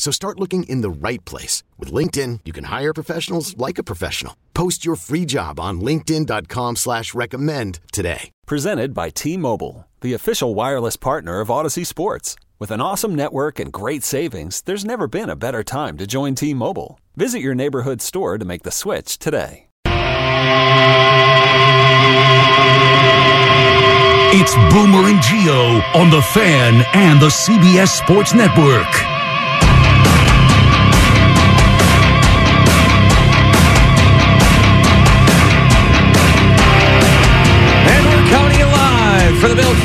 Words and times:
So 0.00 0.10
start 0.10 0.40
looking 0.40 0.62
in 0.62 0.80
the 0.80 0.88
right 0.88 1.22
place. 1.26 1.62
With 1.78 1.92
LinkedIn, 1.92 2.40
you 2.46 2.54
can 2.54 2.64
hire 2.64 2.94
professionals 2.94 3.54
like 3.58 3.76
a 3.76 3.82
professional. 3.82 4.34
Post 4.54 4.82
your 4.82 4.96
free 4.96 5.26
job 5.26 5.60
on 5.60 5.82
linkedin.com 5.82 6.76
slash 6.76 7.12
recommend 7.12 7.80
today. 7.92 8.30
Presented 8.46 8.94
by 8.94 9.10
T-Mobile, 9.10 9.86
the 10.00 10.14
official 10.14 10.54
wireless 10.54 10.96
partner 10.96 11.40
of 11.40 11.48
Audacy 11.48 11.86
Sports. 11.86 12.34
With 12.58 12.70
an 12.70 12.80
awesome 12.80 13.14
network 13.14 13.60
and 13.60 13.70
great 13.70 14.02
savings, 14.02 14.62
there's 14.62 14.86
never 14.86 15.06
been 15.06 15.28
a 15.28 15.36
better 15.36 15.62
time 15.62 15.98
to 15.98 16.06
join 16.06 16.34
T-Mobile. 16.34 16.98
Visit 17.16 17.40
your 17.40 17.54
neighborhood 17.54 18.00
store 18.00 18.38
to 18.38 18.46
make 18.46 18.62
the 18.62 18.70
switch 18.70 19.18
today. 19.18 19.66
It's 24.32 24.54
Boomer 24.72 25.10
and 25.10 25.20
Geo 25.20 25.82
on 26.00 26.08
the 26.08 26.22
Fan 26.22 26.86
and 26.94 27.20
the 27.20 27.28
CBS 27.28 27.88
Sports 28.02 28.32
Network. 28.32 29.09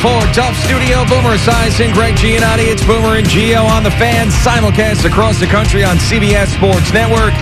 Ford 0.06 0.32
Tough 0.36 0.56
Studio. 0.64 1.04
Boomer 1.06 1.34
Esiason, 1.34 1.92
Greg 1.92 2.14
Giannotti. 2.14 2.70
It's 2.70 2.86
Boomer 2.86 3.18
and 3.18 3.28
Geo 3.28 3.64
on 3.64 3.82
the 3.82 3.90
fan 3.90 4.28
simulcast 4.28 5.04
across 5.04 5.40
the 5.40 5.48
country 5.48 5.84
on 5.84 5.98
CBS 5.98 6.54
Sports 6.54 6.94
Network 6.94 7.34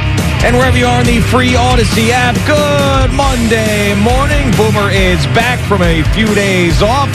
and 0.47 0.55
wherever 0.55 0.77
you 0.77 0.85
are 0.85 1.01
in 1.01 1.05
the 1.05 1.19
free 1.19 1.59
Audacy 1.59 2.11
app. 2.11 2.35
Good 2.47 3.11
Monday 3.11 3.93
morning. 3.99 4.49
Boomer 4.55 4.89
is 4.95 5.25
back 5.35 5.59
from 5.67 5.81
a 5.81 6.03
few 6.15 6.27
days 6.35 6.81
off. 6.81 7.11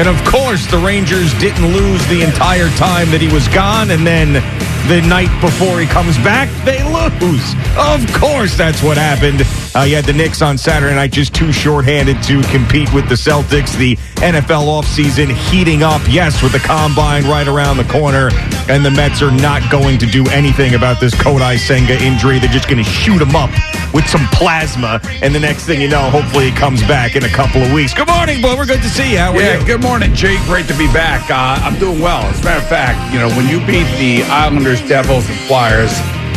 And 0.00 0.08
of 0.08 0.16
course, 0.24 0.64
the 0.64 0.78
Rangers 0.78 1.38
didn't 1.38 1.66
lose 1.66 2.00
the 2.08 2.22
entire 2.22 2.70
time 2.80 3.10
that 3.10 3.20
he 3.20 3.28
was 3.28 3.46
gone. 3.48 3.90
And 3.90 4.06
then 4.06 4.40
the 4.88 5.06
night 5.06 5.28
before 5.42 5.80
he 5.80 5.86
comes 5.86 6.16
back, 6.24 6.48
they 6.64 6.80
lose. 6.88 7.44
Of 7.76 8.08
course, 8.14 8.56
that's 8.56 8.82
what 8.82 8.96
happened. 8.96 9.44
Uh, 9.78 9.84
you 9.84 9.94
had 9.94 10.04
the 10.04 10.12
Knicks 10.12 10.42
on 10.42 10.58
Saturday 10.58 10.92
night, 10.92 11.12
just 11.12 11.32
too 11.32 11.52
shorthanded 11.52 12.20
to 12.24 12.42
compete 12.50 12.92
with 12.92 13.08
the 13.08 13.14
Celtics. 13.14 13.78
The 13.78 13.94
NFL 14.16 14.66
offseason 14.66 15.30
heating 15.30 15.84
up, 15.84 16.02
yes, 16.08 16.42
with 16.42 16.50
the 16.50 16.58
combine 16.58 17.22
right 17.26 17.46
around 17.46 17.76
the 17.76 17.84
corner. 17.84 18.30
And 18.68 18.84
the 18.84 18.90
Mets 18.90 19.22
are 19.22 19.30
not 19.30 19.70
going 19.70 19.98
to 19.98 20.06
do 20.06 20.26
anything 20.30 20.74
about 20.74 20.98
this 20.98 21.14
Kodai 21.14 21.58
Senga 21.58 21.94
injury. 22.02 22.40
They're 22.40 22.50
just 22.50 22.66
going 22.68 22.82
to 22.82 22.90
shoot 22.90 23.22
him 23.22 23.36
up 23.36 23.50
with 23.94 24.04
some 24.08 24.26
plasma. 24.32 25.00
And 25.22 25.32
the 25.32 25.38
next 25.38 25.64
thing 25.66 25.80
you 25.80 25.88
know, 25.88 26.10
hopefully 26.10 26.50
he 26.50 26.56
comes 26.56 26.82
back 26.82 27.14
in 27.14 27.22
a 27.22 27.28
couple 27.28 27.62
of 27.62 27.72
weeks. 27.72 27.94
Good 27.94 28.08
morning, 28.08 28.42
Boomer. 28.42 28.66
Good 28.66 28.82
to 28.82 28.88
see 28.88 29.12
you. 29.12 29.18
How 29.18 29.30
are 29.32 29.40
Yeah, 29.40 29.60
you? 29.60 29.64
good 29.64 29.82
morning, 29.82 30.12
Jake. 30.12 30.40
Great 30.46 30.66
to 30.66 30.76
be 30.76 30.88
back. 30.88 31.30
Uh, 31.30 31.64
I'm 31.64 31.78
doing 31.78 32.00
well. 32.00 32.22
As 32.24 32.40
a 32.40 32.44
matter 32.44 32.60
of 32.60 32.68
fact, 32.68 33.12
you 33.14 33.20
know, 33.20 33.28
when 33.28 33.46
you 33.46 33.64
beat 33.64 33.86
the 33.96 34.24
Islanders, 34.24 34.80
Devils, 34.88 35.28
and 35.30 35.38
Flyers 35.46 35.92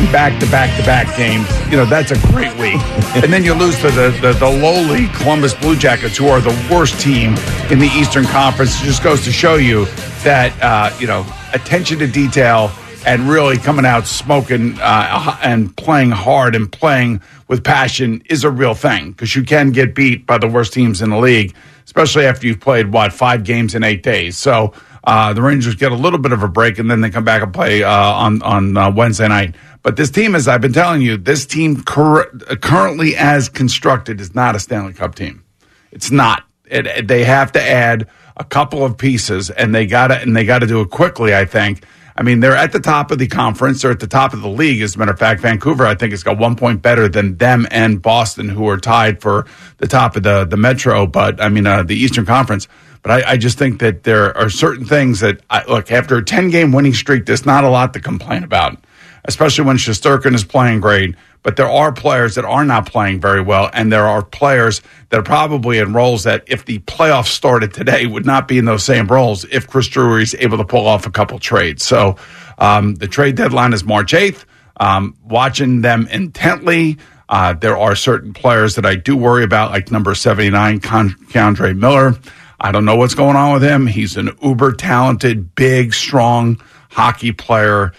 back 0.08 0.40
to 0.40 0.50
back 0.50 0.76
to 0.80 0.86
back 0.86 1.16
games, 1.18 1.48
you 1.70 1.78
know, 1.78 1.86
that's 1.86 2.12
a 2.12 2.20
great 2.28 2.56
week. 2.58 2.82
and 3.22 3.32
then 3.32 3.44
you 3.44 3.54
lose 3.54 3.76
to 3.82 3.92
the, 3.92 4.18
the, 4.22 4.34
the 4.34 4.50
lowly 4.50 5.08
Columbus 5.08 5.54
Blue 5.54 5.76
Jackets, 5.76 6.18
who 6.18 6.28
are 6.28 6.40
the 6.40 6.68
worst 6.72 7.00
team 7.00 7.36
in 7.70 7.80
the 7.80 7.90
Eastern 7.96 8.26
Conference. 8.26 8.82
It 8.82 8.86
just 8.86 9.04
goes 9.04 9.24
to 9.26 9.32
show 9.32 9.56
you 9.56 9.86
that, 10.24 10.54
uh, 10.62 10.96
you 11.00 11.08
know, 11.08 11.26
attention 11.54 12.00
to 12.00 12.08
detail 12.08 12.72
and 13.06 13.28
really 13.28 13.58
coming 13.58 13.86
out 13.86 14.06
smoking 14.08 14.78
uh, 14.80 15.38
and 15.42 15.76
playing 15.76 16.12
hard 16.12 16.56
and 16.56 16.72
playing 16.72 17.22
with 17.48 17.64
passion 17.64 18.22
is 18.30 18.44
a 18.44 18.50
real 18.52 18.74
thing 18.74 19.12
because 19.12 19.36
you 19.36 19.44
can 19.44 19.72
get 19.72 19.96
beat 19.96 20.26
by 20.26 20.38
the 20.38 20.48
worst 20.48 20.74
teams 20.74 21.02
in 21.02 21.10
the 21.10 21.18
league, 21.18 21.54
especially 21.86 22.26
after 22.26 22.48
you've 22.48 22.60
played, 22.60 22.92
what, 22.92 23.12
five 23.12 23.44
games 23.44 23.76
in 23.76 23.84
eight 23.84 24.04
days. 24.04 24.38
So 24.38 24.74
uh, 25.04 25.34
the 25.34 25.42
Rangers 25.42 25.76
get 25.76 25.92
a 25.92 25.96
little 25.96 26.20
bit 26.20 26.32
of 26.32 26.44
a 26.44 26.48
break 26.48 26.80
and 26.80 26.90
then 26.90 27.02
they 27.02 27.10
come 27.10 27.24
back 27.24 27.42
and 27.42 27.54
play 27.54 27.84
uh, 27.84 27.90
on, 27.92 28.42
on 28.44 28.78
uh, 28.78 28.92
Wednesday 28.92 29.28
night. 29.28 29.56
But 29.84 29.96
this 29.96 30.12
team, 30.12 30.36
as 30.36 30.48
I've 30.48 30.62
been 30.62 30.74
telling 30.74 31.02
you, 31.02 31.18
this 31.18 31.46
team 31.46 31.84
cur- 31.84 32.30
currently 32.62 33.16
as 33.16 33.50
constructed 33.50 34.22
is 34.22 34.36
not 34.36 34.56
a 34.56 34.60
Stanley 34.60 34.94
Cup 34.94 35.16
team. 35.16 35.44
It's 35.92 36.12
not. 36.12 36.44
It, 36.66 36.86
it- 36.88 37.08
they 37.08 37.24
have 37.24 37.52
to 37.54 37.62
add 37.62 38.08
a 38.38 38.44
couple 38.44 38.86
of 38.86 38.98
pieces, 38.98 39.50
and 39.50 39.74
they 39.76 39.86
got 39.86 40.08
to 40.08 40.22
and 40.22 40.36
they 40.36 40.46
got 40.46 40.60
to 40.60 40.68
do 40.68 40.82
it 40.82 40.90
quickly. 40.92 41.36
I 41.36 41.46
think. 41.46 41.84
I 42.16 42.24
mean, 42.24 42.40
they're 42.40 42.56
at 42.56 42.72
the 42.72 42.80
top 42.80 43.12
of 43.12 43.20
the 43.20 43.28
conference. 43.28 43.82
They're 43.82 43.92
at 43.92 44.00
the 44.00 44.08
top 44.08 44.34
of 44.34 44.42
the 44.42 44.50
league. 44.50 44.82
As 44.82 44.96
a 44.96 45.00
matter 45.00 45.12
of 45.12 45.20
fact, 45.20 45.42
Vancouver, 45.42 45.86
I 45.86 45.96
think, 45.96 46.12
has 46.12 46.24
got 46.24 46.38
one 46.38 46.56
point 46.56 46.82
better 46.82 47.08
than 47.08 47.38
them 47.38 47.68
and 47.72 48.02
Boston, 48.02 48.50
who 48.50 48.68
are 48.68 48.78
tied 48.78 49.22
for 49.22 49.46
the 49.78 49.88
top 49.88 50.16
of 50.16 50.24
the 50.24 50.46
the 50.46 50.58
Metro. 50.58 51.08
But 51.08 51.42
I 51.42 51.50
mean, 51.50 51.66
uh, 51.66 51.84
the 51.84 51.96
Eastern 51.96 52.26
Conference. 52.26 52.68
But 53.04 53.12
I, 53.12 53.32
I 53.32 53.38
just 53.38 53.58
think 53.58 53.80
that 53.80 54.04
there 54.04 54.38
are 54.38 54.50
certain 54.50 54.86
things 54.86 55.22
that 55.22 55.42
I, 55.50 55.64
look 55.66 55.92
after 55.92 56.18
a 56.18 56.24
ten 56.24 56.50
game 56.50 56.72
winning 56.72 56.94
streak. 56.94 57.26
There's 57.26 57.46
not 57.46 57.64
a 57.64 57.70
lot 57.70 57.94
to 57.94 58.00
complain 58.00 58.44
about 58.44 58.78
especially 59.26 59.66
when 59.66 59.78
Shesterkin 59.78 60.34
is 60.34 60.44
playing 60.44 60.82
great. 60.82 61.16
But 61.44 61.56
there 61.56 61.70
are 61.70 61.92
players 61.92 62.36
that 62.36 62.46
are 62.46 62.64
not 62.64 62.86
playing 62.86 63.20
very 63.20 63.42
well, 63.42 63.70
and 63.74 63.92
there 63.92 64.08
are 64.08 64.24
players 64.24 64.82
that 65.10 65.20
are 65.20 65.24
probably 65.24 65.80
in 65.80 65.92
roles 65.94 66.24
that, 66.24 66.44
if 66.48 66.66
the 66.66 66.80
playoffs 66.80 67.28
started 67.30 67.74
today, 67.74 68.06
would 68.06 68.28
not 68.28 68.48
be 68.48 68.60
in 68.60 68.66
those 68.66 68.84
same 68.84 69.08
roles 69.08 69.44
if 69.46 69.68
Chris 69.68 69.88
Drury 69.88 70.22
is 70.22 70.36
able 70.36 70.58
to 70.58 70.66
pull 70.66 70.86
off 70.86 71.08
a 71.08 71.12
couple 71.12 71.40
trades. 71.40 71.84
So 71.84 72.18
um, 72.60 72.94
the 72.96 73.08
trade 73.08 73.36
deadline 73.36 73.74
is 73.74 73.84
March 73.84 74.14
8th. 74.14 74.46
Um, 74.80 75.16
watching 75.24 75.82
them 75.82 76.08
intently, 76.12 76.98
uh, 77.28 77.54
there 77.54 77.78
are 77.78 77.96
certain 77.96 78.34
players 78.34 78.76
that 78.76 78.86
I 78.86 78.96
do 78.96 79.18
worry 79.18 79.44
about, 79.44 79.72
like 79.72 79.92
number 79.92 80.14
79, 80.14 80.80
Con- 80.82 81.16
Miller. 81.34 82.16
I 82.60 82.72
don't 82.72 82.86
know 82.86 82.96
what's 82.96 83.16
going 83.16 83.36
on 83.36 83.54
with 83.54 83.64
him. 83.64 83.88
He's 83.88 84.18
an 84.18 84.30
uber 84.44 84.74
talented, 84.74 85.56
big, 85.56 85.96
strong 85.96 86.62
hockey 86.92 87.32
player. 87.32 87.94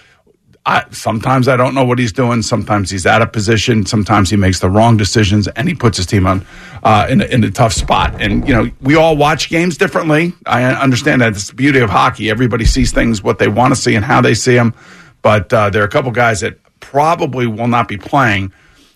I, 0.64 0.84
sometimes 0.90 1.48
I 1.48 1.56
don't 1.56 1.74
know 1.74 1.84
what 1.84 1.98
he's 1.98 2.12
doing. 2.12 2.40
Sometimes 2.42 2.88
he's 2.88 3.04
out 3.04 3.20
of 3.20 3.32
position. 3.32 3.84
Sometimes 3.84 4.30
he 4.30 4.36
makes 4.36 4.60
the 4.60 4.70
wrong 4.70 4.96
decisions, 4.96 5.48
and 5.48 5.66
he 5.68 5.74
puts 5.74 5.96
his 5.96 6.06
team 6.06 6.24
on 6.26 6.46
uh, 6.84 7.06
in, 7.10 7.20
a, 7.20 7.24
in 7.24 7.42
a 7.42 7.50
tough 7.50 7.72
spot. 7.72 8.20
And 8.20 8.46
you 8.46 8.54
know, 8.54 8.70
we 8.80 8.94
all 8.94 9.16
watch 9.16 9.48
games 9.48 9.76
differently. 9.76 10.32
I 10.46 10.64
understand 10.64 11.20
that 11.20 11.32
it's 11.32 11.48
the 11.48 11.54
beauty 11.54 11.80
of 11.80 11.90
hockey. 11.90 12.30
Everybody 12.30 12.64
sees 12.64 12.92
things 12.92 13.22
what 13.22 13.40
they 13.40 13.48
want 13.48 13.74
to 13.74 13.80
see 13.80 13.96
and 13.96 14.04
how 14.04 14.20
they 14.20 14.34
see 14.34 14.54
them. 14.54 14.74
But 15.22 15.52
uh, 15.52 15.70
there 15.70 15.82
are 15.82 15.86
a 15.86 15.90
couple 15.90 16.12
guys 16.12 16.40
that 16.40 16.58
probably 16.78 17.46
will 17.46 17.68
not 17.68 17.88
be 17.88 17.96
playing. 17.96 18.52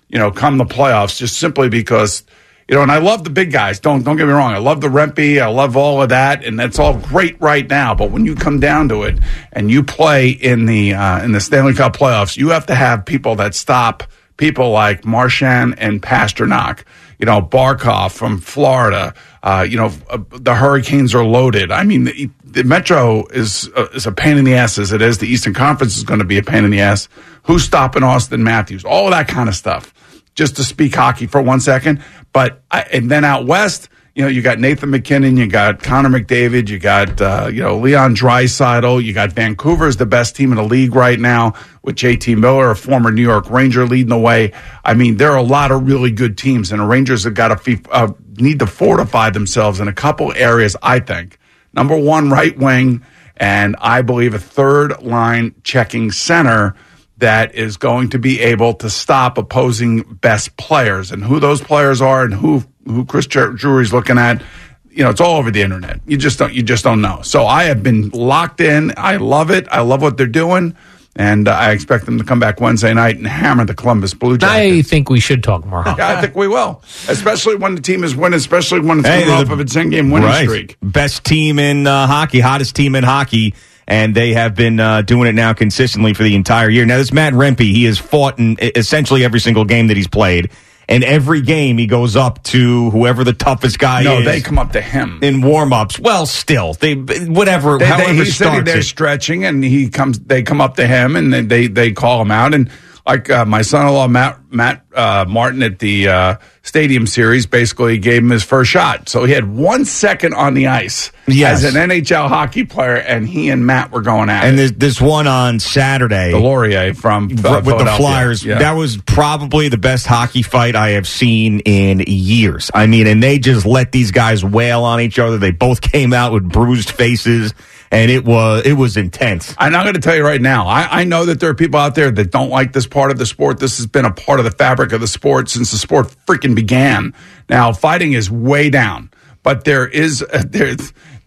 You 0.08 0.18
know, 0.18 0.30
come 0.30 0.58
the 0.58 0.64
playoffs, 0.64 1.18
just 1.18 1.38
simply 1.38 1.68
because 1.68 2.22
you 2.68 2.74
know, 2.74 2.82
and 2.82 2.90
I 2.90 2.98
love 2.98 3.22
the 3.22 3.30
big 3.30 3.52
guys. 3.52 3.78
Don't 3.78 4.02
don't 4.02 4.16
get 4.16 4.26
me 4.26 4.32
wrong. 4.32 4.52
I 4.52 4.58
love 4.58 4.80
the 4.80 4.88
Rempe. 4.88 5.40
I 5.40 5.46
love 5.46 5.76
all 5.76 6.02
of 6.02 6.08
that, 6.08 6.44
and 6.44 6.58
that's 6.58 6.78
all 6.78 6.94
great 6.94 7.40
right 7.40 7.68
now. 7.68 7.94
But 7.94 8.10
when 8.10 8.26
you 8.26 8.34
come 8.34 8.58
down 8.58 8.88
to 8.88 9.04
it, 9.04 9.18
and 9.52 9.70
you 9.70 9.84
play 9.84 10.30
in 10.30 10.66
the 10.66 10.94
uh, 10.94 11.22
in 11.22 11.30
the 11.30 11.40
Stanley 11.40 11.74
Cup 11.74 11.96
playoffs, 11.96 12.36
you 12.36 12.48
have 12.48 12.66
to 12.66 12.74
have 12.74 13.04
people 13.04 13.36
that 13.36 13.54
stop 13.54 14.02
people 14.36 14.70
like 14.70 15.04
Marchand 15.04 15.78
and 15.78 16.02
Pastrnak. 16.02 16.82
You 17.20 17.26
know, 17.26 17.40
Barkov 17.40 18.12
from 18.12 18.38
Florida. 18.40 19.14
Uh, 19.42 19.64
you 19.66 19.76
know, 19.76 19.92
uh, 20.10 20.18
the 20.32 20.54
Hurricanes 20.54 21.14
are 21.14 21.24
loaded. 21.24 21.70
I 21.70 21.84
mean, 21.84 22.04
the, 22.04 22.28
the 22.44 22.64
Metro 22.64 23.26
is 23.28 23.70
uh, 23.76 23.86
is 23.94 24.06
a 24.06 24.12
pain 24.12 24.38
in 24.38 24.44
the 24.44 24.54
ass 24.54 24.76
as 24.76 24.92
it 24.92 25.00
is. 25.00 25.18
The 25.18 25.28
Eastern 25.28 25.54
Conference 25.54 25.96
is 25.96 26.02
going 26.02 26.18
to 26.18 26.26
be 26.26 26.36
a 26.36 26.42
pain 26.42 26.64
in 26.64 26.72
the 26.72 26.80
ass. 26.80 27.08
Who's 27.44 27.62
stopping 27.62 28.02
Auston 28.02 28.40
Matthews? 28.40 28.84
All 28.84 29.04
of 29.04 29.12
that 29.12 29.28
kind 29.28 29.48
of 29.48 29.54
stuff 29.54 29.94
just 30.36 30.56
to 30.56 30.62
speak 30.64 30.94
hockey 30.94 31.26
for 31.26 31.42
one 31.42 31.58
second. 31.58 32.02
But 32.32 32.62
I, 32.70 32.82
and 32.82 33.10
then 33.10 33.24
out 33.24 33.46
west, 33.46 33.88
You 34.14 34.22
know, 34.22 34.28
you 34.28 34.40
got 34.40 34.58
Nathan 34.58 34.88
MacKinnon, 34.90 35.36
you 35.36 35.46
got 35.46 35.82
Connor 35.82 36.08
McDavid, 36.08 36.70
you 36.70 36.78
got 36.78 37.20
uh, 37.20 37.50
you 37.52 37.62
know 37.62 37.76
Leon 37.78 38.14
Draisaitl, 38.16 39.02
you 39.04 39.12
got 39.12 39.32
Vancouver's 39.32 39.96
the 39.98 40.06
best 40.06 40.34
team 40.36 40.52
in 40.52 40.56
the 40.56 40.64
league 40.64 40.94
right 40.94 41.20
now 41.20 41.52
with 41.82 41.96
JT 41.96 42.38
Miller, 42.38 42.70
a 42.70 42.76
former 42.76 43.10
New 43.10 43.20
York 43.22 43.50
Ranger, 43.50 43.84
leading 43.86 44.08
the 44.08 44.18
way. 44.18 44.52
I 44.84 44.94
mean, 44.94 45.18
there 45.18 45.32
are 45.32 45.36
a 45.36 45.42
lot 45.42 45.70
of 45.70 45.86
really 45.86 46.10
good 46.10 46.38
teams, 46.38 46.72
and 46.72 46.80
the 46.80 46.86
Rangers 46.86 47.24
have 47.24 47.34
got 47.34 47.48
to 47.62 47.80
uh, 47.90 48.12
need 48.38 48.58
to 48.60 48.66
fortify 48.66 49.28
themselves 49.30 49.80
in 49.80 49.88
a 49.88 49.92
couple 49.92 50.32
areas. 50.34 50.76
I 50.82 50.98
think 51.00 51.38
number 51.74 51.96
one, 51.96 52.30
right 52.30 52.56
wing, 52.56 53.02
and 53.36 53.76
I 53.80 54.00
believe 54.00 54.32
a 54.32 54.38
third 54.38 55.02
line 55.02 55.54
checking 55.62 56.10
center 56.10 56.74
that 57.18 57.54
is 57.54 57.76
going 57.76 58.10
to 58.10 58.18
be 58.18 58.40
able 58.40 58.74
to 58.74 58.90
stop 58.90 59.38
opposing 59.38 60.02
best 60.02 60.56
players 60.56 61.10
and 61.10 61.24
who 61.24 61.40
those 61.40 61.62
players 61.62 62.00
are 62.00 62.24
and 62.24 62.34
who 62.34 62.62
who 62.84 63.04
Chris 63.04 63.26
Drury's 63.26 63.92
looking 63.92 64.18
at. 64.18 64.42
You 64.90 65.04
know, 65.04 65.10
it's 65.10 65.20
all 65.20 65.36
over 65.36 65.50
the 65.50 65.60
internet. 65.60 66.00
You 66.06 66.16
just 66.16 66.38
don't 66.38 66.52
you 66.54 66.62
just 66.62 66.84
don't 66.84 67.00
know. 67.00 67.20
So 67.22 67.46
I 67.46 67.64
have 67.64 67.82
been 67.82 68.10
locked 68.10 68.60
in. 68.60 68.92
I 68.96 69.16
love 69.16 69.50
it. 69.50 69.66
I 69.70 69.80
love 69.80 70.02
what 70.02 70.16
they're 70.16 70.26
doing. 70.26 70.76
And 71.18 71.48
uh, 71.48 71.52
I 71.52 71.70
expect 71.70 72.04
them 72.04 72.18
to 72.18 72.24
come 72.24 72.40
back 72.40 72.60
Wednesday 72.60 72.92
night 72.92 73.16
and 73.16 73.26
hammer 73.26 73.64
the 73.64 73.74
Columbus 73.74 74.12
Blue 74.12 74.36
Jackets. 74.36 74.78
I 74.78 74.82
think 74.82 75.08
we 75.08 75.18
should 75.18 75.42
talk 75.42 75.64
more 75.64 75.82
hockey. 75.82 76.02
Yeah, 76.02 76.18
I 76.18 76.20
think 76.20 76.36
we 76.36 76.46
will, 76.46 76.82
especially 77.08 77.56
when 77.56 77.74
the 77.74 77.80
team 77.80 78.04
is 78.04 78.14
winning, 78.14 78.36
especially 78.36 78.80
when 78.80 78.98
it's 78.98 79.08
hey, 79.08 79.22
coming 79.22 79.34
off 79.34 79.50
of 79.50 79.58
its 79.60 79.72
ten-game 79.72 80.10
winning 80.10 80.28
right. 80.28 80.46
streak. 80.46 80.76
Best 80.82 81.24
team 81.24 81.58
in 81.58 81.86
uh, 81.86 82.06
hockey, 82.06 82.40
hottest 82.40 82.76
team 82.76 82.94
in 82.94 83.02
hockey 83.02 83.54
and 83.86 84.14
they 84.14 84.32
have 84.32 84.54
been 84.54 84.80
uh, 84.80 85.02
doing 85.02 85.28
it 85.28 85.34
now 85.34 85.52
consistently 85.52 86.14
for 86.14 86.22
the 86.22 86.34
entire 86.34 86.68
year. 86.68 86.84
Now, 86.84 86.98
this 86.98 87.12
Matt 87.12 87.32
Rempe, 87.32 87.60
he 87.60 87.84
has 87.84 87.98
fought 87.98 88.38
in 88.38 88.56
essentially 88.60 89.24
every 89.24 89.40
single 89.40 89.64
game 89.64 89.86
that 89.88 89.96
he's 89.96 90.08
played. 90.08 90.50
And 90.88 91.02
every 91.02 91.42
game 91.42 91.78
he 91.78 91.88
goes 91.88 92.14
up 92.14 92.44
to 92.44 92.90
whoever 92.90 93.24
the 93.24 93.32
toughest 93.32 93.80
guy 93.80 94.04
no, 94.04 94.18
is. 94.18 94.24
No, 94.24 94.30
they 94.30 94.40
come 94.40 94.56
up 94.56 94.70
to 94.70 94.80
him 94.80 95.18
in 95.20 95.42
warm-ups. 95.42 95.98
Well, 95.98 96.26
still, 96.26 96.74
they 96.74 96.94
whatever. 96.94 97.76
They, 97.76 97.86
however 97.86 98.12
they, 98.12 98.18
he's 98.18 98.36
sitting 98.36 98.62
there 98.62 98.78
it. 98.78 98.84
stretching, 98.84 99.44
and 99.44 99.64
he 99.64 99.88
comes. 99.88 100.20
They 100.20 100.44
come 100.44 100.60
up 100.60 100.76
to 100.76 100.86
him, 100.86 101.16
and 101.16 101.32
they 101.32 101.40
they, 101.40 101.66
they 101.66 101.90
call 101.90 102.22
him 102.22 102.30
out. 102.30 102.54
And 102.54 102.70
like 103.06 103.30
uh, 103.30 103.44
my 103.44 103.62
son-in-law 103.62 104.08
Matt 104.08 104.40
Matt 104.50 104.84
uh, 104.94 105.24
Martin 105.28 105.62
at 105.62 105.78
the 105.78 106.08
uh, 106.08 106.36
Stadium 106.62 107.06
Series 107.06 107.46
basically 107.46 107.98
gave 107.98 108.22
him 108.22 108.30
his 108.30 108.42
first 108.42 108.70
shot. 108.70 109.08
So 109.08 109.24
he 109.24 109.32
had 109.32 109.44
one 109.48 109.84
second 109.84 110.34
on 110.34 110.54
the 110.54 110.66
ice 110.66 111.12
yes. 111.28 111.62
as 111.62 111.74
an 111.74 111.88
NHL 111.88 112.28
hockey 112.28 112.64
player, 112.64 112.96
and 112.96 113.28
he 113.28 113.50
and 113.50 113.64
Matt 113.64 113.92
were 113.92 114.00
going 114.00 114.28
at 114.28 114.44
and 114.44 114.58
it. 114.58 114.72
And 114.72 114.80
this 114.80 115.00
one 115.00 115.28
on 115.28 115.60
Saturday, 115.60 116.32
Laurier 116.32 116.94
from 116.94 117.24
uh, 117.44 117.62
with 117.64 117.78
the 117.78 117.94
Flyers. 117.96 118.44
Yeah. 118.44 118.58
That 118.58 118.72
was 118.72 118.96
probably 118.96 119.68
the 119.68 119.78
best 119.78 120.06
hockey 120.06 120.42
fight 120.42 120.74
I 120.74 120.90
have 120.90 121.06
seen 121.06 121.60
in 121.60 122.02
years. 122.06 122.70
I 122.74 122.86
mean, 122.86 123.06
and 123.06 123.22
they 123.22 123.38
just 123.38 123.64
let 123.64 123.92
these 123.92 124.10
guys 124.10 124.44
wail 124.44 124.82
on 124.82 125.00
each 125.00 125.18
other. 125.18 125.38
They 125.38 125.52
both 125.52 125.80
came 125.80 126.12
out 126.12 126.32
with 126.32 126.48
bruised 126.48 126.90
faces 126.90 127.54
and 127.90 128.10
it 128.10 128.24
was 128.24 128.66
it 128.66 128.74
was 128.74 128.96
intense. 128.96 129.54
I'm 129.58 129.72
not 129.72 129.84
going 129.84 129.94
to 129.94 130.00
tell 130.00 130.16
you 130.16 130.24
right 130.24 130.40
now. 130.40 130.66
I, 130.66 131.00
I 131.00 131.04
know 131.04 131.24
that 131.26 131.40
there 131.40 131.50
are 131.50 131.54
people 131.54 131.78
out 131.78 131.94
there 131.94 132.10
that 132.10 132.30
don't 132.30 132.50
like 132.50 132.72
this 132.72 132.86
part 132.86 133.10
of 133.10 133.18
the 133.18 133.26
sport. 133.26 133.58
This 133.58 133.76
has 133.78 133.86
been 133.86 134.04
a 134.04 134.12
part 134.12 134.38
of 134.38 134.44
the 134.44 134.50
fabric 134.50 134.92
of 134.92 135.00
the 135.00 135.08
sport 135.08 135.48
since 135.48 135.70
the 135.70 135.78
sport 135.78 136.14
freaking 136.26 136.54
began. 136.54 137.14
Now 137.48 137.72
fighting 137.72 138.12
is 138.12 138.30
way 138.30 138.70
down, 138.70 139.10
but 139.42 139.64
there 139.64 139.86
is 139.86 140.22
uh, 140.22 140.42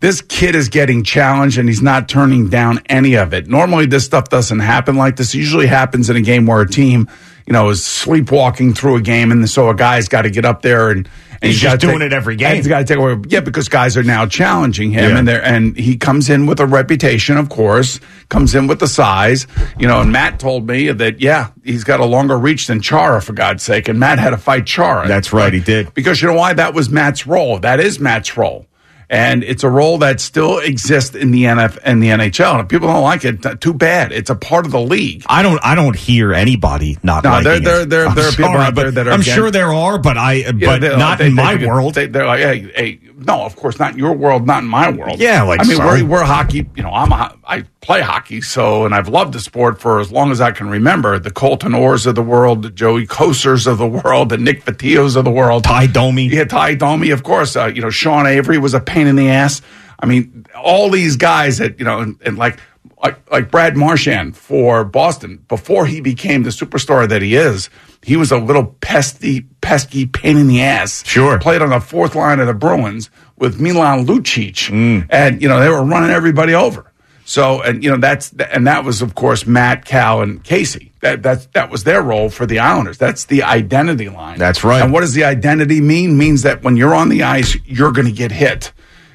this 0.02 0.22
kid 0.22 0.56
is 0.56 0.70
getting 0.70 1.04
challenged 1.04 1.58
and 1.58 1.68
he's 1.68 1.82
not 1.82 2.08
turning 2.08 2.50
down 2.50 2.82
any 2.88 3.16
of 3.16 3.34
it. 3.34 3.48
Normally, 3.48 3.86
this 3.86 4.06
stuff 4.06 4.30
doesn't 4.30 4.60
happen 4.60 4.96
like 4.96 5.18
this. 5.18 5.34
It 5.34 5.40
usually 5.40 5.68
happens 5.68 6.10
in 6.10 6.16
a 6.16 6.22
game 6.22 6.46
where 6.46 6.62
a 6.62 6.68
team, 6.68 7.10
you 7.46 7.54
know, 7.54 7.70
is 7.70 7.84
sleepwalking 7.84 8.74
through 8.74 8.96
a 8.96 9.02
game, 9.02 9.32
and 9.32 9.50
so 9.50 9.70
a 9.70 9.76
guy's 9.76 10.08
got 10.08 10.22
to 10.22 10.30
get 10.30 10.46
up 10.46 10.62
there 10.62 10.90
and 10.90 11.10
and 11.42 11.52
he's, 11.52 11.60
just 11.60 11.82
doing 11.82 12.00
take, 12.00 12.08
it 12.08 12.14
every 12.14 12.36
game. 12.36 12.56
He's 12.56 12.68
got 12.68 12.80
to 12.80 12.86
take 12.86 12.98
away. 12.98 13.18
Yeah, 13.28 13.40
because 13.40 13.70
guys 13.70 13.96
are 13.96 14.04
now 14.04 14.26
challenging 14.26 14.92
him, 14.92 15.12
yeah. 15.12 15.18
and 15.18 15.28
they 15.28 15.42
and 15.42 15.78
he 15.78 15.98
comes 15.98 16.30
in 16.30 16.46
with 16.46 16.60
a 16.60 16.66
reputation, 16.66 17.38
of 17.38 17.50
course. 17.50 18.00
Comes 18.30 18.56
in 18.56 18.68
with 18.68 18.80
the 18.80 18.88
size, 18.88 19.48
you 19.78 19.88
know. 19.88 20.02
And 20.02 20.12
Matt 20.12 20.40
told 20.40 20.68
me 20.68 20.92
that 20.92 21.22
yeah, 21.22 21.52
he's 21.64 21.84
got 21.84 22.00
a 22.00 22.06
longer 22.06 22.38
reach 22.38 22.68
than 22.68 22.82
Chara, 22.82 23.22
for 23.22 23.34
God's 23.34 23.64
sake. 23.64 23.88
And 23.88 24.00
Matt 24.00 24.20
had 24.20 24.32
to 24.32 24.38
fight 24.38 24.66
Chara. 24.66 25.08
That's 25.08 25.32
right, 25.34 25.54
he 25.54 25.60
did. 25.60 25.94
Because 25.94 26.22
you 26.22 26.28
know 26.28 26.36
why? 26.36 26.54
That 26.54 26.74
was 26.74 26.90
Matt's 26.90 27.26
role. 27.26 27.60
That 27.60 27.80
is 27.80 28.00
Matt's 28.00 28.36
role 28.38 28.66
and 29.10 29.44
it's 29.44 29.64
a 29.64 29.70
role 29.70 29.98
that 30.00 30.22
still 30.22 30.60
exists 30.60 31.16
in 31.16 31.32
the 31.32 31.46
NF 31.46 31.80
and 31.84 32.02
the 32.02 32.10
NHL. 32.10 32.52
And 32.52 32.62
if 32.62 32.68
people 32.68 32.88
don't 32.88 33.04
like 33.04 33.26
it, 33.26 33.42
too 33.60 33.74
bad. 33.74 34.12
It's 34.12 34.30
a 34.30 34.36
part 34.36 34.66
of 34.66 34.72
the 34.72 34.80
league. 34.80 35.24
I 35.28 35.42
don't. 35.42 35.60
I 35.64 35.76
don't 35.76 35.96
hear 35.96 36.34
anybody 36.34 36.98
not. 37.02 37.24
No, 37.24 37.42
there, 37.42 37.60
there, 37.60 37.86
there, 37.86 38.10
there 38.14 38.28
are 38.28 38.32
people 38.32 38.58
out 38.58 38.76
there 38.76 38.92
that 38.92 39.08
are. 39.08 39.12
I'm 39.12 39.22
sure 39.22 39.50
there 39.50 39.74
are, 39.74 39.98
but 39.98 40.18
I, 40.18 40.52
but 40.52 40.82
not 40.82 41.18
they, 41.18 41.28
in 41.28 41.36
they, 41.36 41.44
my 41.44 41.56
they, 41.56 41.66
world. 41.66 41.96
They, 41.96 42.06
are 42.08 42.26
like, 42.26 42.40
hey, 42.40 42.72
hey, 42.76 43.00
no, 43.20 43.44
of 43.44 43.56
course 43.56 43.80
not 43.80 43.94
in 43.94 44.00
your 44.00 44.14
world, 44.14 44.48
not 44.48 44.64
in 44.64 44.70
my 44.70 44.90
world. 44.90 45.20
Yeah, 45.20 45.44
like 45.44 45.62
I 45.62 45.64
mean, 45.64 45.78
we're, 45.78 46.04
we're 46.06 46.24
hockey. 46.24 46.70
You 46.76 46.84
know, 46.84 46.92
I'm 46.92 47.12
a, 47.12 47.36
I 47.46 47.64
play 47.82 48.02
hockey, 48.02 48.42
so 48.42 48.86
and 48.86 48.96
I've 48.96 49.08
loved 49.08 49.34
the 49.34 49.40
sport 49.40 49.80
for 49.80 50.00
as 50.00 50.12
long 50.12 50.32
as 50.32 50.42
I 50.42 50.52
can 50.52 50.70
remember. 50.70 51.20
The 51.20 51.32
Colton 51.32 51.74
Orrs 51.74 52.06
of 52.06 52.16
the 52.16 52.24
world, 52.24 52.64
the 52.64 52.70
Joey 52.70 53.06
Kocurs 53.06 53.68
of 53.68 53.78
the 53.78 53.88
world, 53.88 54.30
the 54.30 54.38
Nick 54.38 54.66
Fotios 54.66 55.16
of 55.16 55.26
the 55.26 55.32
world, 55.32 55.64
Ty 55.64 55.88
Domi. 55.88 56.28
Yeah, 56.28 56.46
Ty 56.46 56.76
Domi, 56.76 57.12
of 57.12 57.24
course. 57.24 57.56
Uh, 57.56 57.66
you 57.68 57.82
know, 57.82 57.90
Sean 57.90 58.26
Avery 58.26 58.58
was 58.58 58.74
a 58.74 58.80
pain 58.80 59.08
in 59.08 59.16
the 59.16 59.30
ass. 59.30 59.62
I 60.02 60.06
mean, 60.06 60.46
all 60.56 60.90
these 60.90 61.16
guys 61.16 61.58
that 61.58 61.78
you 61.80 61.86
know, 61.86 62.00
and, 62.00 62.18
and 62.26 62.38
like 62.38 62.60
like 63.02 63.32
like 63.32 63.52
Brad 63.52 63.78
Marchand 63.78 64.36
for 64.36 64.84
Boston 64.84 65.44
before 65.48 65.86
he 65.86 66.02
became 66.02 66.44
the 66.44 66.50
superstar 66.50 67.08
that 67.08 67.22
he 67.22 67.36
is. 67.36 67.70
He 68.02 68.16
was 68.16 68.32
a 68.32 68.38
little 68.38 68.78
pesky, 68.82 69.42
pesky 69.62 70.06
pain 70.06 70.38
in 70.38 70.48
the 70.48 70.62
ass. 70.62 71.06
Sure, 71.06 71.38
played 71.40 71.62
on 71.62 71.70
the 71.70 71.82
fourth 71.82 72.16
line 72.16 72.40
of 72.40 72.48
the 72.48 72.54
Bruins 72.54 73.10
with 73.38 73.60
Milan 73.60 74.06
Lucic, 74.06 74.70
mm. 74.70 75.06
and 75.10 75.42
you 75.42 75.48
know 75.48 75.60
they 75.60 75.70
were 75.70 75.84
running 75.84 76.12
everybody 76.12 76.54
over. 76.54 76.92
So, 77.26 77.62
and 77.62 77.84
you 77.84 77.92
know 77.92 77.98
that's 77.98 78.34
and 78.34 78.66
that 78.68 78.84
was 78.84 79.02
of 79.02 79.16
course 79.16 79.46
Matt, 79.46 79.86
Cal, 79.86 80.22
and 80.22 80.44
Casey. 80.44 80.92
That 81.02 81.24
that 81.24 81.54
that 81.54 81.70
was 81.70 81.84
their 81.84 82.02
role 82.02 82.30
for 82.30 82.46
the 82.46 82.60
Islanders. 82.60 82.98
That's 82.98 83.26
the 83.26 83.44
identity 83.44 84.10
line. 84.10 84.40
That's 84.40 84.64
right. 84.64 84.82
And 84.82 84.92
what 84.92 85.02
does 85.02 85.14
the 85.14 85.26
identity 85.26 85.80
mean? 85.80 86.18
Means 86.18 86.42
that 86.42 86.64
when 86.64 86.76
you're 86.76 86.96
on 86.96 87.10
the 87.10 87.24
ice, 87.24 87.56
you're 87.66 87.92
going 87.92 88.08
to 88.08 88.14
get 88.14 88.32
hit. 88.32 88.74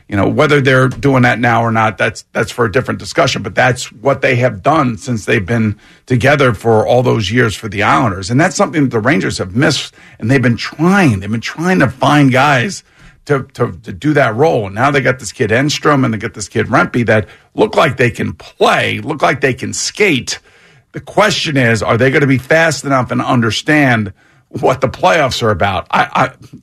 You 0.09 0.17
know, 0.17 0.29
whether 0.29 0.61
they're 0.61 0.89
doing 0.89 1.23
that 1.23 1.39
now 1.39 1.63
or 1.63 1.73
not, 1.73 1.97
that's 1.97 2.23
that's 2.33 2.53
for 2.53 2.67
a 2.67 2.73
different 2.73 3.01
discussion. 3.01 3.43
But 3.43 3.55
that's 3.55 3.91
what 3.91 4.21
they 4.21 4.37
have 4.37 4.63
done 4.63 4.99
since 4.99 5.25
they've 5.25 5.45
been 5.45 5.79
together 6.05 6.53
for 6.53 6.87
all 6.87 7.03
those 7.03 7.31
years 7.31 7.57
for 7.57 7.69
the 7.69 7.83
Islanders, 7.83 8.31
and 8.31 8.39
that's 8.39 8.55
something 8.55 8.83
that 8.83 8.91
the 8.91 9.01
Rangers 9.01 9.39
have 9.39 9.57
missed. 9.57 9.95
And 10.19 10.31
they've 10.31 10.43
been 10.43 10.59
trying. 10.59 11.21
They've 11.21 11.31
been 11.31 11.41
trying 11.41 11.79
to 11.79 11.89
find 11.89 12.31
guys 12.31 12.85
to 13.25 13.45
to, 13.55 13.73
to 13.73 13.93
do 13.93 14.13
that 14.13 14.35
role. 14.35 14.67
And 14.67 14.75
now 14.75 14.91
they 14.91 15.01
got 15.01 15.19
this 15.19 15.33
kid 15.33 15.51
Edstrom 15.51 16.05
and 16.05 16.13
they 16.13 16.19
got 16.19 16.35
this 16.35 16.49
kid 16.49 16.67
Rempe 16.67 17.07
that 17.07 17.29
look 17.55 17.75
like 17.75 17.97
they 17.97 18.11
can 18.11 18.35
play, 18.35 19.01
look 19.01 19.23
like 19.23 19.41
they 19.41 19.55
can 19.55 19.73
skate. 19.73 20.39
The 20.93 21.01
question 21.01 21.57
is, 21.57 21.83
are 21.83 21.97
they 21.97 22.11
going 22.11 22.21
to 22.21 22.27
be 22.27 22.39
fast 22.39 22.85
enough 22.85 23.11
and 23.11 23.21
understand 23.21 24.13
what 24.49 24.81
the 24.81 24.89
playoffs 24.89 25.43
are 25.43 25.51
about? 25.51 25.87
I, 25.91 26.09
I 26.13 26.61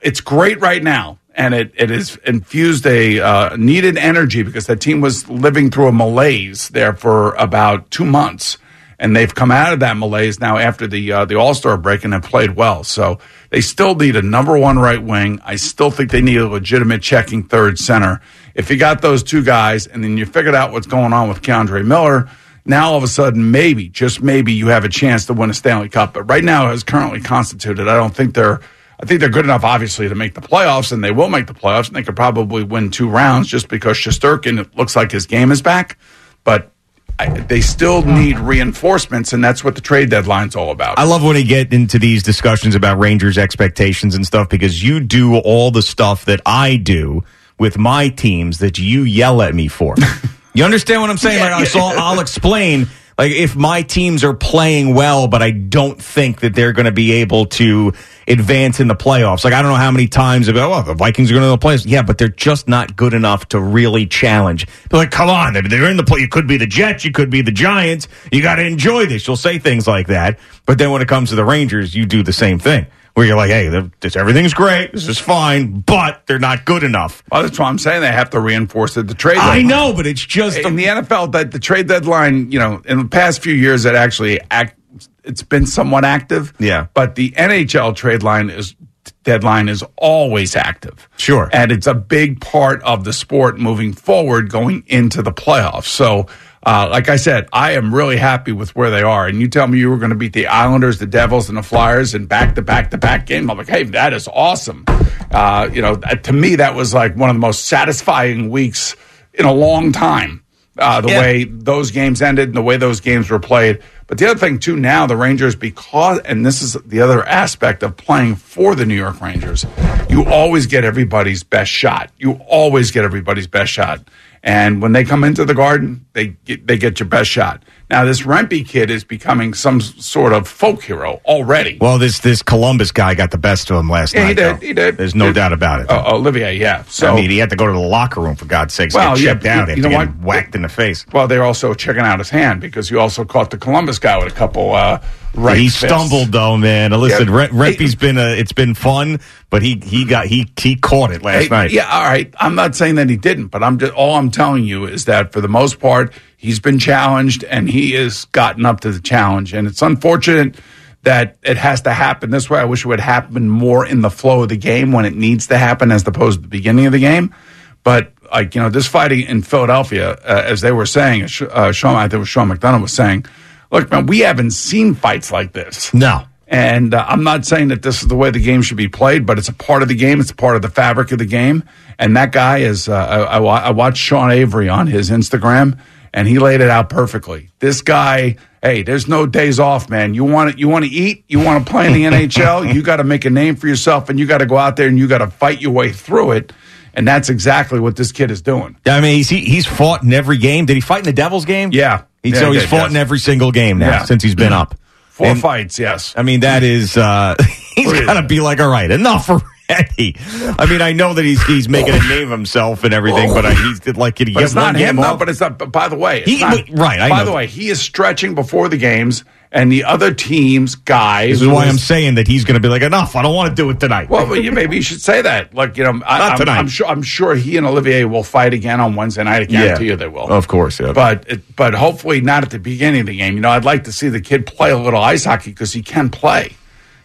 it's 0.00 0.20
great 0.20 0.60
right 0.60 0.82
now 0.82 1.18
and 1.36 1.54
it, 1.54 1.72
it 1.76 1.90
has 1.90 2.16
infused 2.24 2.86
a 2.86 3.20
uh, 3.20 3.56
needed 3.56 3.98
energy 3.98 4.42
because 4.42 4.66
that 4.66 4.80
team 4.80 5.00
was 5.00 5.28
living 5.28 5.70
through 5.70 5.88
a 5.88 5.92
malaise 5.92 6.70
there 6.70 6.94
for 6.94 7.34
about 7.34 7.90
two 7.90 8.06
months. 8.06 8.58
And 8.98 9.14
they've 9.14 9.34
come 9.34 9.50
out 9.50 9.74
of 9.74 9.80
that 9.80 9.98
malaise 9.98 10.40
now 10.40 10.56
after 10.56 10.86
the 10.86 11.12
uh, 11.12 11.24
the 11.26 11.34
All 11.34 11.52
Star 11.52 11.76
break 11.76 12.04
and 12.04 12.14
have 12.14 12.22
played 12.22 12.56
well. 12.56 12.82
So 12.82 13.18
they 13.50 13.60
still 13.60 13.94
need 13.94 14.16
a 14.16 14.22
number 14.22 14.58
one 14.58 14.78
right 14.78 15.02
wing. 15.02 15.38
I 15.44 15.56
still 15.56 15.90
think 15.90 16.10
they 16.10 16.22
need 16.22 16.38
a 16.38 16.48
legitimate 16.48 17.02
checking 17.02 17.42
third 17.42 17.78
center. 17.78 18.22
If 18.54 18.70
you 18.70 18.78
got 18.78 19.02
those 19.02 19.22
two 19.22 19.44
guys 19.44 19.86
and 19.86 20.02
then 20.02 20.16
you 20.16 20.24
figured 20.24 20.54
out 20.54 20.72
what's 20.72 20.86
going 20.86 21.12
on 21.12 21.28
with 21.28 21.42
K'Andre 21.42 21.84
Miller, 21.84 22.30
now 22.64 22.92
all 22.92 22.96
of 22.96 23.02
a 23.02 23.08
sudden 23.08 23.50
maybe 23.50 23.90
just 23.90 24.22
maybe 24.22 24.54
you 24.54 24.68
have 24.68 24.86
a 24.86 24.88
chance 24.88 25.26
to 25.26 25.34
win 25.34 25.50
a 25.50 25.54
Stanley 25.54 25.90
Cup. 25.90 26.14
But 26.14 26.22
right 26.22 26.42
now, 26.42 26.70
as 26.70 26.82
currently 26.82 27.20
constituted, 27.20 27.88
I 27.88 27.96
don't 27.96 28.16
think 28.16 28.34
they're 28.34 28.60
I 28.98 29.06
think 29.06 29.20
they're 29.20 29.28
good 29.28 29.44
enough, 29.44 29.64
obviously, 29.64 30.08
to 30.08 30.14
make 30.14 30.34
the 30.34 30.40
playoffs, 30.40 30.90
and 30.90 31.04
they 31.04 31.10
will 31.10 31.28
make 31.28 31.46
the 31.46 31.54
playoffs, 31.54 31.88
and 31.88 31.96
they 31.96 32.02
could 32.02 32.16
probably 32.16 32.62
win 32.62 32.90
two 32.90 33.08
rounds 33.08 33.48
just 33.48 33.68
because 33.68 33.96
Shesterkin, 33.96 34.58
it 34.58 34.74
looks 34.76 34.96
like 34.96 35.12
his 35.12 35.26
game 35.26 35.52
is 35.52 35.60
back. 35.60 35.98
But 36.44 36.72
I, 37.18 37.28
they 37.28 37.60
still 37.60 38.02
need 38.02 38.38
reinforcements, 38.38 39.32
and 39.32 39.44
that's 39.44 39.62
what 39.62 39.74
the 39.74 39.80
trade 39.80 40.10
deadline's 40.10 40.56
all 40.56 40.70
about. 40.70 40.98
I 40.98 41.04
love 41.04 41.22
when 41.22 41.36
you 41.36 41.44
get 41.44 41.72
into 41.72 41.98
these 41.98 42.22
discussions 42.22 42.74
about 42.74 42.98
Rangers 42.98 43.36
expectations 43.36 44.14
and 44.14 44.26
stuff 44.26 44.48
because 44.48 44.82
you 44.82 45.00
do 45.00 45.36
all 45.36 45.70
the 45.70 45.82
stuff 45.82 46.24
that 46.26 46.40
I 46.46 46.76
do 46.76 47.22
with 47.58 47.78
my 47.78 48.08
teams 48.08 48.58
that 48.58 48.78
you 48.78 49.02
yell 49.02 49.42
at 49.42 49.54
me 49.54 49.68
for. 49.68 49.94
you 50.54 50.64
understand 50.64 51.00
what 51.00 51.10
I'm 51.10 51.18
saying? 51.18 51.40
Like, 51.40 51.66
so 51.66 51.80
I'll 51.80 52.20
explain 52.20 52.86
like 53.18 53.32
if 53.32 53.56
my 53.56 53.82
teams 53.82 54.24
are 54.24 54.34
playing 54.34 54.94
well, 54.94 55.26
but 55.26 55.42
I 55.42 55.50
don't 55.50 56.00
think 56.00 56.40
that 56.40 56.54
they're 56.54 56.72
going 56.72 56.84
to 56.84 56.92
be 56.92 57.12
able 57.12 57.46
to 57.46 57.92
advance 58.28 58.78
in 58.78 58.88
the 58.88 58.94
playoffs. 58.94 59.44
Like 59.44 59.54
I 59.54 59.62
don't 59.62 59.70
know 59.70 59.78
how 59.78 59.90
many 59.90 60.06
times 60.06 60.48
about, 60.48 60.70
oh, 60.70 60.82
the 60.82 60.94
Vikings 60.94 61.30
are 61.30 61.34
going 61.34 61.44
to 61.44 61.48
the 61.48 61.58
playoffs. 61.58 61.84
Yeah, 61.86 62.02
but 62.02 62.18
they're 62.18 62.28
just 62.28 62.68
not 62.68 62.94
good 62.94 63.14
enough 63.14 63.48
to 63.48 63.60
really 63.60 64.06
challenge. 64.06 64.66
They're 64.90 65.00
like, 65.00 65.10
come 65.10 65.30
on, 65.30 65.54
they're 65.54 65.90
in 65.90 65.96
the 65.96 66.04
play. 66.04 66.20
You 66.20 66.28
could 66.28 66.46
be 66.46 66.58
the 66.58 66.66
Jets, 66.66 67.04
you 67.04 67.12
could 67.12 67.30
be 67.30 67.40
the 67.40 67.52
Giants. 67.52 68.08
You 68.30 68.42
got 68.42 68.56
to 68.56 68.66
enjoy 68.66 69.06
this. 69.06 69.26
You'll 69.26 69.36
say 69.36 69.58
things 69.58 69.86
like 69.86 70.08
that, 70.08 70.38
but 70.66 70.76
then 70.76 70.90
when 70.90 71.00
it 71.00 71.08
comes 71.08 71.30
to 71.30 71.36
the 71.36 71.44
Rangers, 71.44 71.94
you 71.94 72.04
do 72.04 72.22
the 72.22 72.34
same 72.34 72.58
thing. 72.58 72.86
Where 73.16 73.24
you're 73.24 73.36
like, 73.36 73.48
hey, 73.48 73.88
this, 74.00 74.14
everything's 74.14 74.52
great, 74.52 74.92
this 74.92 75.08
is 75.08 75.18
fine, 75.18 75.80
but 75.80 76.26
they're 76.26 76.38
not 76.38 76.66
good 76.66 76.84
enough. 76.84 77.22
Well, 77.32 77.42
that's 77.42 77.58
what 77.58 77.64
I'm 77.64 77.78
saying. 77.78 78.02
They 78.02 78.12
have 78.12 78.28
to 78.30 78.40
reinforce 78.40 78.94
it. 78.98 79.08
The 79.08 79.14
trade. 79.14 79.38
I 79.38 79.56
deadline. 79.62 79.66
know, 79.68 79.94
but 79.96 80.06
it's 80.06 80.20
just 80.20 80.58
in 80.58 80.76
the 80.76 80.84
NFL 80.84 81.32
that 81.32 81.50
the 81.50 81.58
trade 81.58 81.88
deadline, 81.88 82.52
you 82.52 82.58
know, 82.58 82.82
in 82.84 82.98
the 82.98 83.06
past 83.06 83.42
few 83.42 83.54
years, 83.54 83.86
it 83.86 83.94
actually 83.94 84.38
act, 84.50 84.78
it's 85.24 85.42
been 85.42 85.64
somewhat 85.64 86.04
active. 86.04 86.52
Yeah. 86.58 86.88
but 86.92 87.14
the 87.14 87.30
NHL 87.30 87.96
trade 87.96 88.22
line 88.22 88.50
is 88.50 88.76
deadline 89.22 89.70
is 89.70 89.82
always 89.96 90.54
active. 90.54 91.08
Sure. 91.16 91.48
and 91.54 91.72
it's 91.72 91.86
a 91.86 91.94
big 91.94 92.42
part 92.42 92.82
of 92.82 93.04
the 93.04 93.14
sport 93.14 93.58
moving 93.58 93.94
forward, 93.94 94.50
going 94.50 94.84
into 94.88 95.22
the 95.22 95.32
playoffs. 95.32 95.86
So. 95.86 96.26
Uh, 96.66 96.88
like 96.90 97.08
I 97.08 97.14
said, 97.14 97.48
I 97.52 97.72
am 97.72 97.94
really 97.94 98.16
happy 98.16 98.50
with 98.50 98.74
where 98.74 98.90
they 98.90 99.02
are. 99.02 99.28
And 99.28 99.40
you 99.40 99.46
tell 99.46 99.68
me 99.68 99.78
you 99.78 99.88
were 99.88 99.98
going 99.98 100.10
to 100.10 100.16
beat 100.16 100.32
the 100.32 100.48
Islanders, 100.48 100.98
the 100.98 101.06
Devils, 101.06 101.48
and 101.48 101.56
the 101.56 101.62
Flyers 101.62 102.12
in 102.12 102.26
back 102.26 102.56
to 102.56 102.62
back 102.62 102.90
to 102.90 102.98
back 102.98 103.24
game. 103.26 103.48
I'm 103.48 103.56
like, 103.56 103.68
hey, 103.68 103.84
that 103.84 104.12
is 104.12 104.26
awesome. 104.26 104.84
Uh, 105.30 105.68
you 105.72 105.80
know, 105.80 105.94
to 105.96 106.32
me, 106.32 106.56
that 106.56 106.74
was 106.74 106.92
like 106.92 107.14
one 107.16 107.30
of 107.30 107.36
the 107.36 107.40
most 107.40 107.66
satisfying 107.66 108.50
weeks 108.50 108.96
in 109.34 109.44
a 109.44 109.52
long 109.52 109.92
time 109.92 110.42
uh, 110.78 111.00
the 111.00 111.08
Yeah. 111.08 111.20
way 111.20 111.44
those 111.44 111.90
games 111.92 112.20
ended 112.20 112.48
and 112.48 112.56
the 112.56 112.62
way 112.62 112.76
those 112.76 113.00
games 113.00 113.30
were 113.30 113.38
played. 113.38 113.78
But 114.08 114.18
the 114.18 114.28
other 114.30 114.38
thing 114.38 114.58
too 114.58 114.76
now, 114.76 115.06
the 115.06 115.16
Rangers 115.16 115.54
because 115.56 116.18
and 116.20 116.44
this 116.44 116.62
is 116.62 116.74
the 116.84 117.00
other 117.00 117.24
aspect 117.26 117.82
of 117.82 117.96
playing 117.96 118.36
for 118.36 118.74
the 118.74 118.84
New 118.86 118.94
York 118.94 119.20
Rangers, 119.20 119.64
you 120.10 120.24
always 120.24 120.66
get 120.66 120.84
everybody's 120.84 121.42
best 121.42 121.70
shot. 121.70 122.10
You 122.18 122.32
always 122.48 122.90
get 122.90 123.04
everybody's 123.04 123.46
best 123.46 123.72
shot. 123.72 124.00
And 124.46 124.80
when 124.80 124.92
they 124.92 125.02
come 125.02 125.24
into 125.24 125.44
the 125.44 125.54
garden, 125.54 126.06
they 126.12 126.28
get, 126.28 126.68
they 126.68 126.78
get 126.78 127.00
your 127.00 127.08
best 127.08 127.28
shot. 127.28 127.64
Now 127.88 128.04
this 128.04 128.22
Rempe 128.22 128.66
kid 128.66 128.90
is 128.90 129.04
becoming 129.04 129.54
some 129.54 129.80
sort 129.80 130.32
of 130.32 130.48
folk 130.48 130.82
hero 130.82 131.20
already. 131.24 131.78
well, 131.80 131.98
this 131.98 132.18
this 132.18 132.42
Columbus 132.42 132.90
guy 132.90 133.14
got 133.14 133.30
the 133.30 133.38
best 133.38 133.70
of 133.70 133.76
him 133.78 133.88
last 133.88 134.12
Yeah, 134.12 134.22
night. 134.24 134.28
he 134.30 134.34
did. 134.34 134.44
though. 134.56 134.66
He 134.66 134.72
did. 134.72 134.96
There's 134.96 135.14
no 135.14 135.26
Did- 135.26 135.36
doubt 135.36 135.52
about 135.52 135.80
it. 135.82 135.90
Uh, 135.90 136.02
Olivier, 136.14 136.56
yeah. 136.56 136.82
So 136.88 137.12
I 137.12 137.14
mean, 137.14 137.30
he 137.30 137.38
had 137.38 137.50
to 137.50 137.56
go 137.56 137.64
to 137.66 137.72
the 137.72 137.78
locker 137.78 138.20
room 138.20 138.34
for 138.34 138.44
God's 138.46 138.74
sakes, 138.74 138.92
Well, 138.92 139.14
get 139.14 139.22
yeah, 139.22 139.32
checked 139.34 139.46
out 139.46 139.68
you 139.68 139.74
after 139.74 139.88
know 139.88 139.96
what? 139.98 140.16
whacked 140.18 140.54
in 140.56 140.62
the 140.62 140.68
face. 140.68 141.06
Well, 141.12 141.28
they're 141.28 141.44
also 141.44 141.74
checking 141.74 142.02
out 142.02 142.18
his 142.18 142.28
hand 142.30 142.60
because 142.60 142.90
you 142.90 142.98
also 142.98 143.24
caught 143.24 143.50
the 143.52 143.58
Columbus 143.58 144.00
guy 144.00 144.18
with 144.18 144.32
a 144.32 144.36
couple 144.36 144.74
uh, 144.74 145.00
right. 145.34 145.56
he 145.56 145.68
fists. 145.68 145.78
stumbled 145.84 146.32
though, 146.32 146.56
man. 146.56 146.90
Now, 146.90 146.96
Listen, 146.98 147.28
Yeah. 147.28 147.46
Re- 147.52 147.72
Rempe's 147.76 147.94
been 147.94 148.18
a, 148.18 148.30
it's 148.36 148.52
been 148.52 148.74
fun, 148.74 149.20
but 149.48 149.62
he 149.62 149.80
he 149.84 150.04
got 150.04 150.26
he 150.26 150.50
he 150.58 150.74
caught 150.74 151.12
it 151.12 151.22
last 151.22 151.44
Hey, 151.44 151.48
night. 151.50 151.70
Yeah, 151.70 151.86
all 151.88 152.02
right. 152.02 152.34
I'm 152.40 152.56
not 152.56 152.74
saying 152.74 152.96
that 152.96 153.08
he 153.08 153.16
didn't, 153.16 153.48
but 153.48 153.62
I'm 153.62 153.78
just 153.78 153.92
all 153.92 154.16
I'm 154.16 154.32
telling 154.32 154.64
you 154.64 154.86
is 154.86 155.04
that 155.04 155.32
for 155.32 155.40
the 155.40 155.48
most 155.48 155.78
part, 155.78 156.12
he's 156.46 156.60
been 156.60 156.78
challenged 156.78 157.42
and 157.44 157.68
he 157.68 157.92
has 157.92 158.24
gotten 158.26 158.64
up 158.64 158.80
to 158.80 158.92
the 158.92 159.00
challenge. 159.00 159.52
And 159.52 159.66
it's 159.66 159.82
unfortunate 159.82 160.56
that 161.02 161.36
it 161.42 161.56
has 161.56 161.82
to 161.82 161.92
happen 161.92 162.30
this 162.30 162.48
way. 162.48 162.60
I 162.60 162.64
wish 162.64 162.84
it 162.84 162.88
would 162.88 163.00
happen 163.00 163.48
more 163.48 163.84
in 163.84 164.00
the 164.00 164.10
flow 164.10 164.42
of 164.42 164.48
the 164.48 164.56
game 164.56 164.92
when 164.92 165.04
it 165.04 165.14
needs 165.14 165.48
to 165.48 165.58
happen, 165.58 165.90
as 165.92 166.06
opposed 166.06 166.38
to 166.38 166.42
the 166.42 166.48
beginning 166.48 166.86
of 166.86 166.92
the 166.92 167.00
game. 167.00 167.34
But 167.82 168.12
like 168.32 168.54
you 168.54 168.60
know, 168.60 168.68
this 168.68 168.86
fighting 168.86 169.22
in 169.22 169.42
Philadelphia, 169.42 170.12
uh, 170.24 170.42
as 170.46 170.60
they 170.60 170.72
were 170.72 170.86
saying, 170.86 171.28
uh, 171.50 171.72
Sean, 171.72 171.96
I 171.96 172.02
think 172.02 172.14
it 172.14 172.18
was 172.18 172.28
Sean 172.28 172.48
McDonough 172.48 172.82
was 172.82 172.92
saying, 172.92 173.26
"Look, 173.70 173.90
man, 173.90 174.06
we 174.06 174.20
haven't 174.20 174.52
seen 174.52 174.94
fights 174.94 175.30
like 175.30 175.52
this." 175.52 175.92
No. 175.94 176.24
And 176.48 176.94
uh, 176.94 177.04
I'm 177.08 177.24
not 177.24 177.44
saying 177.44 177.68
that 177.68 177.82
this 177.82 178.02
is 178.02 178.08
the 178.08 178.14
way 178.14 178.30
the 178.30 178.40
game 178.40 178.62
should 178.62 178.76
be 178.76 178.88
played, 178.88 179.26
but 179.26 179.36
it's 179.38 179.48
a 179.48 179.52
part 179.52 179.82
of 179.82 179.88
the 179.88 179.96
game. 179.96 180.20
It's 180.20 180.30
a 180.30 180.34
part 180.34 180.54
of 180.54 180.62
the 180.62 180.70
fabric 180.70 181.10
of 181.10 181.18
the 181.18 181.24
game. 181.24 181.64
And 181.98 182.16
that 182.16 182.30
guy 182.30 182.58
is. 182.58 182.88
Uh, 182.88 182.94
I, 182.94 183.38
I, 183.38 183.58
I 183.66 183.70
watched 183.70 183.98
Sean 183.98 184.30
Avery 184.30 184.68
on 184.68 184.86
his 184.86 185.10
Instagram 185.10 185.78
and 186.16 186.26
he 186.26 186.40
laid 186.40 186.60
it 186.60 186.68
out 186.70 186.88
perfectly. 186.90 187.50
This 187.60 187.82
guy, 187.82 188.36
hey, 188.62 188.82
there's 188.82 189.06
no 189.06 189.26
days 189.26 189.60
off, 189.60 189.88
man. 189.88 190.14
You 190.14 190.24
want 190.24 190.52
to, 190.52 190.58
you 190.58 190.68
want 190.68 190.84
to 190.84 190.90
eat, 190.90 191.24
you 191.28 191.38
want 191.38 191.64
to 191.64 191.70
play 191.70 191.86
in 191.86 191.92
the 191.92 192.04
NHL, 192.28 192.72
you 192.74 192.82
got 192.82 192.96
to 192.96 193.04
make 193.04 193.24
a 193.24 193.30
name 193.30 193.54
for 193.54 193.68
yourself 193.68 194.08
and 194.08 194.18
you 194.18 194.26
got 194.26 194.38
to 194.38 194.46
go 194.46 194.56
out 194.56 194.74
there 194.76 194.88
and 194.88 194.98
you 194.98 195.06
got 195.06 195.18
to 195.18 195.28
fight 195.28 195.60
your 195.60 195.70
way 195.72 195.92
through 195.92 196.32
it. 196.32 196.52
And 196.94 197.06
that's 197.06 197.28
exactly 197.28 197.78
what 197.78 197.94
this 197.94 198.10
kid 198.10 198.30
is 198.30 198.40
doing. 198.40 198.74
I 198.86 199.00
mean, 199.02 199.16
he's 199.16 199.28
he, 199.28 199.40
he's 199.42 199.66
fought 199.66 200.02
in 200.02 200.12
every 200.14 200.38
game. 200.38 200.64
Did 200.64 200.74
he 200.76 200.80
fight 200.80 201.00
in 201.00 201.04
the 201.04 201.12
Devils 201.12 201.44
game? 201.44 201.70
Yeah. 201.72 202.04
He, 202.22 202.30
Yeah, 202.30 202.38
so 202.40 202.46
he 202.46 202.54
he's 202.54 202.62
did, 202.62 202.70
fought 202.70 202.76
yes. 202.84 202.90
in 202.92 202.96
every 202.96 203.18
single 203.18 203.52
game 203.52 203.78
now 203.78 203.90
Yeah. 203.90 204.04
since 204.04 204.22
he's 204.22 204.34
been 204.34 204.54
up. 204.54 204.74
Four 205.10 205.26
And- 205.28 205.40
fights, 205.40 205.78
yes. 205.78 206.14
I 206.16 206.22
mean, 206.22 206.40
that 206.40 206.62
is 206.62 206.96
uh, 206.96 207.34
he's 207.74 207.92
got 207.92 208.14
to 208.20 208.26
be 208.26 208.40
like, 208.40 208.60
all 208.60 208.68
right, 208.70 208.90
enough 208.90 209.28
already. 209.70 210.16
I 210.58 210.66
mean, 210.66 210.82
I 210.82 210.92
know 210.92 211.14
that 211.14 211.24
he's 211.24 211.42
he's 211.44 211.68
making 211.68 211.94
a 211.94 212.08
name 212.08 212.24
of 212.24 212.30
himself 212.30 212.84
and 212.84 212.92
everything, 212.92 213.32
but 213.32 213.44
I, 213.44 213.52
oh. 213.52 213.54
he's 213.54 213.96
like, 213.96 214.18
he 214.18 214.32
But 214.32 214.42
it's 214.42 214.54
not 214.54 214.76
him, 214.76 214.96
though. 214.96 215.16
But 215.16 215.28
it's 215.28 215.40
not. 215.40 215.58
But 215.58 215.72
by 215.72 215.88
the 215.88 215.96
way, 215.96 216.22
He- 216.22 216.40
not- 216.40 216.68
right, 216.70 217.00
I 217.00 217.08
by 217.08 217.18
know. 217.20 217.26
the 217.26 217.32
way, 217.32 217.46
he 217.46 217.68
is 217.68 217.80
stretching 217.80 218.34
before 218.34 218.68
the 218.68 218.76
games, 218.76 219.24
and 219.52 219.70
the 219.70 219.84
other 219.84 220.12
team's 220.12 220.74
guys. 220.74 221.40
This 221.40 221.42
is 221.42 221.48
why 221.48 221.66
I'm 221.66 221.78
saying 221.78 222.16
that 222.16 222.26
he's 222.26 222.44
going 222.44 222.54
to 222.54 222.60
be 222.60 222.68
like, 222.68 222.82
enough. 222.82 223.16
I 223.16 223.22
don't 223.22 223.34
want 223.34 223.50
to 223.50 223.54
do 223.54 223.70
it 223.70 223.80
tonight. 223.80 224.08
Well, 224.08 224.26
but 224.26 224.42
you 224.42 224.52
maybe 224.52 224.76
you 224.76 224.82
should 224.82 225.00
say 225.00 225.22
that. 225.22 225.54
Like 225.54 225.76
you 225.76 225.84
know, 225.84 226.02
I, 226.06 226.18
Not 226.18 226.32
I'm, 226.32 226.38
tonight. 226.38 226.58
I'm 226.58 226.68
sure. 226.68 226.86
I'm 226.86 227.02
sure 227.02 227.34
he 227.34 227.56
and 227.56 227.66
Olivier 227.66 228.04
will 228.04 228.24
fight 228.24 228.54
again 228.54 228.80
on 228.80 228.94
Wednesday 228.94 229.24
night. 229.24 229.42
I 229.42 229.44
guarantee 229.44 229.86
you 229.86 229.96
they 229.96 230.08
will. 230.08 230.30
Of 230.32 230.48
course, 230.48 230.80
yeah. 230.80 230.92
But 230.92 231.28
it, 231.28 231.56
but 231.56 231.74
hopefully 231.74 232.20
not 232.20 232.44
at 232.44 232.50
the 232.50 232.58
beginning 232.58 233.00
of 233.00 233.06
the 233.06 233.16
game. 233.16 233.34
You 233.34 233.40
know, 233.40 233.50
I'd 233.50 233.64
like 233.64 233.84
to 233.84 233.92
see 233.92 234.08
the 234.08 234.20
kid 234.20 234.46
play 234.46 234.70
a 234.70 234.78
little 234.78 235.02
ice 235.02 235.24
hockey 235.24 235.50
because 235.50 235.72
he 235.72 235.82
can 235.82 236.10
play. 236.10 236.56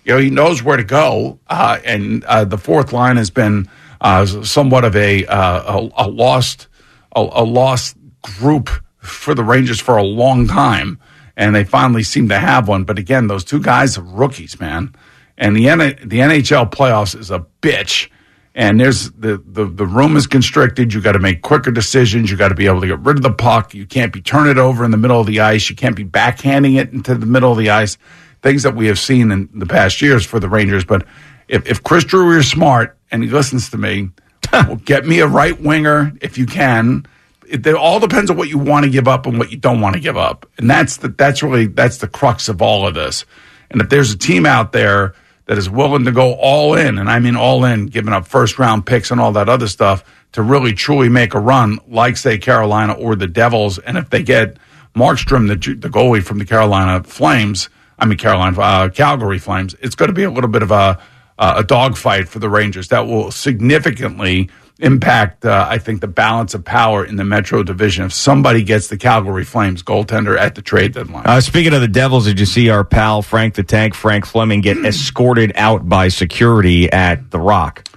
You 0.03 0.13
know, 0.13 0.19
he 0.19 0.29
knows 0.29 0.63
where 0.63 0.77
to 0.77 0.83
go, 0.83 1.39
uh, 1.47 1.79
and 1.85 2.23
uh, 2.25 2.45
the 2.45 2.57
fourth 2.57 2.91
line 2.91 3.17
has 3.17 3.29
been 3.29 3.69
uh, 3.99 4.25
somewhat 4.25 4.83
of 4.83 4.95
a 4.95 5.25
uh, 5.25 5.79
a, 5.79 6.05
a 6.05 6.07
lost 6.09 6.67
a, 7.15 7.19
a 7.19 7.43
lost 7.43 7.97
group 8.21 8.69
for 8.97 9.35
the 9.35 9.43
Rangers 9.43 9.79
for 9.79 9.97
a 9.97 10.03
long 10.03 10.47
time, 10.47 10.99
and 11.37 11.55
they 11.55 11.63
finally 11.63 12.03
seem 12.03 12.29
to 12.29 12.39
have 12.39 12.67
one. 12.67 12.83
But 12.83 12.97
again, 12.97 13.27
those 13.27 13.43
two 13.43 13.59
guys 13.61 13.97
are 13.97 14.01
rookies, 14.03 14.59
man, 14.59 14.95
and 15.37 15.55
the 15.55 15.69
N- 15.69 15.79
the 15.79 16.19
NHL 16.19 16.71
playoffs 16.71 17.17
is 17.17 17.29
a 17.31 17.45
bitch. 17.61 18.09
And 18.53 18.81
there's 18.81 19.09
the, 19.11 19.41
the, 19.45 19.63
the 19.63 19.85
room 19.85 20.17
is 20.17 20.27
constricted. 20.27 20.93
You 20.93 20.99
got 20.99 21.13
to 21.13 21.19
make 21.19 21.41
quicker 21.41 21.71
decisions. 21.71 22.29
You 22.29 22.35
got 22.35 22.49
to 22.49 22.55
be 22.55 22.65
able 22.65 22.81
to 22.81 22.87
get 22.87 22.99
rid 22.99 23.15
of 23.15 23.23
the 23.23 23.31
puck. 23.31 23.73
You 23.73 23.85
can't 23.85 24.11
be 24.11 24.21
turning 24.21 24.51
it 24.51 24.57
over 24.57 24.83
in 24.83 24.91
the 24.91 24.97
middle 24.97 25.21
of 25.21 25.25
the 25.25 25.39
ice. 25.39 25.69
You 25.69 25.75
can't 25.77 25.95
be 25.95 26.03
backhanding 26.03 26.77
it 26.77 26.91
into 26.91 27.15
the 27.15 27.25
middle 27.25 27.53
of 27.53 27.57
the 27.57 27.69
ice. 27.69 27.97
Things 28.41 28.63
that 28.63 28.75
we 28.75 28.87
have 28.87 28.99
seen 28.99 29.31
in 29.31 29.49
the 29.53 29.65
past 29.65 30.01
years 30.01 30.25
for 30.25 30.39
the 30.39 30.49
Rangers. 30.49 30.83
But 30.83 31.05
if, 31.47 31.67
if 31.67 31.83
Chris 31.83 32.03
Drury 32.03 32.39
is 32.39 32.49
smart 32.49 32.97
and 33.11 33.23
he 33.23 33.29
listens 33.29 33.69
to 33.69 33.77
me, 33.77 34.09
well, 34.53 34.75
get 34.77 35.05
me 35.05 35.19
a 35.19 35.27
right 35.27 35.59
winger 35.59 36.13
if 36.21 36.37
you 36.37 36.45
can. 36.45 37.05
It, 37.47 37.65
it 37.65 37.75
all 37.75 37.99
depends 37.99 38.31
on 38.31 38.37
what 38.37 38.49
you 38.49 38.57
want 38.57 38.85
to 38.85 38.91
give 38.91 39.07
up 39.07 39.25
and 39.25 39.37
what 39.37 39.51
you 39.51 39.57
don't 39.57 39.81
want 39.81 39.95
to 39.95 39.99
give 39.99 40.17
up, 40.17 40.49
and 40.57 40.69
that's 40.69 40.97
the 40.97 41.09
that's 41.09 41.43
really 41.43 41.67
that's 41.67 41.97
the 41.97 42.07
crux 42.07 42.49
of 42.49 42.61
all 42.61 42.87
of 42.87 42.93
this. 42.93 43.25
And 43.69 43.81
if 43.81 43.89
there's 43.89 44.11
a 44.11 44.17
team 44.17 44.45
out 44.45 44.71
there 44.71 45.13
that 45.45 45.57
is 45.57 45.69
willing 45.69 46.05
to 46.05 46.11
go 46.11 46.33
all 46.33 46.75
in, 46.75 46.97
and 46.97 47.09
I 47.09 47.19
mean 47.19 47.35
all 47.35 47.65
in, 47.65 47.87
giving 47.87 48.13
up 48.13 48.27
first 48.27 48.57
round 48.57 48.85
picks 48.85 49.11
and 49.11 49.19
all 49.19 49.33
that 49.33 49.49
other 49.49 49.67
stuff 49.67 50.03
to 50.33 50.41
really 50.41 50.73
truly 50.73 51.09
make 51.09 51.33
a 51.33 51.39
run, 51.39 51.77
like 51.87 52.15
say 52.15 52.37
Carolina 52.37 52.93
or 52.93 53.15
the 53.15 53.27
Devils, 53.27 53.77
and 53.79 53.97
if 53.97 54.09
they 54.09 54.23
get 54.23 54.57
Markstrom, 54.95 55.47
the 55.47 55.75
the 55.75 55.89
goalie 55.89 56.23
from 56.23 56.39
the 56.39 56.45
Carolina 56.45 57.03
Flames, 57.03 57.69
I 58.01 58.05
mean 58.05 58.17
Carolina 58.17 58.59
uh, 58.59 58.89
Calgary 58.89 59.39
Flames, 59.39 59.75
it's 59.79 59.95
going 59.95 60.09
to 60.09 60.13
be 60.13 60.23
a 60.23 60.31
little 60.31 60.49
bit 60.49 60.63
of 60.63 60.71
a 60.71 60.99
uh, 61.39 61.55
a 61.57 61.63
dogfight 61.63 62.27
for 62.27 62.39
the 62.39 62.49
Rangers 62.49 62.89
that 62.89 63.07
will 63.07 63.31
significantly 63.31 64.49
impact, 64.79 65.45
uh, 65.45 65.65
I 65.67 65.77
think, 65.79 66.01
the 66.01 66.07
balance 66.07 66.53
of 66.53 66.63
power 66.63 67.03
in 67.05 67.15
the 67.15 67.23
Metro 67.23 67.63
Division 67.63 68.05
if 68.05 68.13
somebody 68.13 68.63
gets 68.63 68.87
the 68.87 68.97
Calgary 68.97 69.43
Flames 69.43 69.81
goaltender 69.81 70.37
at 70.37 70.55
the 70.55 70.61
trade 70.61 70.93
deadline. 70.93 71.23
Uh, 71.25 71.41
speaking 71.41 71.73
of 71.73 71.81
the 71.81 71.87
Devils, 71.87 72.25
did 72.25 72.39
you 72.39 72.45
see 72.45 72.69
our 72.69 72.83
pal 72.83 73.21
Frank 73.21 73.55
the 73.55 73.63
Tank, 73.63 73.95
Frank 73.95 74.25
Fleming, 74.25 74.61
get 74.61 74.77
escorted 74.85 75.51
out 75.55 75.87
by 75.87 76.09
security 76.09 76.91
at 76.91 77.31
The 77.31 77.39
Rock 77.39 77.87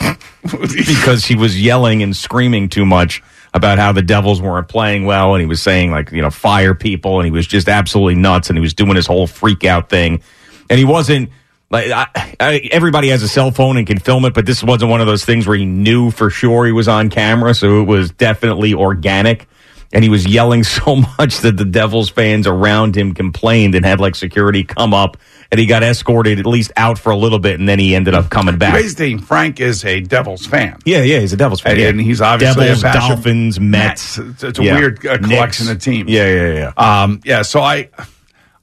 because 0.42 1.26
he 1.26 1.36
was 1.36 1.60
yelling 1.60 2.02
and 2.02 2.16
screaming 2.16 2.68
too 2.68 2.84
much 2.84 3.22
about 3.54 3.78
how 3.78 3.92
the 3.92 4.02
Devils 4.02 4.42
weren't 4.42 4.68
playing 4.68 5.06
well, 5.06 5.34
and 5.34 5.40
he 5.40 5.46
was 5.46 5.62
saying 5.62 5.90
like 5.90 6.10
you 6.10 6.20
know 6.20 6.30
fire 6.30 6.74
people, 6.74 7.20
and 7.20 7.24
he 7.24 7.30
was 7.30 7.46
just 7.46 7.68
absolutely 7.68 8.16
nuts, 8.16 8.50
and 8.50 8.58
he 8.58 8.60
was 8.60 8.74
doing 8.74 8.96
his 8.96 9.06
whole 9.06 9.26
freak 9.26 9.64
out 9.64 9.88
thing, 9.88 10.22
and 10.68 10.78
he 10.78 10.84
wasn't. 10.84 11.30
Like 11.70 11.90
I, 11.90 12.36
I, 12.38 12.68
everybody 12.70 13.08
has 13.08 13.22
a 13.22 13.28
cell 13.28 13.50
phone 13.50 13.78
and 13.78 13.86
can 13.86 13.98
film 13.98 14.26
it, 14.26 14.34
but 14.34 14.44
this 14.46 14.62
wasn't 14.62 14.90
one 14.90 15.00
of 15.00 15.06
those 15.06 15.24
things 15.24 15.46
where 15.46 15.56
he 15.56 15.64
knew 15.64 16.10
for 16.10 16.28
sure 16.30 16.66
he 16.66 16.72
was 16.72 16.88
on 16.88 17.08
camera, 17.08 17.54
so 17.54 17.80
it 17.80 17.84
was 17.84 18.10
definitely 18.10 18.74
organic 18.74 19.48
and 19.94 20.02
he 20.02 20.10
was 20.10 20.26
yelling 20.26 20.62
so 20.64 20.96
much 20.96 21.38
that 21.38 21.56
the 21.56 21.64
Devils 21.64 22.10
fans 22.10 22.46
around 22.46 22.96
him 22.96 23.14
complained 23.14 23.74
and 23.74 23.84
had 23.84 24.00
like 24.00 24.14
security 24.14 24.64
come 24.64 24.92
up 24.92 25.16
and 25.50 25.58
he 25.60 25.66
got 25.66 25.82
escorted 25.82 26.38
at 26.38 26.46
least 26.46 26.72
out 26.76 26.98
for 26.98 27.10
a 27.10 27.16
little 27.16 27.38
bit 27.38 27.58
and 27.58 27.68
then 27.68 27.78
he 27.78 27.94
ended 27.94 28.14
up 28.14 28.30
coming 28.30 28.58
back. 28.58 28.74
Basically, 28.74 29.18
Frank 29.18 29.60
is 29.60 29.84
a 29.84 30.00
Devils 30.00 30.46
fan. 30.46 30.78
Yeah, 30.84 31.02
yeah, 31.02 31.18
he's 31.20 31.32
a 31.32 31.36
Devils 31.36 31.60
fan. 31.60 31.72
And, 31.72 31.80
yeah. 31.80 31.88
and 31.88 32.00
he's 32.00 32.20
obviously 32.20 32.66
Devils, 32.66 32.82
Dolphins, 32.82 33.60
Mets. 33.60 34.18
It's, 34.18 34.42
it's 34.44 34.58
a 34.58 34.62
Yeah. 34.64 34.78
weird 34.78 35.06
uh, 35.06 35.18
collection 35.18 35.66
Knicks. 35.66 35.76
of 35.76 35.82
teams. 35.82 36.10
Yeah, 36.10 36.26
yeah, 36.26 36.72
yeah. 36.76 37.02
Um, 37.02 37.20
yeah, 37.24 37.42
so 37.42 37.60
I, 37.60 37.90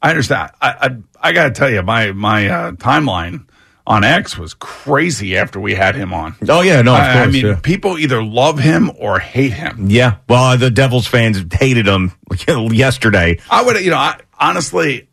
I 0.02 0.10
understand. 0.10 0.52
I, 0.62 0.70
I, 1.22 1.30
I 1.30 1.32
got 1.34 1.44
to 1.46 1.52
tell 1.52 1.70
you, 1.70 1.82
my 1.84 2.12
my 2.12 2.48
uh, 2.50 2.72
timeline 2.72 3.46
on 3.86 4.04
X 4.04 4.38
was 4.38 4.54
crazy 4.56 5.38
after 5.38 5.60
we 5.60 5.76
had 5.76 5.94
him 5.96 6.14
on. 6.14 6.36
Oh 6.50 6.62
yeah, 6.62 6.82
no, 6.82 6.94
course. 6.96 7.06
I 7.06 7.28
mean, 7.28 7.46
yeah. 7.46 7.60
people 7.62 8.00
either 8.00 8.24
love 8.24 8.58
him 8.58 8.92
or 8.98 9.20
hate 9.20 9.54
him. 9.54 9.88
Yeah, 9.90 10.18
well, 10.28 10.58
the 10.58 10.72
Devils 10.72 11.06
fans 11.08 11.44
hated 11.52 11.88
him 11.88 12.14
yesterday. 12.72 13.40
I 13.50 13.64
would, 13.64 13.80
you 13.84 13.92
know, 13.92 13.98
I, 13.98 14.20
honestly, 14.40 15.08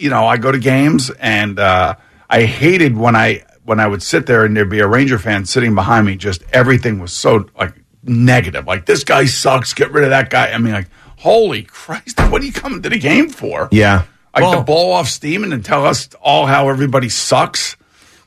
you 0.00 0.10
know, 0.10 0.26
I 0.26 0.36
go 0.36 0.50
to 0.50 0.58
games 0.58 1.10
and 1.20 1.58
uh, 1.58 1.94
I 2.28 2.44
hated 2.44 2.96
when 2.96 3.14
I 3.16 3.44
when 3.64 3.78
I 3.80 3.86
would 3.86 4.02
sit 4.02 4.26
there 4.26 4.44
and 4.44 4.56
there'd 4.56 4.68
be 4.70 4.80
a 4.80 4.86
Ranger 4.88 5.18
fan 5.18 5.44
sitting 5.44 5.74
behind 5.74 6.06
me. 6.06 6.16
Just 6.16 6.42
everything 6.52 6.98
was 6.98 7.12
so 7.12 7.46
like 7.58 7.74
negative. 8.02 8.66
Like 8.66 8.86
this 8.86 9.04
guy 9.04 9.26
sucks. 9.26 9.74
Get 9.74 9.92
rid 9.92 10.04
of 10.04 10.10
that 10.10 10.30
guy. 10.30 10.50
I 10.52 10.58
mean, 10.58 10.72
like 10.72 10.88
holy 11.18 11.62
Christ, 11.64 12.18
what 12.30 12.42
are 12.42 12.44
you 12.44 12.52
coming 12.52 12.82
to 12.82 12.88
the 12.88 12.98
game 12.98 13.28
for? 13.28 13.68
Yeah. 13.70 14.04
Like 14.34 14.42
Well- 14.42 14.54
to 14.54 14.62
blow 14.62 14.90
off 14.92 15.08
steam 15.08 15.42
and 15.44 15.52
to 15.52 15.58
tell 15.58 15.84
us 15.86 16.08
all 16.22 16.46
how 16.46 16.68
everybody 16.68 17.08
sucks. 17.08 17.76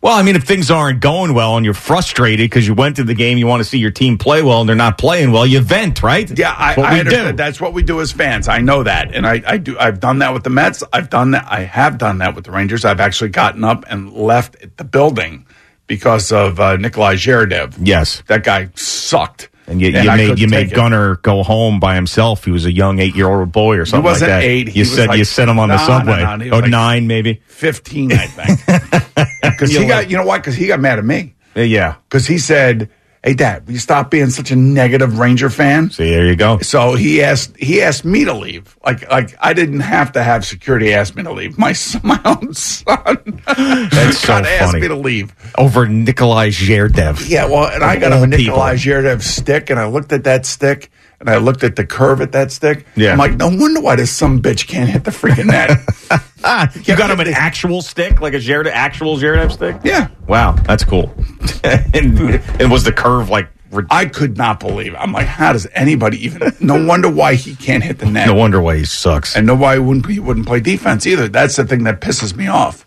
Well, 0.04 0.12
I 0.14 0.22
mean, 0.22 0.36
if 0.36 0.44
things 0.44 0.70
aren't 0.70 1.00
going 1.00 1.34
well 1.34 1.56
and 1.56 1.64
you're 1.64 1.74
frustrated 1.74 2.44
because 2.44 2.68
you 2.68 2.74
went 2.74 2.98
to 2.98 3.06
the 3.06 3.14
game, 3.14 3.38
you 3.38 3.48
want 3.48 3.62
to 3.62 3.64
see 3.64 3.78
your 3.78 3.90
team 3.90 4.18
play 4.18 4.42
well, 4.44 4.60
and 4.60 4.68
they're 4.68 4.76
not 4.76 4.98
playing 4.98 5.32
well, 5.32 5.48
you 5.48 5.62
vent, 5.62 6.04
right? 6.04 6.30
Yeah, 6.38 6.52
I, 6.52 6.74
I 6.74 7.00
understand. 7.00 7.38
do. 7.38 7.42
That's 7.42 7.62
what 7.62 7.72
we 7.72 7.84
do 7.84 8.02
as 8.02 8.12
fans. 8.12 8.50
I 8.50 8.60
know 8.60 8.84
that, 8.84 9.16
and 9.16 9.26
I, 9.26 9.42
I 9.48 9.58
do. 9.58 9.80
I've 9.80 10.02
done 10.02 10.20
that 10.20 10.34
with 10.34 10.44
the 10.44 10.50
Mets. 10.50 10.84
I've 10.92 11.10
done 11.10 11.32
that. 11.32 11.46
I 11.50 11.62
have 11.62 11.98
done 11.98 12.18
that 12.18 12.36
with 12.36 12.44
the 12.44 12.52
Rangers. 12.52 12.84
I've 12.84 13.00
actually 13.00 13.30
gotten 13.30 13.64
up 13.64 13.86
and 13.88 14.12
left 14.12 14.58
the 14.76 14.84
building 14.84 15.46
because 15.88 16.34
of 16.34 16.60
uh, 16.60 16.76
Nikolai 16.76 17.16
Zherdev. 17.16 17.76
Yes. 17.82 18.24
that 18.28 18.44
guy 18.44 18.72
sucked. 18.76 19.50
And 19.66 19.82
you, 19.82 19.90
you 19.92 20.04
made 20.12 20.40
you 20.40 20.48
made 20.48 20.72
it. 20.72 20.76
Gunnar 20.76 21.16
go 21.18 21.42
home 21.42 21.80
by 21.80 21.96
himself. 21.96 22.44
He 22.44 22.52
was 22.52 22.66
a 22.66 22.72
young 22.72 23.00
eight 23.00 23.16
year 23.16 23.30
old 23.30 23.52
boy 23.52 23.78
or 23.78 23.86
something 23.86 24.04
wasn't 24.04 24.32
like 24.32 24.42
that. 24.42 24.46
eight. 24.46 24.68
He 24.70 24.80
You 24.80 24.86
said 24.86 25.08
like- 25.08 25.18
you 25.18 25.24
sent 25.26 25.50
him 25.50 25.58
on 25.58 25.70
the 25.70 25.78
No, 25.78 25.86
subway. 25.86 26.22
no, 26.22 26.38
he 26.44 26.52
oh, 26.52 26.60
like- 26.60 26.70
nine 26.70 27.08
maybe. 27.08 27.42
fifteen, 27.48 28.12
I 28.12 28.28
think. 28.28 28.60
Because 29.44 29.72
he 29.72 29.86
got, 29.86 30.10
you 30.10 30.18
know 30.18 30.26
why? 30.26 30.40
Because 30.40 30.56
he 30.56 30.68
got 30.68 30.80
mad 30.80 31.00
at 31.00 31.06
me. 31.06 31.36
Yeah. 31.56 31.96
Because 32.10 32.26
he 32.28 32.38
said, 32.38 32.90
"Hey, 33.24 33.34
Dad, 33.34 33.66
will 33.66 33.74
you 33.74 33.80
stop 33.80 34.12
being 34.12 34.30
such 34.30 34.52
a 34.52 34.56
negative 34.56 35.18
Ranger 35.20 35.50
fan?" 35.50 35.90
See, 35.90 36.10
there 36.10 36.26
you 36.26 36.36
go. 36.36 36.60
So 36.60 36.96
he 36.96 37.24
asked 37.24 37.58
he 37.58 37.82
asked 37.82 38.06
me 38.06 38.26
to 38.26 38.34
leave. 38.34 38.78
Like 38.86 39.10
like 39.10 39.36
I 39.40 39.54
didn't 39.54 39.82
have 39.82 40.12
to 40.14 40.24
have 40.24 40.46
security 40.46 40.94
ask 40.94 41.16
me 41.16 41.24
to 41.24 41.32
leave. 41.32 41.58
My 41.58 41.74
son, 41.74 42.02
my 42.06 42.20
own 42.26 42.54
son 42.54 43.42
That's 43.46 44.20
so 44.20 44.28
got 44.28 44.46
asked 44.46 44.76
me 44.76 44.88
to 44.88 44.96
leave. 44.96 45.34
Over 45.58 45.88
Nikolai 45.88 46.50
Zherdev. 46.50 47.30
Yeah, 47.30 47.46
well, 47.46 47.68
and 47.68 47.84
I 47.84 47.98
got 47.98 48.14
a 48.14 48.28
Nikolai. 48.28 48.76
Zherdev 48.76 49.22
stick, 49.22 49.70
and 49.70 49.80
I 49.80 49.88
looked 49.88 50.12
at 50.14 50.24
that 50.26 50.46
stick, 50.46 50.92
and 51.24 51.30
I 51.30 51.38
looked 51.38 51.64
at 51.64 51.78
the 51.78 51.86
curve 51.86 52.20
at 52.20 52.34
that 52.34 52.52
stick. 52.52 52.86
Yeah. 52.98 53.14
I'm 53.14 53.18
like, 53.18 53.36
no 53.38 53.48
wonder 53.48 53.80
why 53.80 53.96
this 53.96 54.12
some 54.12 54.42
bitch 54.42 54.68
can't 54.68 54.90
hit 54.90 55.06
the 55.06 55.12
freaking 55.12 55.46
net. 55.46 55.80
Ah, 56.44 56.70
you 56.84 56.98
got 56.98 57.10
him 57.10 57.22
an 57.22 57.30
actual 57.30 57.82
stick, 57.82 58.20
like 58.20 58.34
a 58.34 58.38
Zherdev, 58.40 58.72
actual 58.72 59.16
Zherdev 59.16 59.54
stick? 59.54 59.78
yeah, 59.86 60.10
Wow, 60.28 60.52
that's 60.52 60.84
cool. 60.84 61.14
and, 61.64 62.20
and 62.60 62.70
was 62.70 62.84
the 62.84 62.92
curve 62.92 63.30
like? 63.30 63.48
I 63.90 64.06
could 64.06 64.38
not 64.38 64.60
believe. 64.60 64.94
It. 64.94 64.98
I'm 64.98 65.14
like, 65.14 65.26
how 65.26 65.54
does 65.54 65.66
anybody 65.74 66.24
even? 66.26 66.52
No 66.60 66.86
wonder 66.86 67.10
why 67.10 67.36
he 67.36 67.56
can't 67.56 67.84
hit 67.84 68.00
the 68.00 68.06
net. 68.06 68.28
No 68.28 68.36
wonder 68.36 68.62
why 68.62 68.78
he 68.78 68.86
sucks. 68.86 69.36
and 69.36 69.48
no 69.48 69.56
why 69.56 69.76
he 69.76 69.80
wouldn't 69.80 70.06
he 70.08 70.20
wouldn't 70.20 70.46
play 70.46 70.60
defense 70.60 71.08
either. 71.08 71.28
That's 71.30 71.56
the 71.56 71.66
thing 71.66 71.84
that 71.86 72.02
pisses 72.02 72.36
me 72.36 72.48
off. 72.48 72.86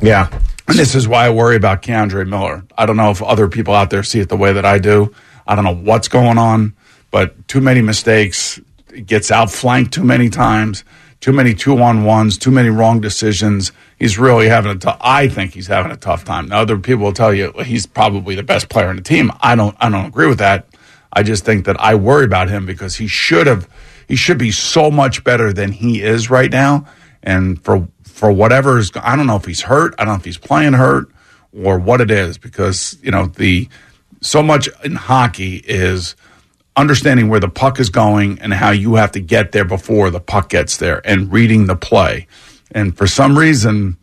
yeah. 0.00 0.30
And 0.68 0.78
this 0.78 0.94
is 0.94 1.08
why 1.08 1.26
I 1.26 1.30
worry 1.30 1.56
about 1.56 1.82
K'Andre 1.82 2.26
Miller. 2.26 2.64
I 2.78 2.86
don't 2.86 2.96
know 2.96 3.10
if 3.10 3.20
other 3.22 3.48
people 3.48 3.74
out 3.74 3.90
there 3.90 4.04
see 4.04 4.20
it 4.20 4.28
the 4.28 4.36
way 4.36 4.52
that 4.52 4.64
I 4.64 4.78
do. 4.78 5.12
I 5.46 5.56
don't 5.56 5.64
know 5.64 5.74
what's 5.74 6.06
going 6.06 6.38
on, 6.38 6.76
but 7.10 7.48
too 7.48 7.60
many 7.60 7.82
mistakes. 7.82 8.60
Gets 9.06 9.30
outflanked 9.30 9.92
too 9.92 10.04
many 10.04 10.28
times. 10.28 10.84
Too 11.20 11.32
many 11.32 11.54
two 11.54 11.80
on 11.80 12.04
ones. 12.04 12.38
Too 12.38 12.50
many 12.50 12.70
wrong 12.70 13.00
decisions. 13.00 13.72
He's 13.98 14.18
really 14.18 14.48
having 14.48 14.72
a 14.72 14.74
tough. 14.74 14.98
I 15.00 15.28
think 15.28 15.52
he's 15.52 15.66
having 15.66 15.92
a 15.92 15.96
tough 15.96 16.24
time. 16.24 16.48
Now, 16.48 16.60
other 16.60 16.78
people 16.78 17.04
will 17.04 17.12
tell 17.12 17.32
you 17.32 17.52
he's 17.64 17.86
probably 17.86 18.34
the 18.34 18.42
best 18.42 18.68
player 18.68 18.90
in 18.90 18.96
the 18.96 19.02
team. 19.02 19.30
I 19.40 19.54
don't. 19.54 19.76
I 19.78 19.90
don't 19.90 20.06
agree 20.06 20.26
with 20.26 20.38
that. 20.38 20.66
I 21.12 21.22
just 21.22 21.44
think 21.44 21.66
that 21.66 21.78
I 21.80 21.94
worry 21.94 22.24
about 22.24 22.48
him 22.48 22.66
because 22.66 22.96
he 22.96 23.06
should 23.06 23.46
have. 23.46 23.68
He 24.08 24.16
should 24.16 24.38
be 24.38 24.50
so 24.50 24.90
much 24.90 25.22
better 25.22 25.52
than 25.52 25.72
he 25.72 26.02
is 26.02 26.30
right 26.30 26.50
now. 26.50 26.86
And 27.22 27.62
for 27.62 27.86
for 28.02 28.32
whatever 28.32 28.78
is, 28.78 28.90
I 28.96 29.14
don't 29.14 29.26
know 29.26 29.36
if 29.36 29.44
he's 29.44 29.62
hurt. 29.62 29.94
I 29.98 30.04
don't 30.04 30.14
know 30.14 30.18
if 30.18 30.24
he's 30.24 30.38
playing 30.38 30.72
hurt 30.72 31.08
or 31.52 31.78
what 31.78 32.00
it 32.00 32.10
is 32.10 32.38
because 32.38 32.96
you 33.02 33.10
know 33.10 33.26
the 33.26 33.68
so 34.20 34.42
much 34.42 34.68
in 34.84 34.96
hockey 34.96 35.56
is 35.66 36.16
understanding 36.80 37.28
where 37.28 37.40
the 37.40 37.48
puck 37.48 37.78
is 37.78 37.90
going 37.90 38.38
and 38.40 38.52
how 38.52 38.70
you 38.70 38.94
have 38.96 39.12
to 39.12 39.20
get 39.20 39.52
there 39.52 39.64
before 39.64 40.10
the 40.10 40.20
puck 40.20 40.48
gets 40.48 40.78
there 40.78 41.00
and 41.06 41.32
reading 41.32 41.66
the 41.66 41.76
play. 41.76 42.26
And 42.72 42.96
for 42.96 43.06
some 43.06 43.38
reason, 43.38 43.96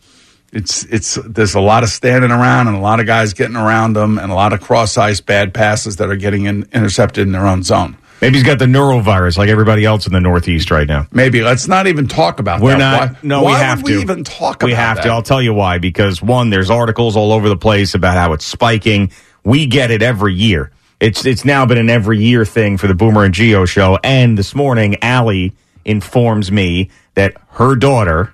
it's 0.54 0.84
it's 0.86 1.16
there's 1.26 1.56
a 1.56 1.60
lot 1.62 1.84
of 1.84 1.90
standing 1.90 2.32
around 2.32 2.68
and 2.68 2.78
a 2.78 2.80
lot 2.80 3.00
of 3.00 3.06
guys 3.06 3.34
getting 3.34 3.56
around 3.58 3.94
them 3.94 4.18
and 4.18 4.32
a 4.32 4.36
lot 4.36 4.54
of 4.54 4.62
cross 4.62 4.98
ice 4.98 5.20
bad 5.22 5.54
passes 5.54 5.98
that 5.98 6.10
are 6.10 6.16
getting 6.16 6.46
in, 6.46 6.68
intercepted 6.74 7.26
in 7.28 7.34
their 7.34 7.46
own 7.48 7.63
zone. 7.63 7.98
Maybe 8.22 8.36
he's 8.38 8.44
got 8.46 8.58
the 8.58 8.66
norovirus 8.66 9.38
like 9.38 9.50
everybody 9.50 9.86
else 9.86 10.08
in 10.08 10.13
the 10.13 10.20
Northeast 10.20 10.72
right 10.72 10.88
now. 10.88 11.06
Maybe 11.12 11.44
let's 11.44 11.68
not 11.68 11.86
even 11.86 12.08
talk 12.08 12.40
about 12.40 12.62
We're 12.62 12.72
that. 12.72 12.78
not. 12.80 13.12
Why, 13.12 13.20
no, 13.22 13.44
why 13.44 13.52
we 13.52 13.58
have 13.58 13.84
to. 13.84 13.96
we 13.96 14.02
even 14.02 14.24
talk 14.24 14.63
We 14.63 14.74
have 14.74 14.98
that? 14.98 15.04
to. 15.04 15.10
I'll 15.10 15.22
tell 15.22 15.42
you 15.42 15.54
why. 15.54 15.78
Because 15.78 16.22
one, 16.22 16.50
there's 16.50 16.72
articles 16.72 17.16
all 17.16 17.32
over 17.32 17.48
the 17.48 17.58
place 17.58 17.94
about 17.94 18.16
how 18.16 18.34
it's 18.34 18.46
spiking. 18.46 19.12
We 19.44 19.68
get 19.68 19.92
it 19.92 20.02
every 20.02 20.34
year. 20.34 20.72
It's 21.00 21.26
it's 21.26 21.46
now 21.46 21.66
been 21.66 21.78
an 21.78 21.90
every 21.90 22.18
year 22.20 22.44
thing 22.46 22.78
for 22.78 22.88
the 22.88 22.96
Boomer 22.96 23.24
and 23.24 23.34
Geo 23.34 23.66
show. 23.66 24.00
And 24.04 24.38
this 24.38 24.56
morning, 24.56 24.98
Allie 25.04 25.54
informs 25.86 26.52
me 26.52 26.90
that 27.14 27.36
her 27.52 27.76
daughter 27.76 28.34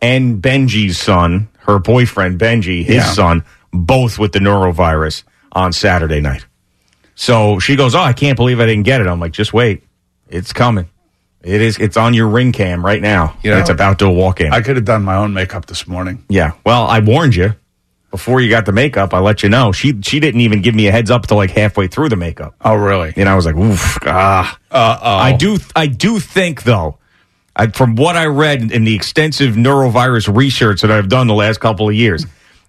and 0.00 0.42
Benji's 0.42 0.98
son, 0.98 1.48
her 1.60 1.78
boyfriend 1.78 2.38
Benji, 2.38 2.84
his 2.84 2.96
Yeah. 2.96 3.04
son, 3.12 3.44
both 3.72 4.18
with 4.18 4.32
the 4.32 4.40
norovirus 4.40 5.22
on 5.52 5.72
Saturday 5.72 6.20
night. 6.20 6.44
So 7.14 7.58
she 7.58 7.76
goes, 7.76 7.94
"Oh, 7.94 8.00
I 8.02 8.12
can't 8.12 8.36
believe 8.36 8.60
I 8.60 8.66
didn't 8.66 8.84
get 8.84 9.00
it." 9.00 9.06
I'm 9.06 9.20
like, 9.20 9.32
"Just 9.32 9.52
wait, 9.54 9.82
it's 10.28 10.52
coming. 10.52 10.86
It 11.42 11.60
is. 11.60 11.78
It's 11.78 11.96
on 11.96 12.14
your 12.14 12.28
ring 12.28 12.52
cam 12.52 12.84
right 12.84 13.00
now. 13.00 13.34
You 13.42 13.50
know, 13.52 13.58
it's 13.58 13.70
about 13.70 13.98
to 14.00 14.08
walk 14.10 14.40
in." 14.40 14.52
I 14.52 14.60
could 14.60 14.76
have 14.76 14.84
done 14.84 15.02
my 15.02 15.16
own 15.16 15.32
makeup 15.32 15.66
this 15.66 15.88
morning. 15.88 16.24
yeah. 16.28 16.52
Well, 16.64 16.86
I 16.86 16.98
warned 17.00 17.36
you 17.36 17.54
before 18.12 18.40
you 18.40 18.48
got 18.48 18.66
the 18.66 18.72
makeup. 18.72 19.12
I 19.12 19.18
let 19.18 19.42
you 19.42 19.48
know. 19.48 19.72
She 19.72 20.00
she 20.02 20.20
didn't 20.20 20.42
even 20.42 20.62
give 20.62 20.76
me 20.76 20.86
a 20.86 20.92
heads 20.92 21.10
up 21.10 21.26
till 21.26 21.38
like 21.38 21.50
halfway 21.50 21.88
through 21.88 22.10
the 22.10 22.16
makeup. 22.16 22.54
Oh, 22.60 22.76
really? 22.76 23.12
And 23.16 23.28
I 23.28 23.34
was 23.34 23.44
like, 23.44 23.56
"Oof, 23.56 23.98
ah." 24.06 24.56
Uh 24.70 24.98
oh. 25.02 25.16
I 25.16 25.32
do. 25.32 25.58
I 25.74 25.88
do 25.88 26.20
think 26.20 26.62
though. 26.62 26.98
I, 27.56 27.66
from 27.66 27.96
what 27.96 28.16
I 28.16 28.26
read 28.26 28.70
in 28.70 28.84
the 28.84 28.94
extensive 28.94 29.56
norovirus 29.56 30.34
research 30.34 30.82
that 30.82 30.90
I've 30.90 31.08
done 31.08 31.26
the 31.26 31.34
last 31.34 31.60
couple 31.60 31.88
of 31.88 31.94
years, 31.94 32.24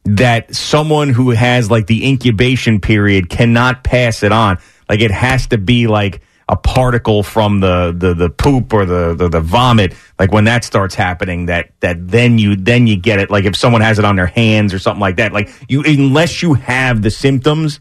that 0.05 0.53
someone 0.53 1.09
who 1.09 1.29
has 1.29 1.69
like 1.69 1.87
the 1.87 2.07
incubation 2.07 2.81
period 2.81 3.29
cannot 3.29 3.83
pass 3.83 4.23
it 4.23 4.31
on. 4.31 4.57
Like 4.89 4.99
it 4.99 5.11
has 5.11 5.47
to 5.47 5.57
be 5.57 5.87
like 5.87 6.21
a 6.53 6.55
particle 6.55 7.23
from 7.23 7.59
the 7.59 7.93
the, 7.97 8.13
the 8.13 8.29
poop 8.29 8.71
or 8.73 8.85
the, 8.85 9.13
the 9.15 9.27
the 9.29 9.41
vomit. 9.41 9.93
Like 10.19 10.31
when 10.31 10.43
that 10.45 10.63
starts 10.63 10.95
happening, 10.95 11.47
that 11.47 11.71
that 11.81 12.07
then 12.07 12.37
you 12.37 12.55
then 12.55 12.87
you 12.87 12.95
get 12.95 13.19
it. 13.19 13.29
Like 13.29 13.45
if 13.45 13.55
someone 13.55 13.81
has 13.81 13.97
it 13.99 14.05
on 14.05 14.15
their 14.15 14.27
hands 14.27 14.73
or 14.73 14.79
something 14.79 15.01
like 15.01 15.17
that. 15.17 15.33
Like 15.33 15.49
you 15.67 15.83
unless 15.83 16.41
you 16.41 16.53
have 16.55 17.01
the 17.01 17.11
symptoms. 17.11 17.79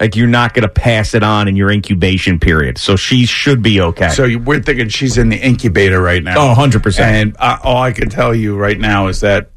Like 0.00 0.16
you're 0.16 0.26
not 0.26 0.54
going 0.54 0.64
to 0.64 0.68
pass 0.68 1.14
it 1.14 1.22
on 1.22 1.46
in 1.46 1.54
your 1.54 1.70
incubation 1.70 2.40
period, 2.40 2.78
so 2.78 2.96
she 2.96 3.26
should 3.26 3.62
be 3.62 3.80
okay. 3.80 4.08
So 4.08 4.24
you- 4.24 4.40
we're 4.40 4.60
thinking 4.60 4.88
she's 4.88 5.16
in 5.18 5.28
the 5.28 5.36
incubator 5.36 6.02
right 6.02 6.20
now. 6.22 6.50
Oh, 6.50 6.54
100%. 6.54 6.98
And 7.00 7.36
uh, 7.38 7.58
all 7.62 7.80
I 7.80 7.92
can 7.92 8.10
tell 8.10 8.34
you 8.34 8.56
right 8.56 8.78
now 8.78 9.06
is 9.06 9.20
that 9.20 9.50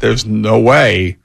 there's 0.00 0.26
no 0.26 0.58
way 0.58 1.18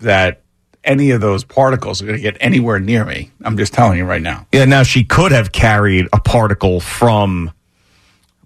that 0.00 0.42
any 0.86 1.10
of 1.10 1.20
those 1.20 1.44
particles 1.44 2.00
are 2.00 2.06
going 2.06 2.16
to 2.16 2.22
get 2.22 2.36
anywhere 2.40 2.78
near 2.78 3.04
me. 3.04 3.30
I'm 3.42 3.56
just 3.58 3.72
telling 3.74 3.98
you 3.98 4.04
right 4.04 4.22
now. 4.22 4.46
Yeah, 4.52 4.64
now 4.64 4.82
she 4.84 5.04
could 5.04 5.32
have 5.32 5.52
carried 5.52 6.08
a 6.12 6.20
particle 6.20 6.80
from 6.80 7.50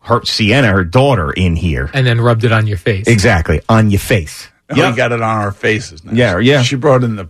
her 0.02 0.24
Sienna, 0.24 0.68
her 0.72 0.84
daughter, 0.84 1.30
in 1.30 1.54
here. 1.56 1.90
and 1.92 2.06
then 2.06 2.20
rubbed 2.20 2.44
it 2.44 2.52
on 2.52 2.66
your 2.66 2.78
face. 2.78 3.06
Exactly 3.06 3.60
on 3.68 3.90
your 3.90 4.00
face. 4.00 4.48
Oh, 4.70 4.76
yeah 4.76 4.90
We 4.90 4.96
got 4.96 5.12
it 5.12 5.20
on 5.20 5.36
our 5.36 5.52
faces. 5.52 6.02
Now. 6.04 6.12
Yeah, 6.12 6.38
yeah. 6.38 6.62
She 6.62 6.76
brought 6.76 7.04
in 7.04 7.16
the 7.16 7.28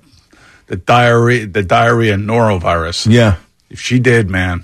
the 0.69 0.77
diarrhea, 0.77 1.47
the 1.47 1.65
diarrhea 1.65 2.17
norovirus. 2.17 3.11
Yeah, 3.11 3.37
If 3.71 3.81
she 3.81 3.99
did, 3.99 4.31
man, 4.31 4.63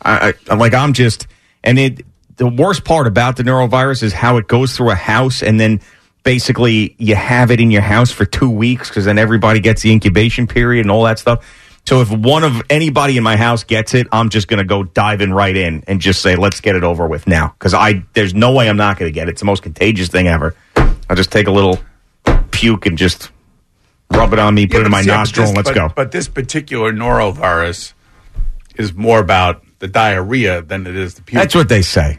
I, 0.00 0.34
I 0.48 0.54
like 0.54 0.72
I'm 0.74 0.92
just 0.92 1.26
and 1.64 1.78
it. 1.78 2.06
The 2.36 2.46
worst 2.46 2.84
part 2.84 3.08
about 3.08 3.36
the 3.36 3.42
norovirus 3.42 4.04
is 4.04 4.12
how 4.12 4.36
it 4.36 4.46
goes 4.46 4.76
through 4.76 4.90
a 4.90 4.94
house 4.94 5.42
and 5.42 5.58
then 5.58 5.80
basically 6.28 6.94
you 6.98 7.14
have 7.14 7.50
it 7.50 7.58
in 7.58 7.70
your 7.70 7.80
house 7.80 8.10
for 8.10 8.26
two 8.26 8.50
weeks 8.50 8.90
because 8.90 9.06
then 9.06 9.16
everybody 9.16 9.60
gets 9.60 9.80
the 9.80 9.90
incubation 9.90 10.46
period 10.46 10.82
and 10.84 10.90
all 10.90 11.04
that 11.04 11.18
stuff. 11.18 11.42
So 11.86 12.02
if 12.02 12.10
one 12.10 12.44
of 12.44 12.60
anybody 12.68 13.16
in 13.16 13.22
my 13.22 13.34
house 13.38 13.64
gets 13.64 13.94
it, 13.94 14.06
I'm 14.12 14.28
just 14.28 14.46
going 14.46 14.58
to 14.58 14.64
go 14.66 14.82
diving 14.82 15.30
right 15.32 15.56
in 15.56 15.84
and 15.86 16.02
just 16.02 16.20
say, 16.20 16.36
let's 16.36 16.60
get 16.60 16.76
it 16.76 16.84
over 16.84 17.06
with 17.06 17.26
now. 17.26 17.54
Because 17.58 17.72
I, 17.72 18.04
there's 18.12 18.34
no 18.34 18.52
way 18.52 18.68
I'm 18.68 18.76
not 18.76 18.98
going 18.98 19.10
to 19.10 19.14
get 19.14 19.28
it. 19.28 19.30
It's 19.30 19.40
the 19.40 19.46
most 19.46 19.62
contagious 19.62 20.08
thing 20.08 20.28
ever. 20.28 20.54
I'll 20.76 21.16
just 21.16 21.32
take 21.32 21.46
a 21.46 21.50
little 21.50 21.78
puke 22.50 22.84
and 22.84 22.98
just 22.98 23.30
rub 24.10 24.34
it 24.34 24.38
on 24.38 24.54
me, 24.54 24.66
put 24.66 24.82
it 24.82 24.84
in 24.84 24.90
my 24.92 25.00
Yeah, 25.00 25.16
nostril, 25.16 25.44
this- 25.44 25.48
and 25.48 25.56
let's 25.56 25.70
but- 25.70 25.74
go. 25.74 25.88
But 25.96 26.10
this 26.12 26.28
particular 26.28 26.92
norovirus 26.92 27.94
is 28.76 28.92
more 28.92 29.18
about 29.18 29.64
the 29.78 29.88
diarrhea 29.88 30.60
than 30.60 30.86
it 30.86 30.94
is 30.94 31.14
the 31.14 31.22
puke. 31.22 31.40
That's 31.40 31.54
what 31.54 31.70
they 31.70 31.80
say. 31.80 32.18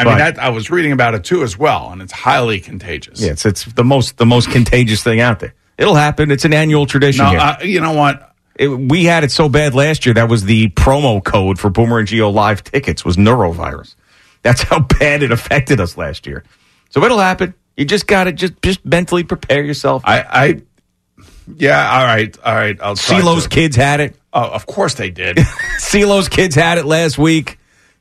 I 0.00 0.04
but- 0.04 0.10
mean, 0.10 0.18
that, 0.18 0.38
I 0.38 0.50
was 0.50 0.70
reading 0.70 0.92
about 0.92 1.14
it 1.14 1.24
too 1.24 1.42
as 1.42 1.58
well, 1.58 1.90
and 1.90 2.00
it's 2.02 2.12
highly 2.12 2.60
contagious. 2.60 3.20
Yeah, 3.20 3.32
it's, 3.32 3.44
it's 3.46 3.64
the 3.64 3.84
most 3.84 4.16
the 4.16 4.26
most 4.26 4.50
contagious 4.50 5.02
thing 5.02 5.20
out 5.20 5.40
there. 5.40 5.54
It'll 5.76 5.94
happen. 5.94 6.30
It's 6.30 6.44
an 6.44 6.52
annual 6.54 6.86
tradition 6.86 7.24
No, 7.24 7.30
here. 7.30 7.38
uh, 7.40 7.62
you 7.62 7.80
know 7.80 7.92
what? 7.92 8.34
It, 8.56 8.66
we 8.68 9.04
had 9.04 9.22
it 9.22 9.30
so 9.30 9.48
bad 9.48 9.74
last 9.74 10.04
year. 10.06 10.14
That 10.14 10.28
was 10.28 10.44
the 10.44 10.68
promo 10.70 11.22
code 11.24 11.60
for 11.60 11.70
Boomer 11.70 12.00
and 12.00 12.08
Geo 12.08 12.30
live 12.30 12.64
tickets 12.64 13.04
was 13.04 13.16
norovirus. 13.16 13.94
That's 14.42 14.62
how 14.62 14.80
bad 14.98 15.22
it 15.22 15.30
affected 15.30 15.80
us 15.80 15.96
last 15.96 16.26
year. 16.26 16.42
So 16.90 17.04
it'll 17.04 17.18
happen. 17.20 17.54
You 17.76 17.84
just 17.84 18.06
got 18.08 18.24
to 18.24 18.32
just 18.32 18.60
just 18.62 18.84
mentally 18.84 19.22
prepare 19.22 19.62
yourself. 19.62 20.02
I, 20.04 20.20
I 20.22 20.62
Yeah, 21.56 21.88
all 22.00 22.04
right, 22.04 22.36
all 22.44 22.54
right. 22.54 22.76
I'll 22.82 22.96
CeeLo's 22.96 23.46
kids 23.46 23.76
had 23.76 24.00
it. 24.00 24.16
Oh, 24.32 24.42
of 24.48 24.66
course 24.66 24.94
they 24.94 25.10
did. 25.10 25.36
CeeLo's 25.78 26.28
kids 26.28 26.54
had 26.56 26.78
it 26.78 26.84
last 26.86 27.18
week. 27.18 27.57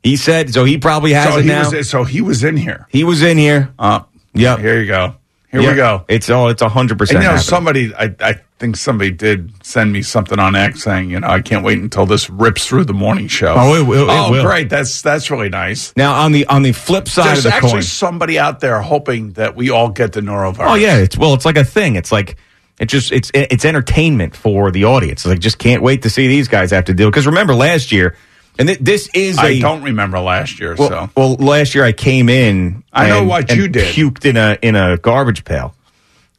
He 0.07 0.15
said 0.15 0.53
so. 0.53 0.63
He 0.65 0.77
probably 0.77 1.13
has 1.13 1.33
so 1.33 1.39
it 1.39 1.43
he 1.43 1.47
now. 1.49 1.69
was 1.69 1.89
so 1.89 2.03
he 2.03 2.21
was 2.21 2.43
in 2.43 2.55
here. 2.57 2.87
he 2.89 3.03
was 3.03 3.21
in 3.23 3.37
here. 3.37 3.73
Uh, 3.77 4.01
Yep. 4.33 4.59
Here 4.59 4.79
you 4.81 4.87
go. 4.87 5.15
Here 5.51 5.61
Yep. 5.61 5.71
we 5.71 5.75
go. 5.75 6.05
It's 6.07 6.29
all. 6.29 6.49
It's 6.49 6.61
hundred 6.61 6.97
percent. 6.97 7.23
you 7.23 7.29
know, 7.29 7.37
somebody, 7.37 7.93
I, 7.95 8.13
I 8.19 8.35
think 8.59 8.75
somebody 8.75 9.09
did 9.11 9.51
send 9.65 9.91
me 9.91 10.01
something 10.03 10.37
on 10.37 10.55
X 10.55 10.83
saying, 10.83 11.09
you 11.09 11.19
know, 11.19 11.27
I 11.27 11.41
can't 11.41 11.63
wait 11.63 11.79
until 11.79 12.05
this 12.05 12.29
rips 12.29 12.67
through 12.67 12.83
the 12.85 12.93
morning 12.93 13.27
show. 13.27 13.55
Oh, 13.57 13.73
it 13.75 13.87
will- 13.87 14.09
it 14.09 14.13
oh, 14.13 14.31
will. 14.31 14.43
great. 14.43 14.69
That's 14.69 15.01
that's 15.01 15.31
really 15.31 15.49
nice. 15.49 15.91
Now 15.97 16.13
on 16.15 16.31
the 16.33 16.45
on 16.47 16.61
the 16.63 16.71
flip 16.73 17.07
side 17.07 17.27
There's 17.27 17.39
of 17.39 17.43
the 17.51 17.55
actually 17.55 17.71
coin. 17.71 17.81
somebody 17.83 18.37
out 18.37 18.59
there 18.59 18.79
hoping 18.81 19.31
that 19.33 19.55
we 19.55 19.69
all 19.71 19.89
get 19.89 20.11
the 20.13 20.21
norovirus. 20.21 20.69
Oh 20.71 20.75
yeah, 20.75 20.97
it's 20.97 21.17
well, 21.17 21.33
it's 21.33 21.45
like 21.45 21.57
a 21.57 21.65
thing. 21.65 21.95
It's 21.95 22.11
like 22.11 22.35
it 22.79 22.85
just 22.87 23.11
it's 23.11 23.31
it's 23.33 23.65
entertainment 23.65 24.35
for 24.35 24.69
the 24.69 24.83
audience. 24.83 25.25
Like 25.25 25.39
just 25.39 25.57
can't 25.57 25.81
wait 25.81 26.03
to 26.03 26.09
see 26.11 26.27
these 26.27 26.47
guys 26.47 26.69
have 26.71 26.85
to 26.85 26.93
deal. 26.93 27.09
Because 27.09 27.25
remember 27.25 27.55
last 27.55 27.91
year, 27.91 28.15
and 28.59 28.67
th- 28.67 28.79
this 28.79 29.09
is 29.13 29.37
I 29.37 29.49
a 29.49 29.59
don't 29.59 29.81
remember 29.83 30.19
last 30.19 30.59
year, 30.59 30.75
well, 30.77 30.89
so 30.89 31.09
well 31.15 31.35
last 31.35 31.75
year 31.75 31.83
I 31.83 31.91
came 31.91 32.29
in. 32.29 32.83
I 32.91 33.09
know 33.09 33.23
what 33.23 33.49
and 33.51 33.59
you 33.59 33.67
did. 33.67 33.93
Puked 33.95 34.25
in 34.25 34.37
a 34.37 34.57
in 34.61 34.75
a 34.75 34.97
garbage 34.97 35.45
pail. 35.45 35.73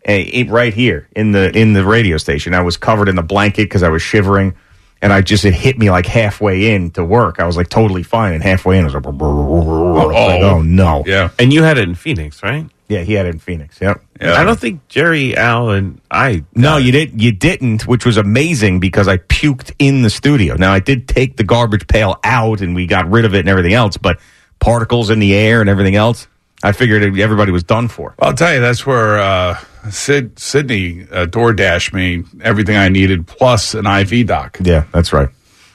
it- 0.05 0.49
right 0.49 0.73
here 0.75 1.07
in 1.15 1.33
the 1.33 1.57
in 1.57 1.73
the 1.75 1.85
radio 1.85 2.17
station. 2.17 2.55
I 2.55 2.63
was 2.63 2.77
covered 2.77 3.09
in 3.09 3.17
the 3.17 3.23
blanket 3.23 3.65
because 3.65 3.83
I 3.83 3.89
was 3.91 4.03
shivering, 4.03 4.55
and 5.03 5.13
I 5.13 5.21
just 5.21 5.45
it 5.45 5.55
hit 5.55 5.79
me 5.79 5.91
like 5.91 6.07
halfway 6.07 6.75
in 6.75 6.91
to 6.93 7.05
work. 7.05 7.41
I 7.41 7.45
was 7.47 7.57
like 7.57 7.69
totally 7.69 8.03
fine, 8.03 8.33
and 8.35 8.43
halfway 8.43 8.79
in 8.79 8.83
I 8.83 8.87
was 8.87 8.95
like, 8.95 9.05
I 9.07 9.09
was 9.11 10.15
like, 10.15 10.43
oh 10.43 10.63
no, 10.63 11.03
yeah. 11.07 11.31
And 11.39 11.53
you 11.53 11.63
had 11.63 11.79
it 11.79 11.89
in 11.89 11.95
Phoenix, 11.95 12.43
right? 12.43 12.67
Yeah, 12.89 13.01
he 13.03 13.13
had 13.13 13.27
it 13.27 13.31
in 13.35 13.39
Phoenix. 13.39 13.81
Yep. 13.81 14.01
Yeah. 14.21 14.35
I 14.35 14.45
don't 14.45 14.59
think 14.59 14.89
Jerry, 14.89 15.37
Al, 15.37 15.71
and 15.71 16.01
I. 16.11 16.45
No, 16.55 16.77
you 16.79 16.89
it. 16.89 16.93
did. 16.93 17.23
You 17.23 17.33
didn't, 17.33 17.87
which 17.87 18.05
was 18.07 18.17
amazing 18.17 18.81
because 18.81 19.09
I 19.09 19.19
puked 19.19 19.73
in 19.79 20.03
the 20.03 20.11
studio. 20.11 20.57
Now 20.57 20.73
I 20.73 20.81
did 20.81 21.07
take 21.07 21.37
the 21.37 21.45
garbage 21.45 21.87
pail 21.87 22.19
out 22.25 22.61
and 22.61 22.75
we 22.75 22.87
got 22.87 23.11
rid 23.11 23.25
of 23.25 23.35
it 23.35 23.41
and 23.41 23.49
everything 23.49 23.75
else, 23.75 23.97
but 23.97 24.19
particles 24.59 25.11
in 25.11 25.19
the 25.19 25.35
air 25.35 25.61
and 25.61 25.69
everything 25.71 25.95
else. 25.97 26.27
I 26.63 26.73
figured 26.73 27.03
everybody 27.21 27.53
was 27.53 27.63
done 27.63 27.87
for. 27.87 28.15
I'll 28.19 28.35
tell 28.35 28.53
you, 28.53 28.61
that's 28.61 28.85
where 28.85 29.19
uh, 29.21 29.59
Sid 29.91 30.39
Sydney 30.41 31.07
uh, 31.13 31.27
door 31.27 31.53
dashed 31.53 31.93
me 31.95 32.25
everything 32.43 32.77
I 32.77 32.89
needed 32.89 33.29
plus 33.29 33.75
an 33.75 33.87
IV 33.87 34.27
doc. 34.27 34.59
Yeah, 34.61 34.85
that's 34.93 35.13
right. 35.13 35.29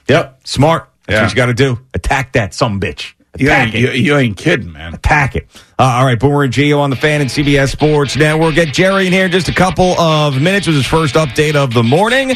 Yep, 0.09 0.41
smart. 0.45 0.89
That's 1.05 1.15
Yeah. 1.15 1.21
what 1.23 1.29
you 1.31 1.35
got 1.37 1.45
to 1.45 1.53
do. 1.53 1.79
Attack 1.93 2.33
that 2.33 2.53
some 2.53 2.81
bitch. 2.81 3.13
You 3.37 3.49
ain't, 3.49 3.73
you, 3.73 3.89
you 3.89 4.15
ain't 4.15 4.37
kidding, 4.37 4.71
man. 4.71 4.93
Attack 4.93 5.35
it. 5.35 5.47
Uh, 5.79 5.83
all 5.83 6.05
right, 6.05 6.19
Boomer 6.19 6.43
and 6.43 6.53
Geo 6.53 6.79
on 6.79 6.91
the 6.91 6.95
fan 6.95 7.19
and 7.19 7.29
CBS 7.29 7.71
Sports 7.71 8.15
Network. 8.15 8.53
Get 8.53 8.73
Jerry 8.73 9.07
in 9.07 9.13
here 9.13 9.25
in 9.25 9.31
just 9.31 9.49
a 9.49 9.53
couple 9.53 9.99
of 9.99 10.39
minutes 10.39 10.67
with 10.67 10.75
his 10.75 10.85
first 10.85 11.15
update 11.15 11.55
of 11.55 11.73
the 11.73 11.81
morning. 11.81 12.35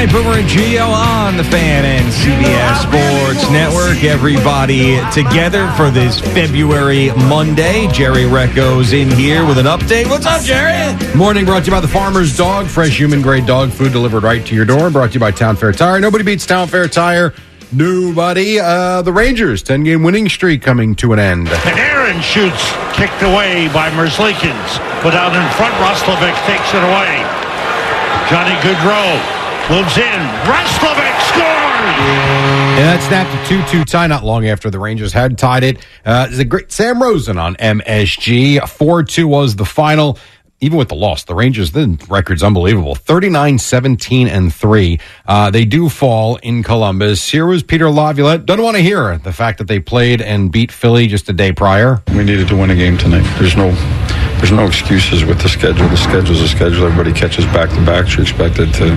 Right, 0.00 0.10
Boomer 0.10 0.38
and 0.38 0.48
Geo 0.48 0.84
on 0.84 1.36
the 1.36 1.44
Fan 1.44 1.84
and 1.84 2.10
CBS 2.10 2.84
Sports 2.84 3.50
Network. 3.52 4.02
Everybody 4.02 4.96
together 5.12 5.70
for 5.72 5.90
this 5.90 6.18
February 6.18 7.10
Monday. 7.28 7.86
Jerry 7.88 8.22
Recco's 8.22 8.94
in 8.94 9.10
here 9.10 9.44
with 9.44 9.58
an 9.58 9.66
update. 9.66 10.08
What's 10.08 10.24
up, 10.24 10.42
Jerry? 10.42 10.96
Morning 11.14 11.44
brought 11.44 11.64
to 11.64 11.66
you 11.66 11.72
by 11.72 11.80
the 11.80 11.86
Farmer's 11.86 12.34
Dog, 12.34 12.66
fresh 12.66 12.98
human 12.98 13.20
grade 13.20 13.44
dog 13.44 13.72
food 13.72 13.92
delivered 13.92 14.22
right 14.22 14.42
to 14.46 14.54
your 14.54 14.64
door. 14.64 14.88
Brought 14.88 15.08
to 15.08 15.14
you 15.14 15.20
by 15.20 15.32
Town 15.32 15.54
Fair 15.54 15.70
Tire. 15.70 16.00
Nobody 16.00 16.24
beats 16.24 16.46
Town 16.46 16.66
Fair 16.66 16.88
Tire. 16.88 17.34
Nobody. 17.70 18.58
Uh, 18.58 19.02
the 19.02 19.12
Rangers, 19.12 19.62
10 19.62 19.84
game 19.84 20.02
winning 20.02 20.30
streak 20.30 20.62
coming 20.62 20.94
to 20.94 21.12
an 21.12 21.18
end. 21.18 21.48
And 21.48 21.78
Aaron 21.78 22.22
shoots 22.22 22.72
kicked 22.94 23.20
away 23.20 23.68
by 23.68 23.90
Merzlikins. 23.90 24.78
But 25.02 25.12
out 25.12 25.36
in 25.36 25.56
front, 25.58 25.74
Roslovic 25.74 26.46
takes 26.46 26.72
it 26.72 26.82
away. 26.82 27.20
Johnny 28.30 28.54
Gaudreau 28.64 29.39
moves 29.70 29.96
in. 29.96 30.20
Roslovic 30.50 31.14
scores! 31.30 31.70
Yeah, 32.76 32.96
that 32.96 33.02
snapped 33.06 33.50
a 33.50 33.70
2 33.70 33.78
2 33.78 33.84
tie 33.84 34.08
not 34.08 34.24
long 34.24 34.46
after 34.46 34.68
the 34.68 34.80
Rangers 34.80 35.12
had 35.12 35.38
tied 35.38 35.62
it. 35.62 35.78
Uh, 36.04 36.26
it's 36.28 36.38
a 36.38 36.44
great 36.44 36.72
Sam 36.72 37.00
Rosen 37.00 37.38
on 37.38 37.54
MSG. 37.54 38.68
4 38.68 39.02
2 39.04 39.28
was 39.28 39.56
the 39.56 39.64
final. 39.64 40.18
Even 40.62 40.76
with 40.76 40.88
the 40.88 40.94
loss, 40.94 41.24
the 41.24 41.34
Rangers, 41.34 41.70
the 41.72 41.96
record's 42.10 42.42
unbelievable 42.42 42.94
39 42.94 43.58
17 43.58 44.28
and 44.28 44.52
3. 44.52 44.98
Uh, 45.26 45.50
they 45.50 45.64
do 45.64 45.88
fall 45.88 46.36
in 46.42 46.62
Columbus. 46.62 47.30
Here 47.30 47.46
was 47.46 47.62
Peter 47.62 47.88
Laviolette. 47.88 48.44
Doesn't 48.44 48.62
want 48.62 48.76
to 48.76 48.82
hear 48.82 49.16
the 49.18 49.32
fact 49.32 49.56
that 49.58 49.68
they 49.68 49.78
played 49.78 50.20
and 50.20 50.52
beat 50.52 50.70
Philly 50.70 51.06
just 51.06 51.28
a 51.30 51.32
day 51.32 51.52
prior. 51.52 52.02
We 52.08 52.24
needed 52.24 52.48
to 52.48 52.56
win 52.56 52.70
a 52.70 52.76
game 52.76 52.98
tonight. 52.98 53.22
There's 53.38 53.56
no 53.56 53.70
there's 54.40 54.52
no 54.52 54.66
excuses 54.66 55.22
with 55.22 55.40
the 55.42 55.50
schedule. 55.50 55.86
The 55.88 55.96
schedule's 55.96 56.40
a 56.40 56.48
schedule. 56.48 56.86
Everybody 56.86 57.12
catches 57.12 57.44
back 57.46 57.68
to 57.68 57.84
back. 57.84 58.10
You're 58.10 58.22
expected 58.22 58.72
to 58.74 58.96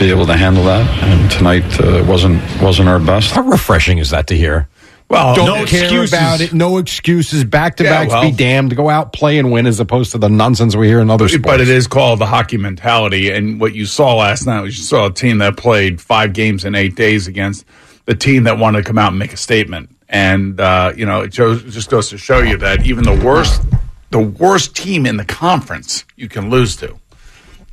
be 0.00 0.10
able 0.10 0.26
to 0.26 0.36
handle 0.36 0.64
that. 0.64 0.84
And 1.04 1.30
tonight 1.30 1.80
uh, 1.80 2.04
wasn't 2.08 2.42
wasn't 2.60 2.88
our 2.88 2.98
best. 2.98 3.30
How 3.30 3.42
refreshing 3.42 3.98
is 3.98 4.10
that 4.10 4.26
to 4.26 4.36
hear? 4.36 4.68
Well, 5.08 5.36
don't 5.36 5.46
no 5.46 5.64
care 5.64 5.84
excuses. 5.84 6.12
about 6.12 6.40
it. 6.40 6.52
No 6.52 6.78
excuses. 6.78 7.44
Back 7.44 7.76
to 7.76 7.84
backs. 7.84 8.12
Yeah, 8.12 8.20
be 8.22 8.32
damned. 8.32 8.76
Go 8.76 8.90
out, 8.90 9.12
play, 9.12 9.38
and 9.38 9.52
win, 9.52 9.66
as 9.66 9.78
opposed 9.80 10.10
to 10.12 10.18
the 10.18 10.28
nonsense 10.28 10.74
we 10.74 10.88
hear 10.88 11.00
in 11.00 11.08
other 11.08 11.28
sports. 11.28 11.44
But 11.44 11.60
it 11.60 11.68
is 11.68 11.86
called 11.86 12.18
the 12.18 12.26
hockey 12.26 12.56
mentality. 12.56 13.30
And 13.30 13.60
what 13.60 13.74
you 13.74 13.86
saw 13.86 14.16
last 14.16 14.44
night 14.44 14.60
was 14.60 14.76
you 14.76 14.84
saw 14.84 15.06
a 15.06 15.12
team 15.12 15.38
that 15.38 15.56
played 15.56 16.00
five 16.00 16.32
games 16.32 16.64
in 16.64 16.74
eight 16.74 16.94
days 16.96 17.26
against 17.26 17.64
the 18.04 18.14
team 18.14 18.42
that 18.44 18.58
wanted 18.58 18.82
to 18.82 18.84
come 18.86 18.98
out 18.98 19.10
and 19.10 19.18
make 19.18 19.32
a 19.32 19.38
statement. 19.38 19.88
And, 20.10 20.60
uh, 20.60 20.92
you 20.96 21.06
know, 21.06 21.22
it 21.22 21.32
shows, 21.32 21.64
it 21.64 21.70
just 21.70 21.90
goes 21.90 22.10
to 22.10 22.18
show 22.18 22.40
you 22.40 22.56
that 22.58 22.86
even 22.86 23.04
the 23.04 23.18
worst, 23.24 23.62
the 24.10 24.18
worst 24.20 24.74
team 24.76 25.06
in 25.06 25.16
the 25.16 25.24
conference 25.24 26.04
you 26.16 26.28
can 26.28 26.50
lose 26.50 26.76
to. 26.76 26.98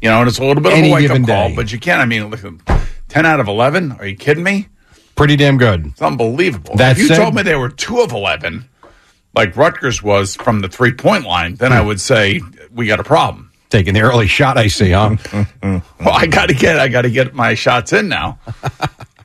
You 0.01 0.09
know, 0.09 0.19
and 0.19 0.27
it's 0.27 0.37
a 0.39 0.43
little 0.45 0.61
bit 0.61 0.73
Any 0.73 0.89
of 0.89 0.91
a 0.91 0.95
wake 0.95 1.09
up 1.21 1.27
call, 1.27 1.49
day. 1.49 1.55
but 1.55 1.71
you 1.71 1.79
can't. 1.79 2.01
I 2.01 2.05
mean, 2.05 2.29
look, 2.29 2.41
10 3.09 3.25
out 3.25 3.39
of 3.39 3.47
11? 3.47 3.93
Are 3.93 4.05
you 4.05 4.15
kidding 4.15 4.43
me? 4.43 4.67
Pretty 5.15 5.35
damn 5.37 5.57
good. 5.57 5.85
It's 5.87 6.01
unbelievable. 6.01 6.75
That 6.75 6.91
if 6.93 6.97
you 6.99 7.07
said- 7.07 7.17
told 7.17 7.33
me 7.35 7.41
they 7.41 7.55
were 7.55 7.69
two 7.69 8.01
of 8.01 8.11
11, 8.11 8.67
like 9.33 9.55
Rutgers 9.55 10.03
was 10.03 10.35
from 10.35 10.59
the 10.59 10.67
three 10.67 10.91
point 10.93 11.25
line, 11.25 11.55
then 11.55 11.71
I 11.71 11.81
would 11.81 11.99
say 12.01 12.41
we 12.73 12.85
got 12.87 12.99
a 12.99 13.03
problem. 13.03 13.51
Taking 13.69 13.93
the 13.93 14.01
early 14.01 14.27
shot, 14.27 14.57
I 14.57 14.67
see, 14.67 14.91
huh? 14.91 15.15
Well, 15.63 15.81
I 16.13 16.27
got 16.27 16.49
to 16.49 16.53
get 16.53 16.77
I 16.79 16.87
got 16.89 17.01
to 17.03 17.09
get 17.09 17.33
my 17.33 17.55
shots 17.55 17.93
in 17.93 18.07
now. 18.09 18.37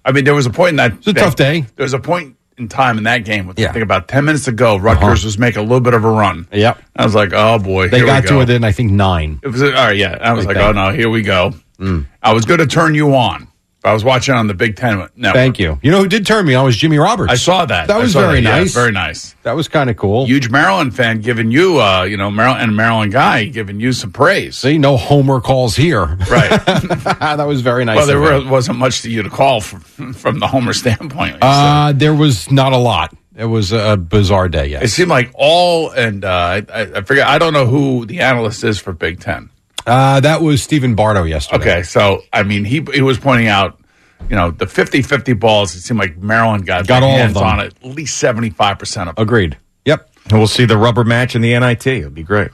I 0.05 0.13
mean, 0.13 0.25
there 0.25 0.35
was 0.35 0.47
a 0.47 0.51
point 0.51 0.71
in 0.71 0.77
that. 0.77 0.93
It's 0.95 1.07
a 1.09 1.13
tough 1.13 1.37
day. 1.37 1.67
There 1.77 1.85
was 1.85 1.93
a 1.93 1.99
point 1.99 2.37
in 2.61 2.69
time 2.69 2.99
in 2.99 3.05
that 3.05 3.25
game 3.25 3.47
with 3.47 3.59
Yeah. 3.59 3.71
I 3.71 3.73
think 3.73 3.83
about 3.83 4.09
ten 4.09 4.25
minutes 4.25 4.45
to 4.45 4.53
go. 4.53 4.77
Rutgers 4.77 5.03
uh-huh. 5.03 5.27
was 5.27 5.39
making 5.39 5.61
a 5.61 5.63
little 5.63 5.81
bit 5.81 5.95
of 5.95 6.05
a 6.05 6.11
run. 6.11 6.47
Yep. 6.53 6.83
I 6.95 7.05
was 7.05 7.15
like, 7.15 7.33
oh 7.33 7.59
boy, 7.59 7.89
They 7.89 8.01
got 8.01 8.23
to 8.23 8.29
go. 8.29 8.39
within, 8.39 8.63
I 8.65 8.73
think, 8.73 8.93
nine. 8.93 9.41
It 9.43 9.49
was 9.49 9.63
all 9.63 9.71
right. 9.71 9.97
Yeah, 9.97 10.19
I 10.21 10.33
was 10.33 10.47
Like 10.47 10.57
like, 10.57 10.65
oh 10.65 10.73
no, 10.73 10.93
here 10.93 11.11
we 11.11 11.23
go. 11.23 11.53
Mm. 11.79 12.07
I 12.23 12.33
was 12.33 12.45
going 12.45 12.61
to 12.61 12.67
turn 12.67 12.95
you 12.95 13.15
on. 13.17 13.49
I 13.83 13.95
was 13.95 14.05
watching 14.05 14.35
on 14.35 14.47
the 14.47 14.55
Big 14.55 14.77
Ten 14.77 15.09
network. 15.17 15.35
Thank 15.35 15.59
you. 15.59 15.79
You 15.83 15.91
know 15.91 16.01
who 16.03 16.09
did 16.09 16.27
turn 16.27 16.45
me 16.47 16.55
on 16.55 16.67
was 16.67 16.77
Jimmy 16.77 16.99
Roberts. 16.99 17.33
I 17.33 17.37
saw 17.37 17.65
that. 17.65 17.89
That 17.89 17.97
I 17.97 17.99
was 17.99 18.13
very 18.13 18.43
that. 18.43 18.49
Yeah, 18.49 18.59
nice. 18.59 18.75
very 18.75 18.93
nice. 18.93 19.35
That 19.43 19.53
was 19.53 19.69
kind 19.69 19.89
of 19.89 19.97
cool. 19.97 20.27
Huge 20.27 20.51
Maryland 20.51 20.95
fan 20.95 21.21
giving 21.23 21.51
you, 21.51 21.81
uh, 21.81 22.03
you 22.03 22.19
know, 22.19 22.31
Maryland 22.31 22.63
and 22.63 22.77
Maryland 22.77 23.13
guy 23.13 23.47
giving 23.47 23.81
you 23.81 23.93
some 23.93 24.13
praise. 24.13 24.59
See, 24.59 24.77
no 24.77 24.99
homer 24.99 25.41
calls 25.41 25.77
here. 25.77 26.05
Right. 26.05 26.51
that 26.67 27.47
was 27.47 27.63
very 27.63 27.87
nice. 27.87 27.97
well, 27.97 28.07
there 28.07 28.21
were, 28.21 28.47
wasn't 28.47 28.79
much 28.79 29.01
to 29.03 29.11
you 29.11 29.23
to 29.23 29.31
call 29.31 29.63
from, 29.63 30.13
from 30.13 30.41
the 30.41 30.47
Homer 30.47 30.75
standpoint. 30.75 31.39
Uh, 31.41 31.93
there 31.95 32.15
was 32.15 32.51
not 32.51 32.75
a 32.75 32.79
lot. 32.79 33.15
It 33.35 33.47
was 33.47 33.73
a 33.73 33.97
bizarre 33.97 34.51
day. 34.51 34.67
Yes. 34.67 34.83
It 34.83 34.89
seemed 34.89 35.09
like 35.09 35.31
all, 35.35 35.91
and 35.91 36.25
uh, 36.25 36.61
I 36.69 36.91
I 36.97 37.01
forget. 37.01 37.27
I 37.27 37.39
don't 37.39 37.55
know 37.55 37.65
who 37.65 38.05
the 38.05 38.21
analyst 38.21 38.63
is 38.65 38.79
for 38.79 38.93
Big 38.93 39.21
Ten. 39.21 39.49
Uh, 39.87 40.21
that 40.21 40.43
was 40.43 40.63
Stephen 40.63 40.95
Bardo 40.95 41.25
yesterday. 41.25 41.63
Okay, 41.79 41.83
so 41.83 42.23
I 42.33 42.43
mean, 42.43 42.65
he 42.65 42.85
he 42.93 43.03
was 43.03 43.19
pointing 43.19 43.49
out, 43.49 43.81
you 44.29 44.37
know, 44.37 44.51
the 44.51 44.67
50-50 44.67 45.39
balls. 45.41 45.75
It 45.75 45.81
seemed 45.81 45.99
like 46.01 46.17
Maryland 46.19 46.67
got 46.67 46.87
Got 46.87 47.01
their 47.01 47.09
all 47.09 47.15
of 47.15 47.21
hands 47.21 47.35
them. 47.35 47.43
on 47.45 47.61
it, 47.61 47.75
at 47.83 47.85
least 47.91 48.19
seventy 48.19 48.51
five 48.51 48.79
percent 48.79 49.09
of 49.09 49.17
them. 49.17 49.23
Agreed. 49.23 49.57
Yep. 49.87 50.11
And 50.29 50.39
we'll 50.39 50.47
see 50.47 50.65
the 50.67 50.77
rubber 50.77 51.03
match 51.05 51.35
in 51.35 51.43
the 51.43 51.59
NIT. 51.59 51.87
It'll 51.87 52.11
be 52.11 52.23
great. 52.23 52.51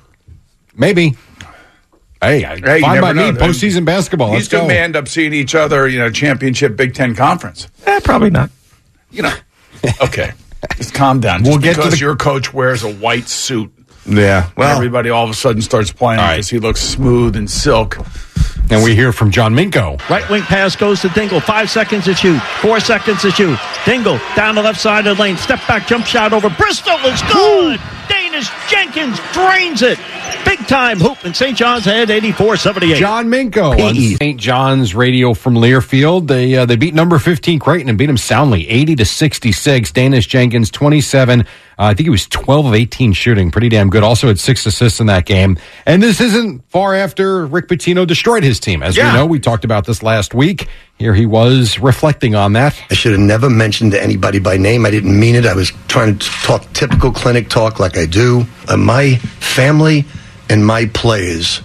Maybe. 0.75 1.15
Hey, 2.23 2.45
I, 2.45 2.57
Hey, 2.57 2.77
you 2.79 2.83
fine 2.83 3.01
by 3.03 3.13
never 3.13 3.33
me. 3.33 3.39
know. 3.39 3.47
Postseason 3.47 3.85
basketball. 3.85 4.29
These 4.29 4.37
Let's 4.39 4.49
two 4.49 4.57
go. 4.59 4.67
may 4.69 4.79
end 4.79 4.97
up 4.97 5.07
seeing 5.09 5.33
each 5.35 5.55
other, 5.55 5.87
you 5.87 5.99
know, 5.99 6.11
championship 6.11 6.75
Big 6.77 6.95
Ten 6.95 7.15
conference. 7.15 7.69
Eh, 7.85 8.01
probably 8.03 8.31
not. 8.31 8.51
You 9.11 9.23
know, 9.23 9.35
okay, 10.03 10.33
just 10.77 10.95
calm 10.95 11.21
down. 11.21 11.43
We'll 11.43 11.55
Just 11.59 11.63
get 11.65 11.75
to 11.75 11.81
because 11.81 11.93
the- 11.95 11.99
your 12.05 12.17
coach 12.17 12.53
wears 12.55 12.83
a 12.85 12.93
white 12.93 13.29
suit. 13.29 13.73
Yeah. 14.07 14.43
Well, 14.57 14.69
Well, 14.69 14.77
everybody 14.77 15.11
all 15.11 15.25
of 15.25 15.31
a 15.31 15.35
sudden 15.35 15.63
starts 15.63 15.93
playing 15.93 16.21
All 16.21 16.27
right. 16.27 16.37
because 16.37 16.49
he 16.51 16.59
looks 16.59 16.81
smooth 16.81 17.37
and 17.37 17.51
silk. 17.51 17.99
And 18.69 18.83
we 18.83 18.97
hear 18.97 19.13
from 19.13 19.31
John 19.31 19.55
Minko. 19.55 19.97
Right 20.11 20.29
wing 20.29 20.43
pass 20.43 20.75
goes 20.75 21.01
to 21.03 21.09
Dingle. 21.11 21.41
Five 21.41 21.71
seconds 21.71 22.05
to 22.07 22.15
shoot. 22.15 22.41
Four 22.61 22.81
seconds 22.81 23.23
to 23.23 23.31
shoot. 23.31 23.57
Dingle 23.85 24.19
down 24.35 24.57
the 24.57 24.63
left 24.63 24.81
side 24.81 25.07
of 25.07 25.17
the 25.17 25.23
lane. 25.23 25.37
Step 25.37 25.61
back, 25.69 25.87
jump 25.87 26.05
shot 26.05 26.33
over. 26.33 26.51
Bristol 26.51 26.99
is 27.07 27.23
good. 27.33 27.79
Daniss 28.37 28.69
Jenkins 28.71 29.19
drains 29.33 29.83
it. 29.83 29.99
Big 30.45 30.59
time 30.69 30.99
hoop 31.01 31.25
in 31.25 31.33
St. 31.35 31.57
John's 31.57 31.85
head, 31.87 32.11
84 32.11 32.57
78. 32.59 32.99
John 32.99 33.27
Minko 33.29 33.71
on 33.83 33.95
St. 33.95 34.39
John's 34.39 34.95
Radio 34.95 35.33
from 35.35 35.55
Learfield. 35.55 36.29
They 36.29 36.55
uh, 36.55 36.67
they 36.67 36.77
beat 36.77 36.93
number 36.95 37.19
15 37.19 37.59
Creighton 37.59 37.89
and 37.89 37.97
beat 37.99 38.07
them 38.07 38.17
soundly 38.19 38.69
80 38.69 38.97
to 38.97 39.05
66. 39.05 39.93
Daniss 39.93 40.29
Jenkins 40.29 40.71
27. 40.71 41.41
Uh, 41.41 41.45
I 41.79 41.95
think 41.95 42.05
he 42.07 42.11
was 42.11 42.27
12 42.29 42.67
of 42.67 42.75
18 42.75 43.13
shooting. 43.13 43.51
Pretty 43.51 43.69
damn 43.69 43.91
good. 43.91 44.03
Also 44.03 44.29
had 44.29 44.39
six 44.39 44.65
assists 44.67 45.01
in 45.01 45.07
that 45.07 45.27
game. 45.27 45.59
And 45.85 46.03
this 46.03 46.21
isn't 46.21 46.69
far 46.71 46.95
after 46.95 47.47
Rick 47.47 47.69
Pitino 47.69 48.07
destroyed 48.07 48.43
his 48.45 48.61
team. 48.61 48.83
As 48.83 48.97
Yeah. 48.97 49.13
we 49.13 49.19
know, 49.19 49.27
we 49.27 49.39
talked 49.41 49.65
about 49.65 49.85
this 49.87 50.03
last 50.03 50.33
week. 50.35 50.69
Here 50.99 51.13
he 51.13 51.27
was 51.27 51.79
reflecting 51.79 52.35
on 52.35 52.55
that. 52.55 52.75
I 52.91 52.95
should 52.95 53.13
have 53.13 53.21
never 53.21 53.51
mentioned 53.51 53.93
to 53.93 54.03
anybody 54.03 54.39
by 54.39 54.57
name. 54.57 54.87
I 54.87 54.91
didn't 54.91 55.19
mean 55.19 55.35
it. 55.35 55.45
I 55.45 55.55
was 55.55 55.71
trying 55.89 56.19
to 56.19 56.27
talk 56.43 56.73
typical 56.73 57.13
clinic 57.13 57.51
talk 57.51 57.79
like 57.79 57.99
I 57.99 58.07
do. 58.07 58.47
Uh, 58.67 58.79
my 58.79 59.17
family 59.17 60.07
and 60.49 60.65
my 60.65 60.87
players, 60.87 61.61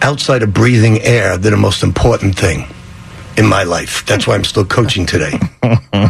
outside 0.00 0.44
of 0.44 0.54
breathing 0.54 1.00
air, 1.02 1.36
they're 1.36 1.50
the 1.50 1.56
most 1.56 1.82
important 1.82 2.38
thing 2.38 2.68
in 3.38 3.46
my 3.46 3.62
life. 3.62 4.04
That's 4.04 4.26
why 4.26 4.34
I'm 4.34 4.44
still 4.44 4.64
coaching 4.64 5.06
today. 5.06 5.30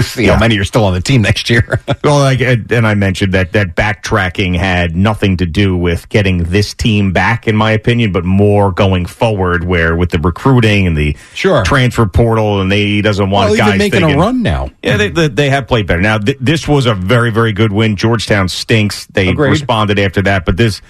See 0.00 0.24
how 0.26 0.38
many 0.38 0.58
are 0.58 0.64
still 0.64 0.84
on 0.84 0.94
the 0.94 1.00
team 1.00 1.22
next 1.22 1.50
year. 1.50 1.80
well, 2.04 2.18
like, 2.18 2.40
and 2.40 2.86
I 2.86 2.94
mentioned 2.94 3.34
that 3.34 3.52
that 3.52 3.74
backtracking 3.76 4.56
had 4.56 4.96
nothing 4.96 5.36
to 5.38 5.46
do 5.46 5.76
with 5.76 6.08
getting 6.08 6.44
this 6.44 6.72
team 6.74 7.12
back, 7.12 7.46
in 7.48 7.56
my 7.56 7.72
opinion, 7.72 8.12
but 8.12 8.24
more 8.24 8.72
going 8.72 9.06
forward, 9.06 9.64
where 9.64 9.94
with 9.96 10.10
the 10.10 10.18
recruiting 10.18 10.86
and 10.86 10.96
the 10.96 11.16
Sure. 11.34 11.64
transfer 11.64 12.06
portal, 12.06 12.60
and 12.60 12.70
they 12.70 13.00
doesn't 13.02 13.30
want 13.30 13.50
well, 13.50 13.58
guys 13.58 13.78
making 13.78 14.00
thinking, 14.00 14.16
a 14.16 14.20
run 14.20 14.42
now. 14.42 14.70
Yeah, 14.82 14.96
they, 14.96 15.10
they, 15.10 15.28
they 15.28 15.50
have 15.50 15.66
played 15.66 15.86
better. 15.86 16.00
Now, 16.00 16.18
th- 16.18 16.38
this 16.40 16.66
was 16.68 16.86
a 16.86 16.94
very, 16.94 17.30
very 17.30 17.52
good 17.52 17.72
win. 17.72 17.96
Georgetown 17.96 18.48
stinks. 18.48 19.06
They 19.06 19.28
Agreed. 19.28 19.50
responded 19.50 19.98
after 19.98 20.22
that, 20.22 20.44
but 20.44 20.56
this 20.56 20.80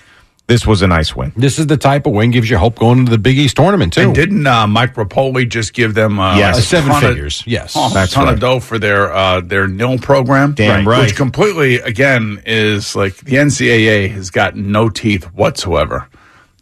this 0.46 0.66
was 0.66 0.82
a 0.82 0.86
nice 0.86 1.16
win. 1.16 1.32
This 1.36 1.58
is 1.58 1.66
the 1.68 1.76
type 1.76 2.06
of 2.06 2.12
win 2.12 2.30
gives 2.30 2.50
you 2.50 2.58
hope 2.58 2.78
going 2.78 2.98
into 2.98 3.10
the 3.10 3.18
Big 3.18 3.38
East 3.38 3.56
tournament, 3.56 3.94
too. 3.94 4.02
And 4.02 4.14
didn't 4.14 4.46
uh, 4.46 4.66
Mike 4.66 4.94
Repole 4.94 5.48
just 5.48 5.72
give 5.72 5.94
them 5.94 6.18
uh, 6.20 6.36
Yes. 6.36 6.54
like 6.56 6.60
Uh, 6.62 6.64
seven 6.66 6.90
ton 6.90 7.04
of- 7.04 7.10
figures, 7.10 7.42
yes. 7.46 7.72
oh, 7.76 7.90
That's 7.94 8.12
a 8.12 8.14
ton 8.14 8.24
right. 8.26 8.34
of 8.34 8.40
dough 8.40 8.60
for 8.60 8.78
their 8.78 9.12
uh, 9.12 9.40
their 9.40 9.66
nil 9.66 9.98
program. 9.98 10.52
Damn 10.52 10.86
right. 10.86 11.00
Which 11.02 11.16
completely, 11.16 11.76
again, 11.76 12.42
is 12.44 12.94
like 12.94 13.16
the 13.16 13.36
NCAA 13.36 14.10
has 14.12 14.30
got 14.30 14.54
no 14.56 14.88
teeth 14.90 15.24
whatsoever. 15.32 16.08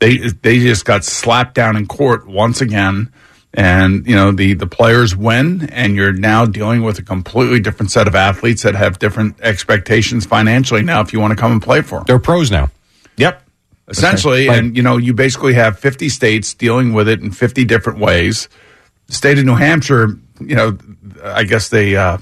They 0.01 0.19
they 0.43 0.59
just 0.61 0.85
got 0.85 1.05
slapped 1.05 1.55
down 1.55 1.77
in 1.77 1.87
court 1.87 2.27
once 2.27 2.61
again. 2.61 3.13
And 3.55 4.07
you 4.07 4.15
know 4.17 4.33
the 4.33 4.55
the 4.55 4.67
players 4.67 5.15
win, 5.15 5.69
and 5.71 5.95
you're 5.95 6.13
now 6.15 6.47
dealing 6.47 6.83
with 6.83 6.99
a 6.99 7.03
completely 7.03 7.61
different 7.61 7.91
set 7.91 8.09
of 8.09 8.15
athletes 8.15 8.63
that 8.63 8.75
have 8.75 8.99
different 8.99 9.37
expectations 9.43 10.25
financially. 10.25 10.83
Now, 10.83 11.03
if 11.03 11.13
you 11.13 11.21
want 11.21 11.33
to 11.33 11.37
come 11.37 11.53
and 11.53 11.61
play 11.63 11.83
for 11.83 11.97
them, 11.99 12.05
They're 12.07 12.19
pros 12.19 12.51
now. 12.51 12.71
Essentially 13.93 14.49
and 14.49 14.77
you 14.77 14.83
know 14.83 14.97
you 14.97 15.13
basically 15.15 15.55
have 15.55 15.79
50 15.79 16.09
states 16.09 16.55
dealing 16.55 16.93
with 16.93 17.09
it 17.09 17.21
in 17.21 17.31
50 17.31 17.65
different 17.65 17.99
ways 17.99 18.49
the 19.07 19.13
state 19.15 19.39
of 19.39 19.45
new 19.45 19.55
hampshire 19.55 20.19
you 20.41 20.57
know 20.57 20.77
i 21.25 21.45
guess 21.45 21.69
they 21.69 21.95
uh 21.97 22.19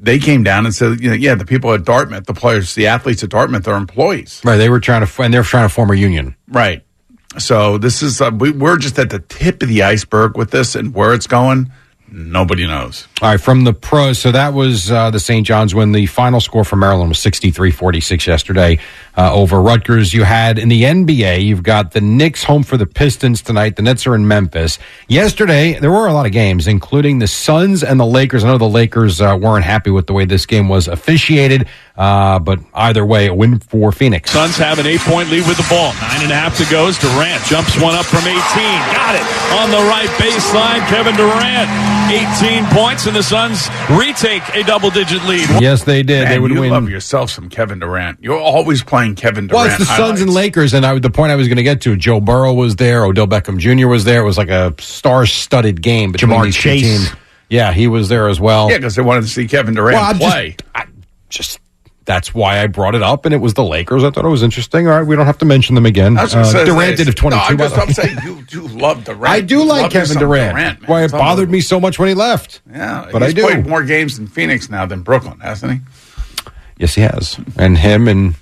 they 0.00 0.18
came 0.18 0.42
down 0.44 0.64
and 0.66 0.74
said 0.74 1.00
you 1.00 1.08
know 1.10 1.14
yeah 1.16 1.34
the 1.34 1.44
people 1.44 1.72
at 1.72 1.84
dartmouth 1.84 2.26
the 2.26 2.34
players 2.34 2.74
the 2.74 2.86
athletes 2.86 3.22
at 3.24 3.30
dartmouth 3.30 3.66
are 3.66 3.76
employees 3.76 4.40
Right. 4.44 4.56
They 4.56 4.68
were 4.68 4.80
trying 4.80 5.04
to, 5.06 5.22
and 5.22 5.32
they're 5.34 5.42
trying 5.42 5.68
to 5.68 5.74
form 5.74 5.90
a 5.90 5.94
union. 5.96 6.36
right 6.48 6.84
so 7.38 7.78
this 7.78 8.02
is 8.02 8.20
uh, 8.20 8.30
we, 8.36 8.50
we're 8.52 8.76
just 8.76 8.98
at 8.98 9.08
the 9.10 9.18
tip 9.18 9.62
of 9.62 9.68
the 9.68 9.82
iceberg 9.82 10.36
with 10.36 10.50
this 10.50 10.74
and 10.74 10.94
where 10.94 11.14
it's 11.14 11.26
going 11.26 11.72
nobody 12.12 12.66
knows 12.66 13.08
All 13.20 13.30
right, 13.30 13.40
from 13.40 13.64
the 13.64 13.72
pros. 13.72 14.18
So 14.18 14.32
that 14.32 14.52
was 14.52 14.90
uh, 14.90 15.10
the 15.10 15.20
St. 15.20 15.46
John's 15.46 15.74
win. 15.74 15.92
The 15.92 16.06
final 16.06 16.40
score 16.40 16.64
for 16.64 16.76
Maryland 16.76 17.08
was 17.08 17.18
63 17.18 17.70
46 17.70 18.26
yesterday 18.26 18.78
uh, 19.16 19.32
over 19.34 19.60
Rutgers. 19.60 20.12
You 20.12 20.24
had 20.24 20.58
in 20.58 20.68
the 20.68 20.82
NBA, 20.82 21.44
you've 21.44 21.62
got 21.62 21.92
the 21.92 22.00
Knicks 22.00 22.44
home 22.44 22.62
for 22.62 22.76
the 22.76 22.86
Pistons 22.86 23.42
tonight. 23.42 23.76
The 23.76 23.82
Nets 23.82 24.06
are 24.06 24.14
in 24.14 24.28
Memphis. 24.28 24.78
Yesterday, 25.08 25.78
there 25.78 25.90
were 25.90 26.06
a 26.06 26.12
lot 26.12 26.26
of 26.26 26.32
games, 26.32 26.66
including 26.66 27.18
the 27.18 27.26
Suns 27.26 27.82
and 27.82 27.98
the 27.98 28.06
Lakers. 28.06 28.44
I 28.44 28.48
know 28.48 28.58
the 28.58 28.68
Lakers 28.68 29.20
uh, 29.20 29.36
weren't 29.40 29.64
happy 29.64 29.90
with 29.90 30.06
the 30.06 30.12
way 30.12 30.24
this 30.24 30.46
game 30.46 30.68
was 30.68 30.88
officiated, 30.88 31.68
uh, 31.96 32.38
but 32.38 32.58
either 32.74 33.04
way, 33.04 33.26
a 33.26 33.34
win 33.34 33.58
for 33.58 33.92
Phoenix. 33.92 34.30
Suns 34.30 34.56
have 34.58 34.78
an 34.78 34.86
eight-point 34.86 35.28
lead 35.30 35.46
with 35.46 35.56
the 35.56 35.66
ball. 35.68 35.92
Nine 36.00 36.22
and 36.22 36.32
a 36.32 36.34
half 36.34 36.56
to 36.58 36.64
go. 36.70 36.86
as 36.88 36.98
Durant 36.98 37.42
jumps 37.44 37.78
one 37.80 37.94
up 37.94 38.06
from 38.06 38.20
18. 38.26 38.32
Got 38.34 39.14
it 39.16 39.26
on 39.60 39.70
the 39.70 39.82
right 39.88 40.08
baseline. 40.16 40.80
Kevin 40.88 41.14
Durant, 41.16 41.68
18 42.10 42.64
points, 42.76 43.06
and 43.06 43.14
the 43.16 43.22
Suns 43.22 43.68
retake 43.90 44.42
a 44.54 44.62
double-digit 44.62 45.22
lead. 45.24 45.48
Yes, 45.60 45.84
they 45.84 46.02
did. 46.02 46.28
they 46.28 46.38
would 46.38 46.50
you 46.50 46.60
win. 46.60 46.70
love 46.70 46.88
yourself 46.88 47.30
some 47.30 47.48
kevin 47.48 47.78
durant 47.78 48.18
you're 48.22 48.38
always 48.38 48.82
playing 48.82 49.14
kevin 49.14 49.46
durant 49.46 49.52
Well, 49.52 49.66
it's 49.66 49.78
the 49.78 49.96
Suns 49.96 50.20
and 50.20 50.32
Lakers, 50.32 50.74
and 50.74 50.84
I, 50.84 50.98
the 50.98 51.10
point 51.10 51.30
I 51.32 51.36
was 51.36 51.48
going 51.48 51.56
to 51.56 51.62
get 51.62 51.80
to, 51.82 51.96
Joe 51.96 52.20
Burrow 52.20 52.52
was 52.52 52.76
there, 52.76 53.04
Odell 53.04 53.26
Beckham 53.26 53.58
Jr. 53.58 53.86
was 53.88 54.04
there. 54.04 54.22
It 54.22 54.24
was 54.24 54.38
like 54.38 54.48
a 54.48 54.74
star-studded 54.78 55.82
game 55.82 56.12
between 56.12 56.30
Ja'Marr 56.32 56.44
these 56.44 56.56
two 56.56 56.60
Chase. 56.62 56.82
teams. 56.82 57.20
Yeah, 57.48 57.72
he 57.72 57.86
was 57.86 58.08
there 58.08 58.28
as 58.28 58.40
well. 58.40 58.70
yeah 58.70 58.78
because 58.78 58.96
they 58.96 59.02
wanted 59.02 59.22
to 59.22 59.28
see 59.28 59.46
kevin 59.46 59.74
durant 59.74 59.94
Well, 59.96 60.04
I'm 60.04 60.18
just- 60.18 60.30
play 60.32 60.56
I, 60.74 60.84
just 61.28 61.60
that's 62.04 62.34
why 62.34 62.60
I 62.62 62.66
brought 62.66 62.94
it 62.94 63.02
up, 63.02 63.24
and 63.24 63.34
it 63.34 63.38
was 63.38 63.54
the 63.54 63.62
Lakers. 63.64 64.02
I 64.04 64.10
thought 64.10 64.24
it 64.24 64.28
was 64.28 64.42
interesting. 64.42 64.88
All 64.88 64.98
right, 64.98 65.06
we 65.06 65.14
don't 65.16 65.26
have 65.26 65.38
to 65.38 65.44
mention 65.44 65.74
them 65.74 65.86
again. 65.86 66.18
I 66.18 66.24
was 66.24 66.34
gonna 66.34 66.46
Uh, 66.46 66.50
say, 66.50 66.64
Durant 66.64 66.96
did 66.96 67.08
of 67.08 67.14
twenty 67.14 67.36
two. 67.48 67.56
No. 67.56 67.64
I'm 67.66 67.70
just 67.88 67.94
saying 68.02 68.16
you 68.24 68.42
do 68.42 68.62
love 68.66 69.04
Durant. 69.04 69.24
I 69.26 69.40
do 69.40 69.58
You 69.58 69.64
like 69.64 69.82
love 69.82 69.92
Kevin 69.92 70.08
some 70.08 70.18
Durant. 70.18 70.88
Why 70.88 71.04
it 71.04 71.12
bothered 71.12 71.50
me 71.50 71.60
so 71.60 71.78
much 71.80 71.98
when 71.98 72.08
he 72.08 72.14
left. 72.14 72.60
Yeah, 72.70 73.08
but 73.12 73.22
he's 73.22 73.30
I 73.30 73.34
do. 73.34 73.42
played 73.42 73.66
more 73.66 73.82
games 73.84 74.18
in 74.18 74.26
Phoenix 74.26 74.68
now 74.68 74.84
than 74.86 75.02
Brooklyn, 75.02 75.38
hasn't 75.40 75.72
he? 75.72 75.78
Yes, 76.78 76.94
he 76.96 77.02
has. 77.02 77.38
And 77.56 77.78
him 77.78 78.08
and 78.08 78.34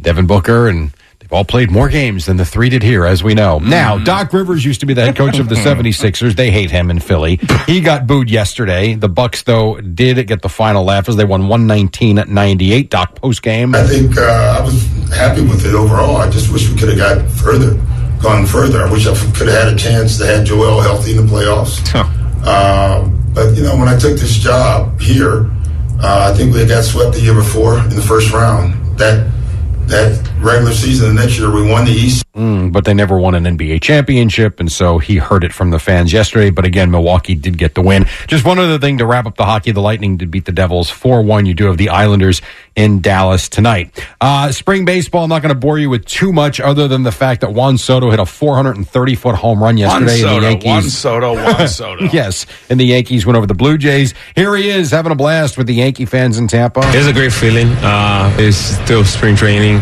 Devin 0.00 0.26
Booker 0.26 0.68
and 0.68 0.92
all 1.30 1.44
played 1.44 1.70
more 1.70 1.88
games 1.88 2.26
than 2.26 2.36
the 2.36 2.44
three 2.44 2.68
did 2.68 2.82
here, 2.82 3.04
as 3.06 3.22
we 3.22 3.34
know. 3.34 3.58
Now, 3.58 3.98
Doc 3.98 4.32
Rivers 4.32 4.64
used 4.64 4.80
to 4.80 4.86
be 4.86 4.94
the 4.94 5.02
head 5.02 5.16
coach 5.16 5.38
of 5.38 5.48
the 5.48 5.54
76ers. 5.56 6.34
They 6.34 6.50
hate 6.50 6.70
him 6.70 6.90
in 6.90 6.98
Philly. 6.98 7.38
He 7.66 7.80
got 7.80 8.06
booed 8.06 8.30
yesterday. 8.30 8.94
The 8.94 9.08
Bucks, 9.08 9.42
though, 9.42 9.80
did 9.80 10.26
get 10.26 10.42
the 10.42 10.48
final 10.48 10.84
laugh 10.84 11.08
as 11.08 11.16
they 11.16 11.24
won 11.24 11.42
119 11.48 12.18
at 12.18 12.28
98. 12.28 12.90
Doc 12.90 13.14
post 13.16 13.42
game. 13.42 13.74
I 13.74 13.84
think 13.84 14.16
uh, 14.16 14.58
I 14.60 14.64
was 14.64 14.84
happy 15.14 15.42
with 15.42 15.64
it 15.66 15.74
overall. 15.74 16.16
I 16.16 16.28
just 16.30 16.52
wish 16.52 16.68
we 16.68 16.76
could 16.76 16.88
have 16.90 16.98
got 16.98 17.30
further, 17.32 17.74
gone 18.22 18.46
further. 18.46 18.82
I 18.82 18.90
wish 18.90 19.06
I 19.06 19.14
could 19.32 19.48
have 19.48 19.64
had 19.66 19.72
a 19.72 19.76
chance 19.76 20.18
to 20.18 20.26
have 20.26 20.44
Joel 20.44 20.80
healthy 20.80 21.16
in 21.16 21.26
the 21.26 21.30
playoffs. 21.32 21.78
Um, 22.46 23.16
but 23.34 23.54
you 23.56 23.62
know, 23.62 23.76
when 23.76 23.88
I 23.88 23.98
took 23.98 24.18
this 24.18 24.36
job 24.36 25.00
here, 25.00 25.50
uh, 26.02 26.30
I 26.32 26.36
think 26.36 26.52
we 26.52 26.60
had 26.60 26.68
got 26.68 26.84
swept 26.84 27.14
the 27.14 27.20
year 27.20 27.34
before 27.34 27.78
in 27.78 27.90
the 27.90 28.02
first 28.02 28.32
round. 28.32 28.74
That 28.98 29.30
that 29.86 30.29
regular 30.42 30.72
season, 30.72 31.14
the 31.14 31.22
next 31.22 31.38
year 31.38 31.50
we 31.50 31.68
won 31.68 31.84
the 31.84 31.92
East. 31.92 32.24
Mm, 32.34 32.72
but 32.72 32.84
they 32.84 32.94
never 32.94 33.18
won 33.18 33.34
an 33.34 33.44
NBA 33.44 33.82
championship, 33.82 34.60
and 34.60 34.70
so 34.70 34.98
he 34.98 35.16
heard 35.16 35.44
it 35.44 35.52
from 35.52 35.70
the 35.70 35.78
fans 35.78 36.12
yesterday. 36.12 36.50
But 36.50 36.64
again, 36.64 36.90
Milwaukee 36.90 37.34
did 37.34 37.58
get 37.58 37.74
the 37.74 37.82
win. 37.82 38.06
Just 38.28 38.44
one 38.44 38.58
other 38.58 38.78
thing 38.78 38.98
to 38.98 39.06
wrap 39.06 39.26
up 39.26 39.36
the 39.36 39.44
hockey: 39.44 39.72
the 39.72 39.80
Lightning 39.80 40.16
did 40.16 40.30
beat 40.30 40.44
the 40.44 40.52
Devils 40.52 40.88
four 40.90 41.22
one. 41.22 41.46
You 41.46 41.54
do 41.54 41.66
have 41.66 41.76
the 41.76 41.88
Islanders 41.88 42.40
in 42.76 43.00
Dallas 43.00 43.48
tonight. 43.48 43.90
Uh, 44.20 44.52
spring 44.52 44.84
baseball. 44.84 45.24
I'm 45.24 45.28
not 45.28 45.42
going 45.42 45.52
to 45.54 45.58
bore 45.58 45.78
you 45.78 45.90
with 45.90 46.04
too 46.06 46.32
much, 46.32 46.60
other 46.60 46.86
than 46.88 47.02
the 47.02 47.12
fact 47.12 47.40
that 47.42 47.52
Juan 47.52 47.76
Soto 47.78 48.10
hit 48.10 48.20
a 48.20 48.26
430 48.26 49.14
foot 49.16 49.34
home 49.34 49.60
run 49.62 49.76
Juan 49.76 49.78
yesterday. 49.78 50.00
and 50.00 50.08
the 50.08 50.16
Soto, 50.22 50.40
Yankees, 50.48 50.64
Juan 50.66 50.82
Soto, 50.84 51.34
Juan 51.34 51.68
Soto. 51.68 52.04
yes, 52.04 52.46
and 52.70 52.78
the 52.80 52.84
Yankees 52.86 53.26
went 53.26 53.36
over 53.36 53.46
the 53.46 53.54
Blue 53.54 53.76
Jays. 53.76 54.14
Here 54.36 54.54
he 54.56 54.70
is 54.70 54.92
having 54.92 55.10
a 55.12 55.16
blast 55.16 55.58
with 55.58 55.66
the 55.66 55.74
Yankee 55.74 56.04
fans 56.06 56.38
in 56.38 56.46
Tampa. 56.48 56.80
It's 56.84 57.08
a 57.08 57.12
great 57.12 57.32
feeling. 57.32 57.68
Uh, 57.82 58.34
it's 58.38 58.56
still 58.56 59.04
spring 59.04 59.34
training, 59.36 59.80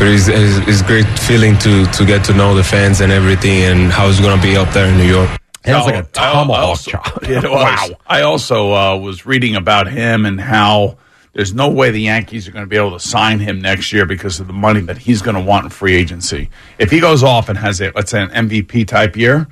but 0.00 0.08
it's, 0.08 0.28
it's, 0.28 0.66
it's 0.66 0.82
great 0.82 1.06
feeling 1.20 1.56
to 1.58 1.84
to 1.92 2.04
get 2.06 2.24
to 2.24 2.32
know 2.32 2.54
the 2.54 2.64
fans 2.64 3.00
and 3.02 3.12
everything 3.12 3.62
and 3.64 3.92
how 3.92 4.08
it's 4.08 4.18
going 4.18 4.34
to 4.34 4.42
be 4.42 4.56
up 4.56 4.72
there 4.72 4.86
in 4.90 4.96
New 4.96 5.04
York. 5.06 5.28
It 5.64 5.74
was 5.74 5.86
No, 5.86 5.92
like 5.92 5.94
a 5.94 6.20
I- 6.20 6.30
I 6.30 6.32
tomahawk 6.32 6.64
also- 6.68 6.90
chop. 6.92 7.22
It 7.28 7.42
was. 7.44 7.92
I 8.06 8.22
also 8.22 8.72
uh, 8.74 8.96
was 8.96 9.26
reading 9.26 9.56
about 9.56 9.88
him 9.92 10.24
and 10.24 10.40
how 10.40 10.96
there's 11.34 11.52
no 11.52 11.68
way 11.70 11.90
the 11.90 12.00
Yankees 12.00 12.48
are 12.48 12.50
going 12.52 12.64
to 12.64 12.68
be 12.68 12.76
able 12.76 12.92
to 12.92 12.98
sign 13.06 13.38
him 13.40 13.60
next 13.60 13.92
year 13.92 14.06
because 14.06 14.40
of 14.40 14.46
the 14.46 14.52
money 14.54 14.80
that 14.80 14.96
he's 14.98 15.20
going 15.22 15.36
to 15.36 15.42
want 15.42 15.64
in 15.64 15.70
free 15.70 15.94
agency. 15.94 16.48
If 16.78 16.90
he 16.90 16.98
goes 16.98 17.22
off 17.22 17.48
and 17.50 17.58
has 17.58 17.80
a 17.82 17.92
let's 17.94 18.10
say 18.10 18.22
an 18.22 18.30
MVP 18.48 18.88
type 18.88 19.16
year, 19.16 19.46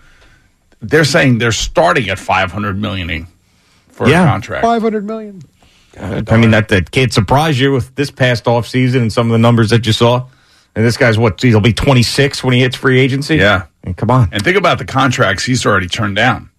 they're 0.80 1.04
saying 1.04 1.38
they're 1.38 1.52
starting 1.52 2.08
at 2.08 2.18
500 2.18 2.80
million 2.80 3.26
for 3.90 4.08
Yeah. 4.08 4.22
a 4.24 4.26
contract. 4.28 4.64
500 4.64 5.04
million. 5.04 5.42
I 6.00 6.36
mean, 6.36 6.52
that, 6.52 6.68
that 6.68 6.90
can't 6.92 7.12
surprise 7.12 7.58
you 7.60 7.72
with 7.72 7.94
this 7.96 8.10
past 8.10 8.44
offseason 8.44 9.02
and 9.02 9.12
some 9.12 9.26
of 9.26 9.32
the 9.32 9.38
numbers 9.38 9.70
that 9.70 9.84
you 9.86 9.92
saw. 9.92 10.26
And 10.74 10.84
this 10.84 10.96
guy's 10.96 11.18
what? 11.18 11.40
He'll 11.42 11.60
be 11.60 11.72
26 11.72 12.44
when 12.44 12.54
he 12.54 12.60
hits 12.60 12.76
free 12.76 13.00
agency? 13.00 13.36
Yeah. 13.36 13.66
And 13.82 13.96
come 13.96 14.10
on. 14.10 14.28
And 14.32 14.42
think 14.42 14.56
about 14.56 14.78
the 14.78 14.84
contracts 14.84 15.44
he's 15.44 15.64
already 15.66 15.88
turned 15.88 16.16
down. 16.16 16.50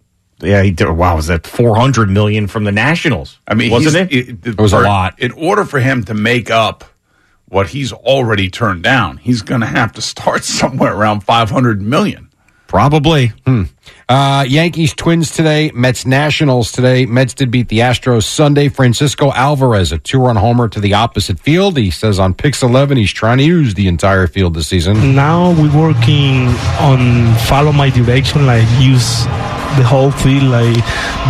Yeah, 0.41 0.61
he 0.63 0.71
did. 0.71 0.89
Wow, 0.89 1.15
was 1.17 1.27
that 1.27 1.45
400 1.45 2.09
million 2.09 2.47
from 2.47 2.63
the 2.63 2.71
Nationals? 2.71 3.39
I 3.47 3.53
mean, 3.55 3.71
wasn't 3.71 4.09
he's- 4.11 4.27
it? 4.29 4.47
It, 4.47 4.57
was 4.59 4.73
a 4.73 4.79
lot. 4.79 5.19
In 5.19 5.31
order 5.33 5.65
for 5.65 5.79
him 5.79 6.03
to 6.05 6.13
make 6.13 6.49
up 6.49 6.85
what 7.49 7.67
he's 7.69 7.91
already 7.91 8.49
turned 8.49 8.83
down, 8.83 9.17
he's 9.17 9.41
going 9.41 9.61
to 9.61 9.67
have 9.67 9.91
to 9.93 10.01
start 10.01 10.43
somewhere 10.45 10.93
around 10.95 11.21
500 11.21 11.81
million. 11.81 12.28
Probably. 12.69 13.33
Hmm. 13.47 13.63
Uh, 14.07 14.45
Yankees 14.47 14.93
Twins 14.93 15.31
today, 15.31 15.71
Mets 15.73 16.05
Nationals 16.05 16.71
today. 16.71 17.07
Mets 17.07 17.33
did 17.33 17.49
beat 17.49 17.67
the 17.67 17.79
Astros 17.79 18.25
Sunday. 18.25 18.69
Francisco 18.69 19.31
Alvarez, 19.33 19.91
a 19.91 19.97
two 19.97 20.19
run 20.19 20.35
homer 20.35 20.69
to 20.69 20.79
the 20.79 20.93
opposite 20.93 21.39
field. 21.39 21.77
He 21.77 21.89
says 21.89 22.19
on 22.19 22.35
Pix 22.35 22.61
11 22.61 22.95
he's 22.95 23.11
trying 23.11 23.39
to 23.39 23.43
use 23.43 23.73
the 23.73 23.87
entire 23.87 24.27
field 24.27 24.53
this 24.53 24.67
season. 24.67 25.15
Now 25.15 25.49
we're 25.53 25.75
working 25.75 26.45
on 26.79 27.33
follow 27.39 27.71
my 27.71 27.89
direction, 27.89 28.45
like 28.45 28.67
use 28.79 29.25
the 29.79 29.87
whole 29.87 30.11
field, 30.11 30.43
like 30.43 30.77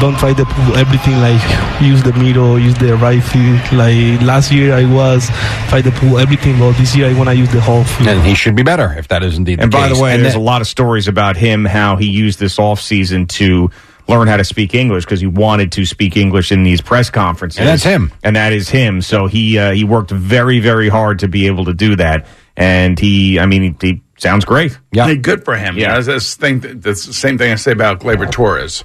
don't 0.01 0.17
try 0.17 0.33
to 0.33 0.45
put 0.45 0.77
everything 0.77 1.15
like 1.27 1.41
use 1.81 2.01
the 2.03 2.13
middle, 2.13 2.57
use 2.59 2.75
the 2.77 2.95
right 2.97 3.23
field. 3.23 3.59
Like 3.71 4.21
last 4.21 4.51
year 4.51 4.73
I 4.73 4.85
was 4.99 5.29
try 5.69 5.81
to 5.81 5.91
pull 5.91 6.17
everything, 6.17 6.57
but 6.59 6.73
this 6.73 6.95
year 6.95 7.07
I 7.09 7.13
want 7.17 7.29
to 7.29 7.35
use 7.35 7.51
the 7.51 7.62
whole 7.62 7.83
field. 7.83 8.09
And 8.09 8.21
he 8.25 8.33
should 8.35 8.55
be 8.55 8.63
better 8.63 8.93
if 8.97 9.07
that 9.09 9.23
is 9.23 9.38
indeed 9.38 9.59
And 9.62 9.71
the 9.71 9.77
by 9.77 9.88
case. 9.88 9.97
the 9.97 10.03
way, 10.03 10.13
And 10.15 10.23
there's 10.23 10.33
then- 10.33 10.41
a 10.41 10.45
lot 10.53 10.62
of 10.62 10.67
stories 10.67 11.07
about 11.07 11.38
him, 11.38 11.65
how 11.65 11.95
he 11.95 12.07
used 12.07 12.39
this 12.39 12.57
offseason 12.57 13.27
to 13.39 13.69
learn 14.07 14.27
how 14.27 14.38
to 14.38 14.43
speak 14.43 14.73
English 14.73 15.05
because 15.05 15.21
he 15.21 15.27
wanted 15.27 15.71
to 15.73 15.85
speak 15.85 16.17
English 16.17 16.51
in 16.51 16.63
these 16.63 16.81
press 16.81 17.12
conferences. 17.12 17.59
And 17.59 17.67
that's 17.67 17.83
him. 17.83 18.12
And 18.23 18.35
that 18.35 18.53
is 18.53 18.67
him. 18.67 19.01
So 19.03 19.27
he 19.27 19.59
uh, 19.59 19.71
he 19.71 19.83
worked 19.83 20.09
very, 20.09 20.59
very 20.59 20.89
hard 20.89 21.19
to 21.19 21.27
be 21.27 21.45
able 21.45 21.65
to 21.65 21.73
do 21.75 21.95
that. 21.97 22.25
And 22.57 22.97
he, 22.99 23.39
I 23.39 23.45
mean, 23.45 23.62
he, 23.79 23.88
he 23.88 24.01
sounds 24.21 24.45
great. 24.45 24.77
Yeah. 24.91 25.05
Hey, 25.08 25.15
good 25.17 25.43
for 25.45 25.55
him. 25.55 25.77
Yeah, 25.77 25.93
that's, 25.95 26.08
that's, 26.08 26.36
thing, 26.36 26.60
that's 26.60 27.05
the 27.05 27.13
same 27.13 27.38
thing 27.38 27.51
I 27.51 27.55
say 27.55 27.71
about 27.71 27.99
Gleyber 27.99 28.29
Torres. 28.32 28.84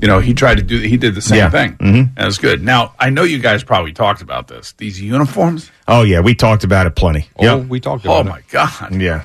You 0.00 0.08
know, 0.08 0.18
he 0.20 0.34
tried 0.34 0.56
to 0.58 0.62
do, 0.62 0.78
he 0.78 0.96
did 0.96 1.14
the 1.14 1.22
same 1.22 1.38
Yeah. 1.38 1.50
thing. 1.50 1.72
Mhm. 1.76 2.14
That 2.16 2.26
was 2.26 2.38
good. 2.38 2.62
Now, 2.62 2.92
I 2.98 3.10
know 3.10 3.22
you 3.22 3.38
guys 3.38 3.62
probably 3.64 3.92
talked 3.92 4.22
about 4.22 4.48
this. 4.48 4.72
These 4.78 5.00
uniforms. 5.00 5.70
Oh, 5.88 6.02
yeah. 6.02 6.20
We 6.20 6.34
talked 6.34 6.64
about 6.64 6.86
it 6.86 6.94
plenty. 6.96 7.28
Oh, 7.38 7.44
Yep. 7.58 7.66
we 7.68 7.80
talked 7.80 8.06
Oh 8.06 8.20
about 8.20 8.26
my 8.30 8.40
God. 8.50 8.94
Yeah. 9.00 9.22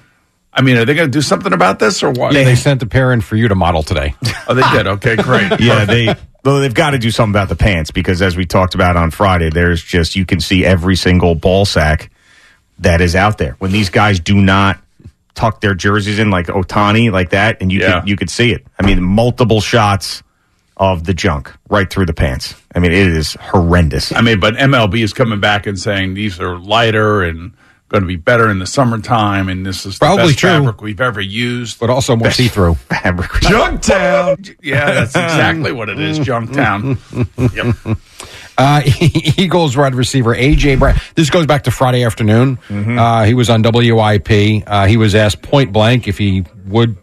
I 0.53 0.61
mean, 0.61 0.77
are 0.77 0.85
they 0.85 0.93
going 0.95 1.07
to 1.09 1.15
do 1.15 1.21
something 1.21 1.53
about 1.53 1.79
this 1.79 2.01
or 2.03 2.11
what? 2.11 2.35
it. 2.35 2.43
They 2.45 2.55
sent 2.55 2.81
a 2.81 2.85
pair 2.87 3.13
in 3.13 3.21
for 3.21 3.35
you 3.35 3.47
to 3.47 3.55
model 3.55 3.83
today. 3.83 4.15
Oh, 4.47 4.55
they 4.55 4.63
did. 4.71 4.87
Okay, 4.87 5.15
great. 5.15 5.51
yeah, 5.59 5.85
they 5.85 6.07
well, 6.43 6.59
they've 6.59 6.73
got 6.73 6.91
to 6.91 6.97
do 6.97 7.11
something 7.11 7.33
about 7.33 7.49
the 7.49 7.55
pants 7.55 7.91
because 7.91 8.19
as 8.19 8.35
we 8.35 8.45
talked 8.47 8.73
about 8.73 8.95
on 8.97 9.11
Friday, 9.11 9.51
there's 9.51 9.83
just 9.83 10.15
you 10.15 10.25
can 10.25 10.39
see 10.39 10.65
every 10.65 10.95
single 10.95 11.35
ball 11.35 11.65
sack 11.65 12.09
that 12.79 12.99
is 12.99 13.15
out 13.15 13.37
there. 13.37 13.55
When 13.59 13.71
these 13.71 13.91
guys 13.91 14.19
do 14.19 14.33
not 14.33 14.79
tuck 15.35 15.61
their 15.61 15.73
jerseys 15.75 16.19
in 16.19 16.29
like 16.29 16.47
Ohtani 16.47 17.11
like 17.11 17.29
that, 17.31 17.57
and 17.61 17.71
you 17.71 17.79
Yeah. 17.81 17.99
could 17.99 18.09
you 18.09 18.15
could 18.15 18.29
see 18.29 18.51
it. 18.51 18.65
I 18.79 18.85
mean, 18.85 19.01
multiple 19.01 19.61
shots 19.61 20.23
of 20.77 21.03
the 21.03 21.13
junk 21.13 21.51
right 21.69 21.89
through 21.89 22.05
the 22.05 22.13
pants. 22.13 22.55
I 22.73 22.79
mean, 22.79 22.91
it 22.91 23.07
is 23.07 23.33
horrendous. 23.41 24.13
I 24.15 24.21
mean, 24.21 24.39
but 24.39 24.55
MLB 24.55 25.01
is 25.03 25.11
coming 25.13 25.39
back 25.41 25.67
and 25.67 25.77
saying 25.77 26.13
these 26.13 26.39
are 26.39 26.57
lighter 26.57 27.21
and 27.23 27.51
going 27.89 28.03
to 28.03 28.07
be 28.07 28.15
better 28.15 28.49
in 28.49 28.59
the 28.59 28.67
summertime, 28.67 29.49
and 29.49 29.65
this 29.65 29.85
is 29.85 29.99
the 29.99 30.05
Probably 30.05 30.27
best 30.27 30.39
true. 30.39 30.49
fabric 30.51 30.81
we've 30.81 31.01
ever 31.01 31.19
used. 31.19 31.79
But 31.79 31.89
also 31.89 32.15
more 32.15 32.31
see 32.31 32.47
through. 32.47 32.75
Fabric. 32.75 33.29
Junktown. 33.41 34.55
Yeah, 34.61 34.85
that's 34.91 35.11
exactly 35.15 35.71
what 35.71 35.89
it 35.89 35.99
is. 35.99 36.19
Junktown. 36.19 36.97
Yep. 37.53 37.97
Uh, 38.57 38.81
Eagles 39.37 39.75
wide 39.75 39.95
receiver 39.95 40.35
AJ 40.35 40.79
Brown. 40.79 40.95
This 41.15 41.29
goes 41.29 41.45
back 41.45 41.63
to 41.63 41.71
Friday 41.71 42.03
afternoon. 42.03 42.57
Mm-hmm. 42.67 42.99
Uh, 42.99 43.23
he 43.23 43.33
was 43.33 43.49
on 43.49 43.61
WIP. 43.63 44.63
Uh, 44.67 44.85
he 44.85 44.97
was 44.97 45.15
asked 45.15 45.41
point 45.41 45.71
blank 45.73 46.07
if 46.07 46.17
he 46.17 46.43
would, 46.65 46.97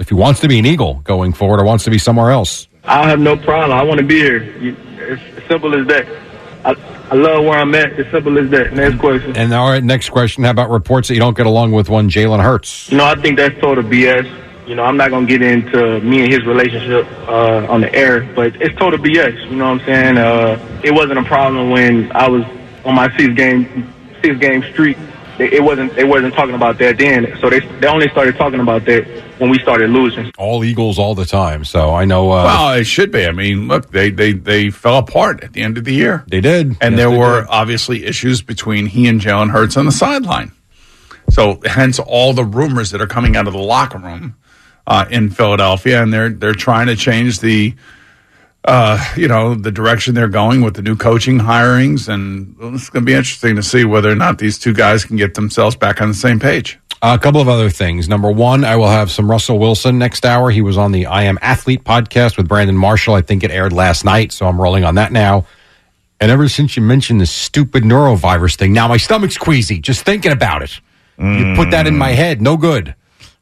if 0.00 0.08
he 0.08 0.14
wants 0.14 0.40
to 0.40 0.48
be 0.48 0.58
an 0.58 0.66
Eagle 0.66 0.94
going 1.04 1.32
forward 1.32 1.60
or 1.60 1.64
wants 1.64 1.84
to 1.84 1.90
be 1.90 1.98
somewhere 1.98 2.30
else. 2.30 2.66
I 2.84 3.08
have 3.08 3.20
no 3.20 3.36
problem. 3.36 3.78
I 3.78 3.82
want 3.84 4.00
to 4.00 4.06
be 4.06 4.18
here. 4.18 4.42
It's 4.98 5.46
simple 5.48 5.78
as 5.78 5.86
that. 5.86 6.31
I, 6.64 6.74
I 7.10 7.14
love 7.14 7.44
where 7.44 7.58
I'm 7.58 7.74
at. 7.74 7.92
As 7.98 8.10
simple 8.10 8.38
as 8.38 8.50
that. 8.50 8.72
Next 8.72 8.98
question. 8.98 9.36
And 9.36 9.52
all 9.52 9.70
right, 9.70 9.82
next 9.82 10.10
question. 10.10 10.44
How 10.44 10.50
about 10.50 10.70
reports 10.70 11.08
that 11.08 11.14
you 11.14 11.20
don't 11.20 11.36
get 11.36 11.46
along 11.46 11.72
with 11.72 11.88
one 11.88 12.08
Jalen 12.08 12.42
Hurts? 12.42 12.90
You 12.90 12.98
know, 12.98 13.04
I 13.04 13.14
think 13.16 13.36
that's 13.36 13.58
total 13.60 13.84
BS. 13.84 14.40
You 14.66 14.76
know, 14.76 14.84
I'm 14.84 14.96
not 14.96 15.10
gonna 15.10 15.26
get 15.26 15.42
into 15.42 16.00
me 16.00 16.22
and 16.22 16.32
his 16.32 16.46
relationship 16.46 17.06
uh, 17.28 17.66
on 17.68 17.80
the 17.80 17.92
air, 17.92 18.22
but 18.34 18.54
it's 18.62 18.74
total 18.78 18.98
BS. 18.98 19.50
You 19.50 19.56
know 19.56 19.72
what 19.72 19.80
I'm 19.80 19.86
saying? 19.86 20.18
Uh, 20.18 20.80
it 20.84 20.92
wasn't 20.92 21.18
a 21.18 21.24
problem 21.24 21.70
when 21.70 22.12
I 22.12 22.28
was 22.28 22.44
on 22.84 22.94
my 22.94 23.14
six 23.16 23.34
game 23.34 23.92
six 24.22 24.38
game 24.38 24.62
streak. 24.72 24.96
It 25.38 25.54
it 25.54 25.62
wasn't. 25.62 25.94
They 25.96 26.04
wasn't 26.04 26.34
talking 26.34 26.54
about 26.54 26.78
that 26.78 26.96
then. 26.96 27.36
So 27.40 27.50
they 27.50 27.60
they 27.60 27.88
only 27.88 28.08
started 28.10 28.36
talking 28.36 28.60
about 28.60 28.84
that 28.84 29.31
when 29.38 29.50
we 29.50 29.58
started 29.60 29.90
losing. 29.90 30.30
All 30.38 30.64
Eagles 30.64 30.98
all 30.98 31.14
the 31.14 31.24
time. 31.24 31.64
So 31.64 31.94
I 31.94 32.04
know. 32.04 32.30
Uh, 32.30 32.44
Well, 32.44 32.72
it 32.74 32.84
should 32.84 33.10
be. 33.10 33.26
I 33.26 33.32
mean, 33.32 33.68
look, 33.68 33.90
they 33.90 34.10
they 34.10 34.32
they 34.32 34.70
fell 34.70 34.98
apart 34.98 35.42
at 35.42 35.52
the 35.52 35.62
end 35.62 35.78
of 35.78 35.84
the 35.84 35.94
year. 35.94 36.24
They 36.28 36.40
did, 36.40 36.76
and 36.80 36.94
Yes, 36.94 36.96
there 36.96 37.10
were 37.10 37.40
did. 37.42 37.50
obviously 37.50 38.04
issues 38.04 38.42
between 38.42 38.86
he 38.86 39.06
and 39.08 39.20
Jalen 39.20 39.50
Hurts 39.50 39.76
on 39.76 39.86
the 39.86 39.92
sideline. 39.92 40.52
So, 41.30 41.60
hence 41.64 41.98
all 41.98 42.32
the 42.34 42.44
rumors 42.44 42.90
that 42.90 43.00
are 43.00 43.06
coming 43.06 43.36
out 43.36 43.46
of 43.46 43.52
the 43.54 43.58
locker 43.58 43.98
room 43.98 44.34
uh, 44.86 45.06
in 45.10 45.30
Philadelphia, 45.30 46.02
and 46.02 46.12
they're 46.12 46.30
they're 46.30 46.54
trying 46.54 46.86
to 46.88 46.96
change 46.96 47.40
the. 47.40 47.74
Uh, 48.64 49.04
you 49.16 49.26
know 49.26 49.56
the 49.56 49.72
direction 49.72 50.14
they're 50.14 50.28
going 50.28 50.62
with 50.62 50.74
the 50.74 50.82
new 50.82 50.94
coaching 50.94 51.40
hirings, 51.40 52.08
and 52.08 52.54
it's 52.76 52.88
going 52.90 53.02
to 53.02 53.06
be 53.06 53.12
interesting 53.12 53.56
to 53.56 53.62
see 53.62 53.84
whether 53.84 54.08
or 54.08 54.14
not 54.14 54.38
these 54.38 54.56
two 54.56 54.72
guys 54.72 55.04
can 55.04 55.16
get 55.16 55.34
themselves 55.34 55.74
back 55.74 56.00
on 56.00 56.06
the 56.06 56.14
same 56.14 56.38
page. 56.38 56.78
A 57.04 57.18
couple 57.18 57.40
of 57.40 57.48
other 57.48 57.68
things. 57.68 58.08
Number 58.08 58.30
one, 58.30 58.64
I 58.64 58.76
will 58.76 58.86
have 58.86 59.10
some 59.10 59.28
Russell 59.28 59.58
Wilson 59.58 59.98
next 59.98 60.24
hour. 60.24 60.50
He 60.50 60.62
was 60.62 60.78
on 60.78 60.92
the 60.92 61.06
I 61.06 61.24
Am 61.24 61.36
Athlete 61.42 61.82
podcast 61.82 62.36
with 62.36 62.46
Brandon 62.46 62.76
Marshall. 62.76 63.14
I 63.14 63.22
think 63.22 63.42
it 63.42 63.50
aired 63.50 63.72
last 63.72 64.04
night, 64.04 64.30
so 64.30 64.46
I'm 64.46 64.60
rolling 64.60 64.84
on 64.84 64.94
that 64.94 65.10
now. 65.10 65.44
And 66.20 66.30
ever 66.30 66.48
since 66.48 66.76
you 66.76 66.82
mentioned 66.82 67.20
the 67.20 67.26
stupid 67.26 67.82
norovirus 67.82 68.54
thing, 68.54 68.72
now 68.72 68.86
my 68.86 68.98
stomach's 68.98 69.36
queasy 69.36 69.80
just 69.80 70.04
thinking 70.04 70.30
about 70.30 70.62
it. 70.62 70.80
You 71.18 71.54
put 71.56 71.72
that 71.72 71.88
in 71.88 71.94
mm. 71.94 71.98
my 71.98 72.10
head, 72.10 72.40
no 72.40 72.56
good. 72.56 72.94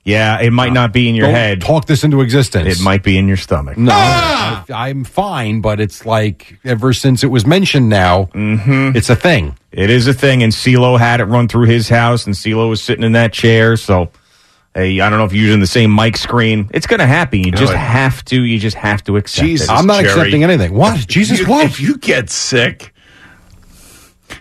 Yeah, 0.03 0.41
it 0.41 0.51
might 0.53 0.73
not 0.73 0.93
be 0.95 1.09
in 1.11 1.15
your 1.15 1.27
Don't 1.27 1.35
head. 1.35 1.61
Talk 1.61 1.85
this 1.87 2.05
into 2.05 2.23
existence. 2.23 2.81
It 2.81 2.83
might 2.83 3.03
be 3.03 3.19
in 3.19 3.29
your 3.29 3.37
stomach. 3.37 3.77
No, 3.77 3.93
I, 3.93 4.65
I'm 4.71 5.05
fine, 5.05 5.61
but 5.61 5.79
it's 5.79 6.07
like 6.07 6.59
ever 6.65 6.93
since 6.95 7.23
it 7.23 7.27
was 7.29 7.45
mentioned 7.47 7.89
now, 7.91 8.25
Mm-hmm. 8.35 8.97
it's 8.97 9.11
a 9.11 9.17
thing. 9.17 9.57
It 9.73 9.91
is 9.91 10.07
a 10.07 10.15
thing, 10.15 10.43
and 10.43 10.53
CeeLo 10.53 10.99
had 10.99 11.21
it 11.21 11.25
run 11.27 11.49
through 11.49 11.67
his 11.67 11.89
house, 11.91 12.25
and 12.27 12.35
CeeLo 12.35 12.69
was 12.71 12.81
sitting 12.83 13.05
in 13.05 13.13
that 13.13 13.33
chair. 13.35 13.77
So, 13.77 14.11
hey, 14.75 14.99
I 15.01 15.11
don't 15.11 15.19
know 15.19 15.27
if 15.27 15.33
you're 15.35 15.45
using 15.45 15.61
the 15.61 15.67
same 15.67 15.95
mic 15.95 16.17
screen. 16.17 16.71
It's 16.73 16.87
going 16.87 17.01
to 17.01 17.07
happen. 17.07 17.41
You 17.45 17.53
just 17.53 17.75
have 17.75 18.25
to. 18.27 18.43
You 18.43 18.59
just 18.59 18.77
have 18.77 19.05
to 19.05 19.17
accept 19.19 19.47
Jesus, 19.47 19.69
it. 19.69 19.73
I'm 19.73 19.87
not 19.87 20.03
Jerry. 20.03 20.09
accepting 20.15 20.45
anything. 20.45 20.73
What? 20.75 20.97
Jesus, 21.09 21.41
you, 21.41 21.47
what? 21.47 21.67
If 21.67 21.79
you 21.79 21.99
get 21.99 22.31
sick, 22.31 22.93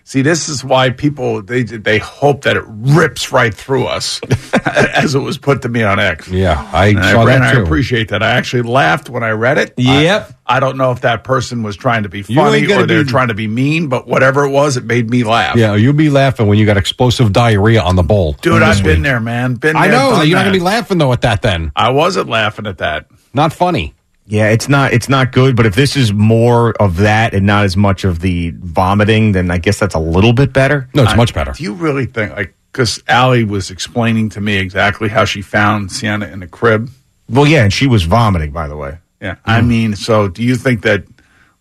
see, 0.10 0.24
this 0.24 0.49
is 0.49 0.64
why 0.64 0.89
people 0.89 1.43
they 1.43 1.62
they 1.64 1.99
hope 1.99 2.41
that 2.41 2.57
it 2.57 2.64
rips 2.68 3.32
right 3.32 3.53
through 3.53 3.86
us, 3.86 4.20
as 4.66 5.14
it 5.14 5.20
was 5.20 5.38
put 5.38 5.62
to 5.62 5.70
me 5.70 5.84
on 5.84 5.99
X. 5.99 6.28
Yeah, 6.28 6.68
I 6.74 6.88
And 6.88 6.97
saw 7.05 7.22
and 7.22 7.30
that 7.43 7.55
I 7.55 7.60
appreciate 7.62 8.10
that. 8.10 8.24
I 8.24 8.32
actually 8.32 8.64
laughed 8.64 9.10
when 9.10 9.24
I 9.24 9.30
read 9.32 9.60
it. 9.60 9.74
Yep. 9.78 10.34
I, 10.47 10.57
I 10.57 10.60
don't 10.60 10.78
know 10.78 10.91
if 10.91 11.01
that 11.01 11.24
person 11.24 11.62
was 11.62 11.78
trying 11.78 12.03
to 12.03 12.10
be 12.10 12.24
funny 12.24 12.66
or 12.72 12.88
they're 12.88 13.03
be- 13.03 13.10
trying 13.10 13.28
to 13.28 13.36
be 13.36 13.47
mean, 13.47 13.88
but 13.88 14.07
whatever 14.07 14.45
it 14.45 14.49
was, 14.49 14.78
it 14.78 14.84
made 14.84 15.07
me 15.10 15.24
laugh. 15.24 15.55
Yeah, 15.55 15.76
you'll 15.76 15.93
be 15.93 16.10
laughing 16.10 16.47
when 16.47 16.57
you 16.57 16.66
got 16.66 16.76
explosive 16.78 17.32
diarrhea 17.32 17.82
on 17.82 17.95
the 17.95 18.03
bowl. 18.03 18.34
Dude, 18.41 18.64
I've 18.64 18.84
been 18.84 19.03
there, 19.03 19.20
man. 19.20 19.53
Been 19.55 19.76
I 19.76 19.88
know. 19.88 20.22
You're 20.24 20.38
not 20.38 20.43
going 20.45 20.53
to 20.53 20.60
be 20.60 20.66
laughing, 20.66 20.97
though, 20.97 21.14
at 21.14 21.22
that 21.22 21.43
then. 21.43 21.72
I 21.76 21.91
wasn't 21.91 22.30
laughing 22.30 22.66
at 22.66 22.80
that. 22.80 23.05
Not 23.32 23.53
funny. 23.53 23.93
Yeah, 24.32 24.50
it's 24.52 24.70
not. 24.70 24.94
It's 24.94 25.10
not 25.10 25.32
good. 25.32 25.56
But 25.56 25.66
if 25.66 25.74
this 25.76 25.96
is 25.98 26.14
more 26.14 26.74
of 26.80 26.98
that 26.98 27.34
and 27.34 27.48
not 27.48 27.66
as 27.66 27.76
much 27.76 28.04
of 28.04 28.20
the 28.20 28.52
vomiting, 28.60 29.32
then 29.32 29.50
I 29.50 29.58
guess 29.58 29.80
that's 29.80 29.96
a 29.96 30.00
little 30.00 30.34
bit 30.34 30.54
better. 30.54 30.88
No, 30.94 31.02
it's 31.04 31.14
I- 31.14 31.16
much 31.18 31.34
better. 31.34 31.52
Do 31.52 31.64
you 31.64 31.74
really 31.74 32.06
think, 32.06 32.34
like, 32.36 32.54
because 32.72 33.02
Allie 33.08 33.44
was 33.44 33.72
explaining 33.72 34.30
to 34.30 34.42
me 34.42 34.58
exactly 34.58 35.10
how 35.10 35.26
she 35.26 35.42
found 35.42 35.92
Sienna 35.92 36.28
in 36.28 36.42
the 36.42 36.48
crib? 36.48 36.92
Well, 37.28 37.48
yeah, 37.48 37.64
and 37.64 37.74
she 37.74 37.88
was 37.88 38.04
vomiting, 38.04 38.52
by 38.52 38.68
the 38.68 38.78
way. 38.78 39.00
Yeah. 39.20 39.36
I 39.46 39.62
mean, 39.62 39.96
so 39.96 40.28
do 40.30 40.44
you 40.44 40.56
think 40.56 40.84
that, 40.84 41.04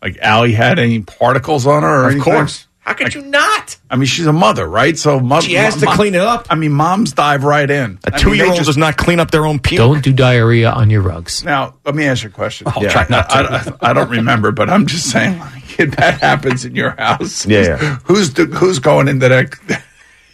like, 0.03 0.19
Allie 0.21 0.53
had 0.53 0.79
any 0.79 1.01
particles 1.01 1.66
on 1.66 1.83
her 1.83 1.89
or 2.03 2.05
Of 2.05 2.12
anything? 2.12 2.23
course. 2.35 2.68
How 2.89 2.95
could 2.95 3.14
you 3.14 3.20
not? 3.20 3.76
I 3.91 3.97
mean, 3.97 4.07
she's 4.07 4.26
a 4.26 4.32
mother, 4.32 4.66
right? 4.66 4.97
So 4.97 5.20
mo- 5.20 5.43
She 5.43 5.53
has 5.57 5.76
to 5.76 5.86
clean 5.89 6.14
it 6.14 6.22
up. 6.22 6.47
I 6.49 6.55
mean, 6.55 6.72
moms 6.72 7.12
dive 7.12 7.45
right 7.45 7.70
in. 7.70 7.99
A 8.03 8.09
I 8.09 8.11
mean, 8.12 8.18
two-year-old 8.20 8.57
just- 8.57 8.66
does 8.66 8.78
not 8.78 8.97
clean 8.97 9.20
up 9.20 9.30
their 9.30 9.45
own 9.45 9.59
puke. 9.59 9.76
Don't 9.76 10.03
do 10.03 10.11
diarrhea 10.11 10.70
on 10.70 10.89
your 10.89 11.03
rugs. 11.03 11.45
Now, 11.45 11.74
let 11.84 11.95
me 11.95 12.07
ask 12.07 12.22
you 12.22 12.30
a 12.30 12.32
question. 12.32 12.66
I'll 12.66 12.80
try 12.89 13.05
not 13.11 13.30
I, 13.30 13.43
I, 13.82 13.91
I 13.91 13.93
don't 13.93 14.09
remember, 14.09 14.53
but 14.53 14.70
I'm 14.70 14.86
just 14.86 15.11
saying, 15.11 15.39
like, 15.39 15.78
if 15.78 15.97
that 15.97 16.18
happens 16.22 16.64
in 16.64 16.74
your 16.74 16.93
house, 16.93 17.45
Yeah, 17.45 17.61
yeah. 17.61 17.99
who's 18.05 18.32
the, 18.32 18.47
who's 18.47 18.78
going 18.78 19.07
into 19.07 19.28
that? 19.28 19.82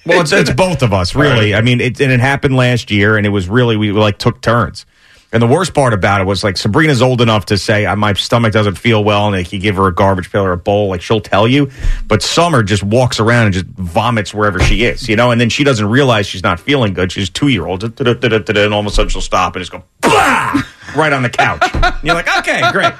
Well, 0.06 0.20
it's, 0.20 0.30
it's 0.30 0.52
both 0.52 0.82
of 0.82 0.92
us, 0.92 1.16
really. 1.16 1.56
I 1.56 1.60
mean, 1.60 1.80
it, 1.80 2.00
and 2.00 2.12
it 2.12 2.20
happened 2.20 2.54
last 2.54 2.92
year, 2.92 3.16
and 3.16 3.26
it 3.26 3.30
was 3.30 3.48
really 3.48 3.76
we 3.76 3.90
like 3.90 4.18
took 4.18 4.40
turns. 4.42 4.86
And 5.34 5.42
the 5.42 5.48
worst 5.48 5.74
part 5.74 5.92
about 5.92 6.20
it 6.20 6.24
was 6.28 6.44
like 6.44 6.56
Sabrina's 6.56 7.02
old 7.02 7.20
enough 7.20 7.46
to 7.46 7.58
say 7.58 7.86
"Uh, 7.86 7.96
my 7.96 8.12
stomach 8.12 8.52
doesn't 8.52 8.76
feel 8.76 9.02
well, 9.02 9.26
and 9.26 9.34
like 9.34 9.52
you 9.52 9.58
give 9.58 9.74
her 9.74 9.88
a 9.88 9.92
garbage 9.92 10.30
pail 10.30 10.44
or 10.44 10.52
a 10.52 10.56
bowl, 10.56 10.88
like 10.88 11.02
she'll 11.02 11.20
tell 11.20 11.48
you. 11.48 11.72
But 12.06 12.22
Summer 12.22 12.62
just 12.62 12.84
walks 12.84 13.18
around 13.18 13.46
and 13.46 13.54
just 13.54 13.66
vomits 13.66 14.32
wherever 14.32 14.60
she 14.60 14.84
is, 14.84 15.08
you 15.08 15.16
know. 15.16 15.32
And 15.32 15.40
then 15.40 15.48
she 15.48 15.64
doesn't 15.64 15.86
realize 15.86 16.28
she's 16.28 16.44
not 16.44 16.60
feeling 16.60 16.94
good. 16.94 17.10
She's 17.10 17.28
two 17.28 17.48
year 17.48 17.66
old, 17.66 17.82
and 17.82 18.72
all 18.72 18.80
of 18.80 18.86
a 18.86 18.90
sudden 18.90 19.08
she'll 19.08 19.20
stop 19.20 19.56
and 19.56 19.60
just 19.62 19.72
go 19.72 19.82
Blah! 20.02 20.62
right 20.96 21.12
on 21.12 21.22
the 21.24 21.30
couch. 21.30 21.68
And 21.74 22.04
you're 22.04 22.14
like, 22.14 22.28
okay, 22.38 22.70
great. 22.70 22.92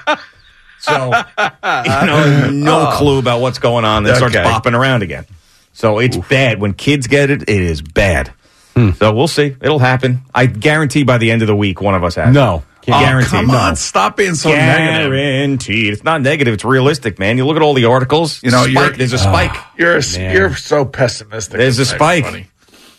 So 0.81 1.13
you 1.13 1.47
know, 2.07 2.51
no 2.51 2.91
clue 2.95 3.21
about 3.21 3.43
what's 3.43 3.61
going 3.61 3.85
on. 3.85 4.03
Then 4.03 4.17
starts 4.17 4.35
bopping 4.35 4.77
around 4.77 5.05
again. 5.05 5.25
So 5.73 6.01
it's 6.01 6.17
bad 6.17 6.61
when 6.61 6.75
kids 6.75 7.07
get 7.07 7.31
it. 7.31 7.43
It 7.43 7.49
is 7.63 7.81
bad. 7.81 8.33
So 8.75 9.15
we'll 9.15 9.29
see. 9.29 9.57
It'll 9.61 9.79
happen. 9.79 10.23
I 10.35 10.47
guarantee 10.47 11.05
by 11.05 11.19
the 11.19 11.31
end 11.31 11.43
of 11.43 11.49
the 11.49 11.55
week, 11.57 11.81
one 11.81 11.95
of 11.95 12.03
us 12.05 12.17
has. 12.17 12.29
it. 12.31 12.33
No. 12.33 12.65
Oh, 12.87 12.91
guarantee. 13.01 13.31
come 13.31 13.47
no. 13.47 13.57
on, 13.57 13.77
stop 13.77 14.17
being 14.17 14.35
so 14.35 14.51
negative. 14.51 15.11
Guaranteed. 15.13 15.93
It's 15.95 16.05
not 16.05 16.21
negative. 16.21 16.53
It's 16.55 16.65
realistic, 16.65 17.19
man. 17.19 17.39
You 17.39 17.47
look 17.47 17.57
at 17.57 17.63
all 17.63 17.73
the 17.73 17.87
articles. 17.87 18.43
You 18.43 18.51
know, 18.51 18.65
spike. 18.65 18.73
you're- 18.75 18.97
there's 18.97 19.13
a 19.15 19.19
spike. 19.19 19.57
You're 19.79 20.01
Man. 20.19 20.37
you're 20.37 20.55
so 20.57 20.85
pessimistic. 20.85 21.57
There's 21.57 21.79
a 21.79 21.87
spike. 21.87 22.25
funny. 22.25 22.47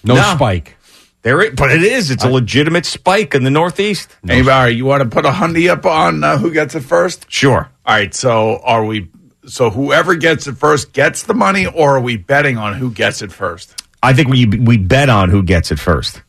No, 0.04 0.16
No. 0.16 0.34
spike. 0.36 0.76
There, 1.22 1.42
it, 1.42 1.56
but 1.56 1.72
it 1.72 1.82
is. 1.84 2.10
It's 2.12 2.24
a 2.24 2.30
legitimate 2.30 2.86
spike 2.86 3.34
in 3.36 3.44
the 3.44 3.50
Northeast. 3.50 4.16
Hey, 4.26 4.44
Barry, 4.44 4.74
you 4.74 4.86
want 4.86 5.02
to 5.04 5.10
put 5.10 5.26
a 5.26 5.32
hundy 5.32 5.70
up 5.72 5.84
on 5.86 6.24
uh, 6.24 6.38
who 6.38 6.52
gets 6.54 6.76
it 6.76 6.82
first? 6.82 7.26
Sure. 7.32 7.70
All 7.86 7.96
right. 7.96 8.14
So 8.14 8.60
are 8.64 8.86
we? 8.86 9.10
So 9.48 9.72
whoever 9.72 10.14
gets 10.16 10.46
it 10.48 10.56
first 10.58 10.94
gets 10.94 11.24
the 11.24 11.34
money, 11.34 11.66
or 11.66 11.98
are 11.98 12.00
we 12.00 12.18
betting 12.18 12.58
on 12.60 12.74
who 12.76 12.92
gets 12.92 13.22
it 13.24 13.32
first? 13.32 13.84
I 14.04 14.14
think 14.14 14.30
we 14.30 14.46
we 14.46 14.78
bet 14.78 15.10
on 15.10 15.30
who 15.30 15.44
gets 15.44 15.72
it 15.72 15.80
first. 15.80 16.22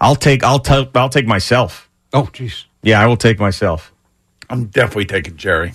I'll 0.00 0.16
take. 0.16 0.44
I'll 0.44 0.58
take. 0.58 0.94
I'll 0.94 1.08
take 1.08 1.26
myself. 1.26 1.88
Oh, 2.12 2.24
jeez. 2.32 2.64
Yeah, 2.82 3.00
I 3.00 3.06
will 3.06 3.16
take 3.16 3.38
myself. 3.38 3.92
I'm 4.48 4.66
definitely 4.66 5.06
taking 5.06 5.36
Jerry. 5.36 5.72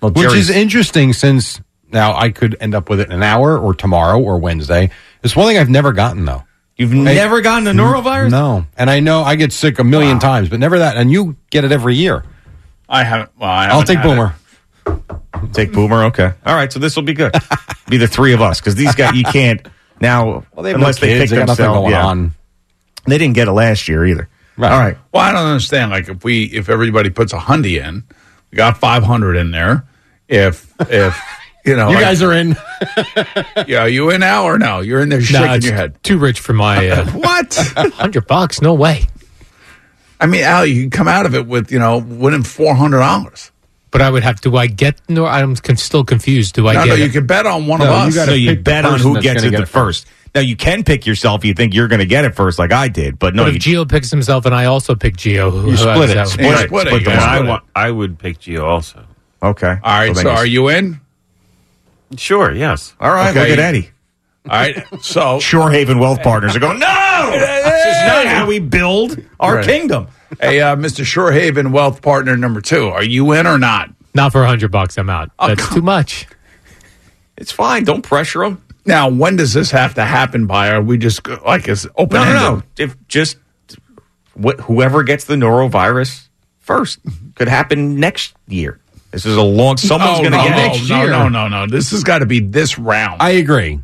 Well, 0.00 0.10
Which 0.12 0.32
is 0.32 0.50
interesting 0.50 1.12
since 1.12 1.60
now 1.92 2.14
I 2.16 2.30
could 2.30 2.56
end 2.60 2.74
up 2.74 2.88
with 2.88 3.00
it 3.00 3.08
in 3.08 3.12
an 3.12 3.22
hour 3.22 3.58
or 3.58 3.74
tomorrow 3.74 4.18
or 4.18 4.38
Wednesday. 4.38 4.90
It's 5.22 5.36
one 5.36 5.46
thing 5.46 5.58
I've 5.58 5.68
never 5.68 5.92
gotten, 5.92 6.24
though. 6.24 6.42
You've 6.76 6.92
never 6.92 7.42
gotten 7.42 7.68
a 7.68 7.72
norovirus? 7.72 8.30
No. 8.30 8.66
And 8.76 8.88
I 8.90 9.00
know 9.00 9.22
I 9.22 9.36
get 9.36 9.52
sick 9.52 9.78
a 9.78 9.84
million 9.84 10.18
times, 10.18 10.48
but 10.48 10.58
never 10.58 10.78
that. 10.78 10.96
And 10.96 11.12
you 11.12 11.36
get 11.50 11.64
it 11.64 11.70
every 11.70 11.94
year. 11.94 12.24
I 12.88 13.04
haven't. 13.04 13.30
Well, 13.38 13.50
I 13.50 13.66
I'll 13.68 13.84
take 13.84 13.98
had 13.98 14.06
it. 14.06 14.08
Boomer. 14.08 14.34
Take 15.52 15.72
Boomer. 15.72 16.04
Okay. 16.04 16.32
All 16.44 16.54
right. 16.54 16.72
So 16.72 16.78
this 16.80 16.96
will 16.96 17.02
be 17.02 17.14
good. 17.14 17.32
be 17.88 17.98
the 17.98 18.08
three 18.08 18.32
of 18.32 18.40
us 18.40 18.58
because 18.60 18.74
these 18.74 18.94
guys 18.94 19.14
you 19.14 19.24
can't 19.24 19.66
now 20.00 20.44
Well, 20.54 20.62
they 20.62 20.70
have 20.70 20.78
unless 20.80 21.00
no 21.00 21.06
they 21.08 21.12
kids. 21.14 21.22
pick 21.22 21.30
They 21.30 21.36
got 21.36 21.46
nothing 21.48 21.64
themselves. 21.64 21.78
going 21.80 21.92
yeah. 21.92 22.06
on. 22.06 22.34
They 23.06 23.18
didn't 23.18 23.34
get 23.34 23.48
it 23.48 23.52
last 23.52 23.88
year 23.88 24.04
either. 24.06 24.28
Right. 24.56 24.72
All 24.72 24.78
right. 24.78 24.98
Well, 25.12 25.22
I 25.22 25.32
don't 25.32 25.46
understand. 25.46 25.90
Like 25.90 26.08
if 26.08 26.24
we 26.24 26.44
if 26.44 26.68
everybody 26.68 27.10
puts 27.10 27.32
a 27.32 27.38
hundy 27.38 27.82
in, 27.82 28.04
we 28.50 28.56
got 28.56 28.78
five 28.78 29.02
hundred 29.02 29.36
in 29.36 29.50
there. 29.50 29.84
If 30.28 30.72
if 30.80 31.18
you 31.64 31.74
know, 31.76 31.88
You 31.88 31.94
like- 31.96 32.04
guys 32.04 32.22
are 32.22 32.32
in. 32.32 32.56
yeah, 33.66 33.86
you 33.86 34.10
in 34.10 34.20
now 34.20 34.44
or 34.44 34.58
no? 34.58 34.80
You're 34.80 35.00
in 35.00 35.08
there 35.08 35.20
Nah, 35.20 35.24
shaking 35.24 35.50
it's 35.54 35.66
your 35.66 35.74
head. 35.74 36.02
too 36.02 36.18
rich 36.18 36.38
for 36.40 36.52
my 36.52 36.88
uh, 36.88 37.06
What? 37.12 37.54
hundred 37.94 38.26
bucks. 38.26 38.60
No 38.60 38.74
way. 38.74 39.06
I 40.20 40.26
mean, 40.26 40.42
Al, 40.42 40.64
you 40.66 40.82
can 40.82 40.90
come 40.90 41.08
out 41.08 41.26
of 41.26 41.34
it 41.34 41.46
with 41.46 41.72
you 41.72 41.78
know 41.78 41.98
winning 41.98 42.42
four 42.44 42.74
hundred 42.74 42.98
dollars. 42.98 43.50
But 43.92 44.00
I 44.02 44.10
would 44.10 44.22
have. 44.24 44.40
Do 44.40 44.56
I 44.56 44.66
get? 44.66 45.00
No, 45.08 45.26
I'm 45.26 45.54
con- 45.54 45.76
still 45.76 46.02
confused. 46.02 46.54
Do 46.54 46.66
I 46.66 46.72
No, 46.72 46.80
get? 46.84 46.88
no, 46.88 46.94
it? 46.94 47.00
you 47.00 47.08
can 47.10 47.26
bet 47.26 47.46
on 47.46 47.66
one 47.68 47.78
No, 47.78 47.84
of 47.86 47.90
you 47.90 48.08
us. 48.08 48.14
gotta 48.16 48.30
So 48.32 48.34
you 48.34 48.48
pick 48.50 48.58
the 48.58 48.62
bet 48.64 48.84
on 48.86 48.92
person 48.92 49.06
who 49.08 49.14
that's 49.14 49.22
gets 49.24 49.36
gonna 49.42 49.48
it 49.48 49.50
get 49.50 49.56
the 49.58 49.62
it 49.64 49.68
first. 49.68 50.06
Now 50.34 50.40
you 50.40 50.56
can 50.56 50.82
pick 50.82 51.04
yourself. 51.06 51.44
You 51.44 51.52
think 51.52 51.74
you're 51.74 51.88
going 51.88 51.98
to 51.98 52.06
get 52.06 52.24
it 52.24 52.34
first, 52.34 52.58
like 52.58 52.72
I 52.72 52.88
did, 52.88 53.18
but 53.18 53.34
no, 53.34 53.44
but 53.44 53.50
you, 53.66 53.82
if 53.82 53.86
Gio 53.86 53.86
picks 53.90 54.10
himself 54.10 54.46
and 54.46 54.54
I 54.54 54.64
also 54.64 54.94
pick 54.94 55.14
Gio, 55.18 55.50
who, 55.50 55.58
You 55.66 55.70
who 55.72 55.76
split 55.76 56.04
is 56.04 56.10
it. 56.10 56.14
that? 56.14 56.28
Split 56.28 56.46
Yeah, 56.46 56.52
it. 56.62 56.66
split 56.68 56.86
it. 56.86 56.88
Split 56.88 56.92
You 56.92 56.98
the 57.00 57.04
guys 57.10 57.18
money. 57.20 57.28
I, 57.30 57.36
split 57.36 57.48
wa- 57.48 57.60
I 57.76 57.90
would 57.90 58.18
pick 58.18 58.38
Gio 58.38 58.64
also. 58.64 59.04
okay. 59.42 59.66
All 59.82 59.98
right, 59.98 60.14
then 60.14 60.24
so 60.24 60.30
are 60.30 60.46
you 60.46 60.68
in? 60.70 61.00
Sure, 62.16 62.50
yes. 62.54 62.94
All 62.98 63.10
right. 63.12 63.30
Okay. 63.30 63.40
Look 63.40 63.50
at 63.50 63.58
Eddie. 63.58 63.90
All 64.48 64.58
right, 64.58 64.76
so 65.02 65.20
Shorehaven 65.38 66.00
Wealth 66.00 66.22
Partners 66.22 66.56
are 66.56 66.60
going. 66.60 66.78
No, 66.78 66.86
this 67.30 67.84
is 67.86 68.06
not 68.06 68.26
how 68.26 68.46
we 68.46 68.58
build 68.58 69.22
our 69.38 69.56
Right. 69.56 69.64
kingdom. 69.66 70.08
Hey, 70.40 70.60
uh, 70.60 70.76
Mr. 70.76 71.04
Shorehaven, 71.04 71.72
wealth 71.72 72.02
partner 72.02 72.36
number 72.36 72.60
two, 72.60 72.88
are 72.88 73.02
you 73.04 73.32
in 73.32 73.46
or 73.46 73.58
not? 73.58 73.90
Not 74.14 74.32
for 74.32 74.42
a 74.42 74.46
hundred 74.46 74.70
bucks. 74.70 74.98
I'm 74.98 75.08
out. 75.10 75.30
Oh, 75.38 75.48
That's 75.48 75.64
come- 75.64 75.76
too 75.76 75.82
much. 75.82 76.26
It's 77.36 77.50
fine. 77.52 77.84
Don't 77.84 78.02
pressure 78.02 78.40
them. 78.40 78.62
Now, 78.84 79.08
when 79.08 79.36
does 79.36 79.52
this 79.54 79.70
have 79.70 79.94
to 79.94 80.04
happen 80.04 80.46
by? 80.46 80.70
Are 80.70 80.82
we 80.82 80.98
just 80.98 81.26
like 81.44 81.68
is 81.68 81.88
open? 81.96 82.20
No, 82.20 82.24
no, 82.24 82.54
no. 82.56 82.62
If 82.78 82.96
just 83.08 83.38
wh- 84.42 84.60
whoever 84.60 85.02
gets 85.02 85.24
the 85.24 85.34
norovirus 85.36 86.28
first 86.60 86.98
could 87.34 87.48
happen 87.48 87.98
next 87.98 88.34
year. 88.48 88.78
This 89.12 89.24
is 89.26 89.36
a 89.36 89.42
long. 89.42 89.76
Someone's 89.76 90.18
Oh, 90.18 90.22
going 90.22 90.32
to 90.32 90.38
no, 90.38 90.44
get 90.44 90.50
no, 90.50 90.56
it. 90.58 90.66
next 90.66 90.88
no, 90.88 91.00
year. 91.02 91.10
no, 91.10 91.28
no, 91.28 91.48
no. 91.48 91.66
This 91.66 91.90
has 91.92 92.02
got 92.02 92.18
to 92.18 92.26
be 92.26 92.40
this 92.40 92.78
round. 92.78 93.20
I 93.22 93.30
agree. 93.30 93.78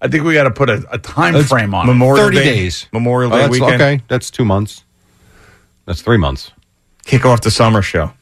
I 0.00 0.08
think 0.08 0.24
we 0.24 0.34
got 0.34 0.44
to 0.44 0.50
put 0.50 0.68
a, 0.70 0.84
a 0.90 0.98
time 0.98 1.32
That's 1.34 1.48
frame 1.48 1.74
on 1.74 1.88
it. 1.88 1.92
Memorial 1.92 2.26
30 2.26 2.36
Day, 2.36 2.44
days. 2.44 2.86
Memorial 2.92 3.32
Oh, 3.32 3.36
Day 3.36 3.42
that's, 3.42 3.52
weekend. 3.52 3.82
okay. 3.82 4.00
That's 4.08 4.30
two 4.30 4.44
months. 4.44 4.83
That's 5.86 6.02
three 6.02 6.16
months. 6.18 6.50
Kick 7.04 7.24
off 7.26 7.40
the 7.42 7.50
summer 7.50 7.82
show. 7.82 8.12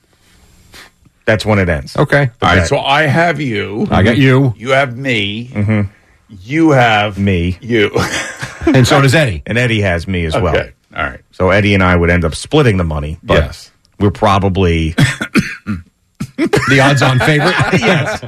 That's 1.24 1.46
when 1.46 1.58
it 1.60 1.68
ends. 1.68 1.96
Okay. 1.96 2.30
All 2.42 2.56
right, 2.56 2.66
so 2.66 2.78
I 2.78 3.02
have 3.02 3.40
you. 3.40 3.86
I 3.90 4.02
got 4.02 4.16
you. 4.16 4.52
You 4.56 4.70
have 4.70 4.96
me. 4.96 5.86
You 6.28 6.70
have 6.70 7.18
Me 7.18 7.58
you. 7.60 7.90
And 8.64 8.86
so 8.86 9.00
does 9.00 9.12
Eddie. 9.14 9.42
and 9.44 9.58
Eddie 9.58 9.80
has 9.80 10.06
me 10.06 10.24
as 10.24 10.34
well. 10.34 10.56
okay. 10.56 10.72
All 10.96 11.02
right. 11.02 11.20
So 11.32 11.50
Eddie 11.50 11.74
and 11.74 11.82
I 11.82 11.96
would 11.96 12.10
end 12.10 12.24
up 12.24 12.34
splitting 12.36 12.76
the 12.76 12.84
money. 12.84 13.18
But 13.22 13.34
Yes. 13.34 13.70
we're 13.98 14.12
probably 14.12 14.90
The 16.36 16.80
odds 16.80 17.02
on 17.02 17.18
favorite. 17.18 17.54
yes. 17.80 18.22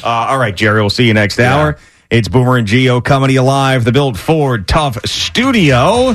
Uh, 0.04 0.08
all 0.08 0.38
right, 0.38 0.54
Jerry. 0.54 0.80
We'll 0.82 0.90
see 0.90 1.06
you 1.06 1.14
next 1.14 1.38
hour. 1.40 1.78
It's 2.10 2.28
Boomer 2.28 2.56
and 2.58 2.68
Gio 2.68 3.02
coming 3.02 3.28
to 3.28 3.32
you 3.32 3.42
live, 3.42 3.84
the 3.84 3.92
Built 3.92 4.18
Ford 4.18 4.68
Tough 4.68 4.98
Studio. 5.06 6.14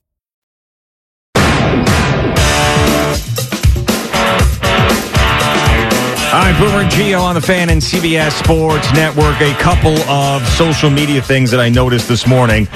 All 6.33 6.39
right, 6.39 6.57
Boomer 6.57 6.83
and 6.83 6.89
Gio 6.89 7.21
on 7.21 7.35
the 7.35 7.41
fan 7.41 7.69
and 7.69 7.81
CBS 7.81 8.31
Sports 8.41 8.89
Network. 8.93 9.41
A 9.41 9.53
couple 9.55 9.97
of 10.09 10.41
social 10.51 10.89
media 10.89 11.21
things 11.21 11.51
that 11.51 11.59
I 11.59 11.67
noticed 11.67 12.07
this 12.07 12.25
morning. 12.25 12.69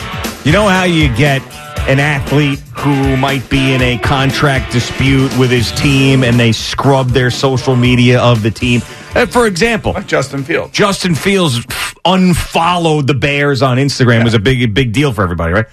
You 0.43 0.51
know 0.51 0.67
how 0.67 0.83
you 0.83 1.07
get 1.15 1.41
an 1.87 2.01
athlete 2.01 2.59
who 2.75 3.15
might 3.15 3.49
be 3.49 3.73
in 3.73 3.81
a 3.81 3.97
contract 3.97 4.73
dispute 4.73 5.31
with 5.37 5.51
his 5.51 5.71
team 5.71 6.25
and 6.25 6.37
they 6.37 6.51
scrub 6.51 7.11
their 7.11 7.31
social 7.31 7.77
media 7.77 8.21
of 8.21 8.43
the 8.43 8.51
team? 8.51 8.81
Uh, 9.15 9.25
for 9.25 9.47
example, 9.47 9.93
like 9.93 10.05
Justin 10.05 10.43
Fields. 10.43 10.73
Justin 10.73 11.15
Fields 11.15 11.65
unfollowed 12.03 13.07
the 13.07 13.13
Bears 13.13 13.61
on 13.61 13.77
Instagram. 13.77 14.19
It 14.19 14.25
was 14.25 14.33
a 14.33 14.39
big, 14.39 14.73
big 14.73 14.91
deal 14.91 15.13
for 15.13 15.23
everybody, 15.23 15.53
right? 15.53 15.67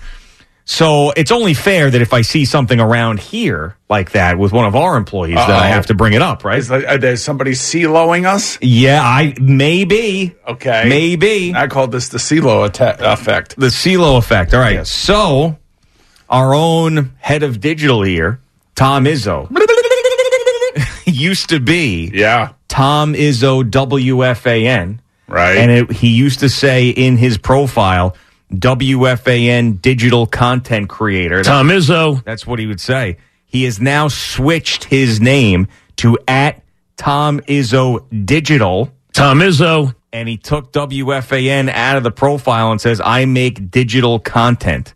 So 0.65 1.11
it's 1.17 1.33
only 1.33 1.55
fair 1.55 1.91
that 1.91 2.01
if 2.01 2.13
I 2.13 2.23
see 2.23 2.45
something 2.45 2.79
around 2.79 3.19
here 3.21 3.77
like 3.91 4.13
that 4.13 4.39
with 4.39 4.53
one 4.53 4.65
of 4.65 4.77
our 4.77 4.97
employees, 4.97 5.35
that 5.35 5.51
I 5.51 5.67
have 5.69 5.87
to 5.87 5.95
bring 5.95 6.13
it 6.13 6.23
up, 6.23 6.45
right? 6.45 6.59
Is 6.59 6.69
there, 6.69 7.17
somebody 7.17 7.53
CeeLoing 7.53 8.27
us? 8.27 8.59
Yeah, 8.61 9.03
I 9.03 9.35
maybe. 9.41 10.35
Okay. 10.47 10.85
Maybe. 10.89 11.53
I 11.55 11.67
called 11.67 11.91
this 11.93 12.09
the 12.09 12.19
CeeLo 12.19 12.67
atta- 12.67 13.13
effect. 13.13 13.57
The 13.57 13.67
CeeLo 13.67 14.19
effect. 14.19 14.55
All 14.55 14.61
right. 14.61 14.87
So 14.87 15.59
our 16.29 16.55
own 16.55 17.13
head 17.19 17.43
of 17.43 17.61
digital 17.61 18.03
here, 18.03 18.41
Tom 18.75 19.05
Izzo, 19.05 19.51
used 21.07 21.51
to 21.51 21.61
be 21.61 22.11
yeah 22.15 22.53
Tom 22.69 23.15
Izzo 23.15 23.69
WFAN. 23.69 24.99
Right. 25.29 25.57
And 25.57 25.71
it, 25.71 25.93
he 25.93 26.09
used 26.09 26.41
to 26.41 26.49
say 26.49 26.89
in 26.89 27.17
his 27.17 27.39
profile, 27.39 28.17
WFAN 28.53 29.81
digital 29.81 30.27
content 30.27 30.89
creator. 30.89 31.43
Tom 31.43 31.69
Izzo. 31.69 32.23
That's 32.25 32.47
what 32.47 32.59
he 32.59 32.67
would 32.67 32.81
say. 32.81 33.17
He 33.47 33.65
has 33.65 33.81
now 33.81 34.09
switched 34.09 34.85
his 34.85 35.21
name 35.21 35.69
to 35.97 36.19
at 36.27 36.63
Tom 36.97 37.41
Izzo 37.41 38.07
Digital. 38.25 38.93
Tom 39.13 39.41
Izzo. 39.41 39.95
And 40.13 40.29
he 40.29 40.37
took 40.37 40.73
WFAN 40.73 41.71
out 41.71 41.97
of 41.97 42.03
the 42.03 42.11
profile 42.11 42.71
and 42.71 42.81
says, 42.81 43.01
I 43.03 43.25
make 43.25 43.71
digital 43.71 44.19
content. 44.19 44.95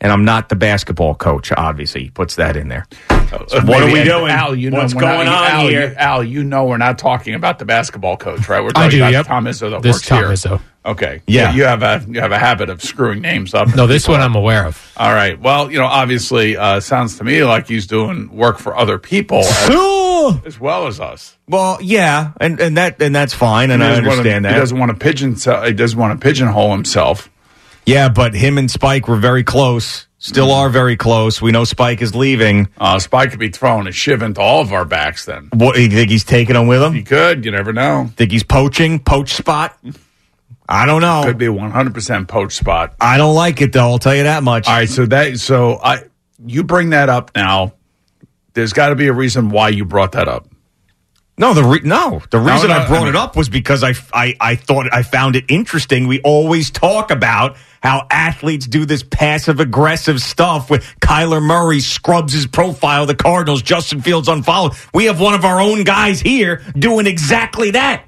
And 0.00 0.12
I'm 0.12 0.24
not 0.24 0.48
the 0.48 0.54
basketball 0.54 1.16
coach, 1.16 1.50
obviously. 1.56 2.04
He 2.04 2.10
puts 2.10 2.36
that 2.36 2.56
in 2.56 2.68
there. 2.68 2.86
So 3.48 3.60
what 3.62 3.82
are 3.82 3.86
we 3.86 3.94
Maybe- 3.94 4.08
doing? 4.08 4.30
Al, 4.30 4.54
you 4.54 4.70
know 4.70 4.78
What's 4.78 4.94
we're 4.94 5.00
not- 5.00 5.16
going 5.16 5.28
on 5.28 5.44
Al, 5.50 5.66
here? 5.68 5.88
You, 5.90 5.94
Al, 5.96 6.22
you 6.24 6.44
know 6.44 6.66
we're 6.66 6.76
not 6.78 6.98
talking 6.98 7.34
about 7.34 7.58
the 7.58 7.64
basketball 7.64 8.16
coach, 8.16 8.48
right? 8.48 8.60
We're 8.62 8.68
I 8.70 8.84
talking 8.84 8.90
do, 8.90 8.98
about 8.98 9.12
yep. 9.12 9.26
Tom 9.26 9.44
Izzo 9.46 9.70
that 9.72 9.82
This 9.82 9.96
works 9.96 10.06
Tom 10.06 10.18
here. 10.18 10.28
Izzo. 10.28 10.60
Okay. 10.86 11.20
Yeah. 11.26 11.52
You 11.52 11.64
have 11.64 11.82
a 11.82 12.02
you 12.08 12.20
have 12.20 12.30
a 12.32 12.38
habit 12.38 12.70
of 12.70 12.80
screwing 12.82 13.20
names 13.20 13.52
up. 13.54 13.74
No, 13.74 13.86
this 13.88 14.06
one 14.08 14.20
I'm 14.20 14.36
aware 14.36 14.64
of. 14.66 14.92
All 14.96 15.12
right. 15.12 15.38
Well, 15.38 15.70
you 15.70 15.78
know, 15.78 15.84
obviously, 15.86 16.56
uh, 16.56 16.78
sounds 16.80 17.18
to 17.18 17.24
me 17.24 17.42
like 17.44 17.66
he's 17.66 17.86
doing 17.88 18.30
work 18.34 18.58
for 18.58 18.76
other 18.76 18.98
people 18.98 19.40
as, 19.40 20.46
as 20.46 20.60
well 20.60 20.86
as 20.86 21.00
us. 21.00 21.36
Well, 21.48 21.78
yeah, 21.82 22.32
and, 22.40 22.58
and 22.60 22.76
that 22.76 23.02
and 23.02 23.14
that's 23.14 23.34
fine, 23.34 23.70
and 23.70 23.82
I 23.82 23.88
doesn't 23.88 24.04
wanna- 24.04 24.16
understand 24.18 24.44
that. 24.44 24.54
He 24.54 24.60
doesn't 24.60 24.78
want 24.78 24.90
to 24.92 24.96
pigeon. 24.96 25.34
He 25.34 25.72
doesn't 25.72 25.98
want 25.98 26.18
to 26.18 26.24
pigeonhole 26.24 26.70
himself. 26.72 27.28
Yeah, 27.88 28.10
but 28.10 28.34
him 28.34 28.58
and 28.58 28.70
Spike 28.70 29.08
were 29.08 29.16
very 29.16 29.42
close. 29.42 30.06
Still 30.18 30.50
are 30.52 30.68
very 30.68 30.96
close. 30.96 31.40
We 31.40 31.52
know 31.52 31.64
Spike 31.64 32.02
is 32.02 32.14
leaving. 32.14 32.68
Uh, 32.76 32.98
Spike 32.98 33.30
could 33.30 33.38
be 33.38 33.48
throwing 33.48 33.86
a 33.86 33.92
shiv 33.92 34.20
into 34.20 34.40
all 34.42 34.60
of 34.60 34.72
our 34.72 34.84
backs. 34.84 35.24
Then 35.24 35.48
What 35.54 35.78
you 35.78 35.88
think 35.88 36.10
he's 36.10 36.24
taking 36.24 36.54
them 36.54 36.66
with 36.66 36.82
him? 36.82 36.92
he 36.92 37.02
could. 37.02 37.44
You 37.44 37.50
never 37.50 37.72
know. 37.72 38.10
Think 38.16 38.32
he's 38.32 38.42
poaching? 38.42 38.98
Poach 38.98 39.32
spot? 39.34 39.78
I 40.68 40.84
don't 40.84 41.00
know. 41.00 41.22
Could 41.24 41.38
be 41.38 41.46
a 41.46 41.52
one 41.52 41.70
hundred 41.70 41.94
percent 41.94 42.28
poach 42.28 42.54
spot. 42.56 42.94
I 43.00 43.16
don't 43.16 43.34
like 43.34 43.62
it 43.62 43.72
though. 43.72 43.88
I'll 43.88 43.98
tell 43.98 44.14
you 44.14 44.24
that 44.24 44.42
much. 44.42 44.66
All 44.66 44.74
right, 44.74 44.88
so 44.88 45.06
that 45.06 45.38
so 45.38 45.78
I 45.82 46.02
you 46.44 46.62
bring 46.64 46.90
that 46.90 47.08
up 47.08 47.30
now. 47.34 47.72
There's 48.52 48.72
got 48.72 48.88
to 48.88 48.96
be 48.96 49.06
a 49.06 49.12
reason 49.12 49.50
why 49.50 49.68
you 49.70 49.84
brought 49.84 50.12
that 50.12 50.28
up. 50.28 50.47
No, 51.38 51.54
the 51.54 51.62
re- 51.62 51.80
no, 51.84 52.20
the 52.30 52.38
reason 52.40 52.68
no, 52.70 52.76
I 52.78 52.86
brought 52.88 53.06
I 53.06 53.10
it 53.10 53.16
up 53.16 53.36
was 53.36 53.48
because 53.48 53.84
I, 53.84 53.94
I 54.12 54.34
I 54.40 54.56
thought 54.56 54.92
I 54.92 55.02
found 55.04 55.36
it 55.36 55.44
interesting. 55.48 56.06
We 56.08 56.20
always 56.22 56.70
talk 56.70 57.10
about 57.12 57.56
how 57.80 58.06
athletes 58.10 58.66
do 58.66 58.84
this 58.84 59.04
passive 59.04 59.60
aggressive 59.60 60.20
stuff 60.20 60.68
with 60.68 60.84
Kyler 61.00 61.40
Murray 61.40 61.78
scrubs 61.78 62.32
his 62.32 62.46
profile, 62.48 63.06
the 63.06 63.14
Cardinals, 63.14 63.62
Justin 63.62 64.00
Fields 64.02 64.26
unfollowed. 64.26 64.72
We 64.92 65.04
have 65.04 65.20
one 65.20 65.34
of 65.34 65.44
our 65.44 65.60
own 65.60 65.84
guys 65.84 66.20
here 66.20 66.60
doing 66.76 67.06
exactly 67.06 67.70
that. 67.70 68.04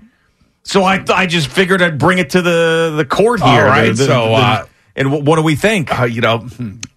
So 0.65 0.83
I 0.83 1.05
I 1.09 1.27
just 1.27 1.47
figured 1.49 1.83
I'd 1.83 1.99
bring 1.99 2.19
it 2.19 2.31
to 2.31 2.43
the 2.43 2.95
the 2.97 3.05
court 3.05 3.41
here. 3.41 3.49
All 3.49 3.63
right, 3.65 3.87
The- 3.89 3.95
the- 3.95 4.05
so, 4.07 4.27
the- 4.27 4.33
uh, 4.35 4.67
and 4.97 5.09
wh- 5.09 5.25
what 5.25 5.37
do 5.37 5.43
we 5.43 5.55
think? 5.55 5.99
Uh, 5.99 6.05
you 6.05 6.21
know, 6.21 6.39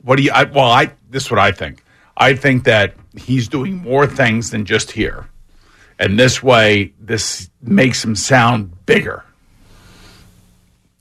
what 0.01 0.15
do 0.15 0.23
you? 0.23 0.31
I, 0.31 0.45
well, 0.45 0.65
I 0.69 0.91
this 1.11 1.25
is 1.25 1.31
what 1.31 1.39
I 1.39 1.51
think. 1.51 1.83
I 2.17 2.33
think 2.35 2.63
that 2.63 2.95
he's 3.15 3.47
doing 3.47 3.75
more 3.75 4.07
things 4.07 4.49
than 4.49 4.65
just 4.65 4.91
here, 4.91 5.27
and 5.99 6.17
this 6.19 6.41
way, 6.43 6.93
this 6.99 7.49
makes 7.61 8.03
him 8.03 8.15
sound 8.15 8.85
bigger. 8.85 9.23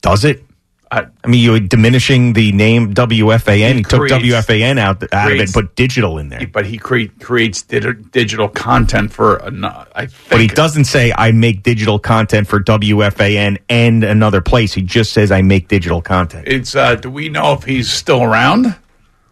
Does 0.01 0.25
it? 0.25 0.43
I, 0.91 1.07
I 1.23 1.27
mean, 1.27 1.41
you're 1.43 1.59
diminishing 1.59 2.33
the 2.33 2.51
name 2.51 2.93
WFAN. 2.93 3.69
He 3.69 3.73
He, 3.77 3.81
took 3.83 4.01
creates- 4.01 4.13
WFAN 4.25 4.77
out, 4.77 5.01
out 5.11 5.25
of 5.27 5.31
it, 5.31 5.35
creates- 5.37 5.51
put 5.51 5.75
digital 5.75 6.19
in 6.19 6.29
there. 6.29 6.45
but 6.45 6.67
he 6.67 6.77
create, 6.77 7.19
creates 7.19 7.63
di- 7.63 7.79
digital 8.11 8.47
content 8.47 9.11
for. 9.11 9.37
An, 9.37 9.65
I 9.65 10.05
think. 10.05 10.29
But 10.29 10.39
he 10.41 10.47
doesn't 10.47 10.83
say 10.85 11.11
I 11.17 11.31
make 11.31 11.63
digital 11.63 11.97
content 11.97 12.47
for 12.47 12.59
WFAN 12.59 13.57
and 13.69 14.03
another 14.03 14.39
place. 14.41 14.73
He 14.73 14.83
just 14.83 15.13
says 15.13 15.31
I 15.31 15.41
make 15.41 15.67
digital 15.67 16.01
content. 16.01 16.47
It's. 16.47 16.75
Uh, 16.75 16.93
do 16.95 17.09
we 17.09 17.27
know 17.29 17.53
if 17.53 17.63
he's 17.63 17.91
still 17.91 18.21
around? 18.21 18.75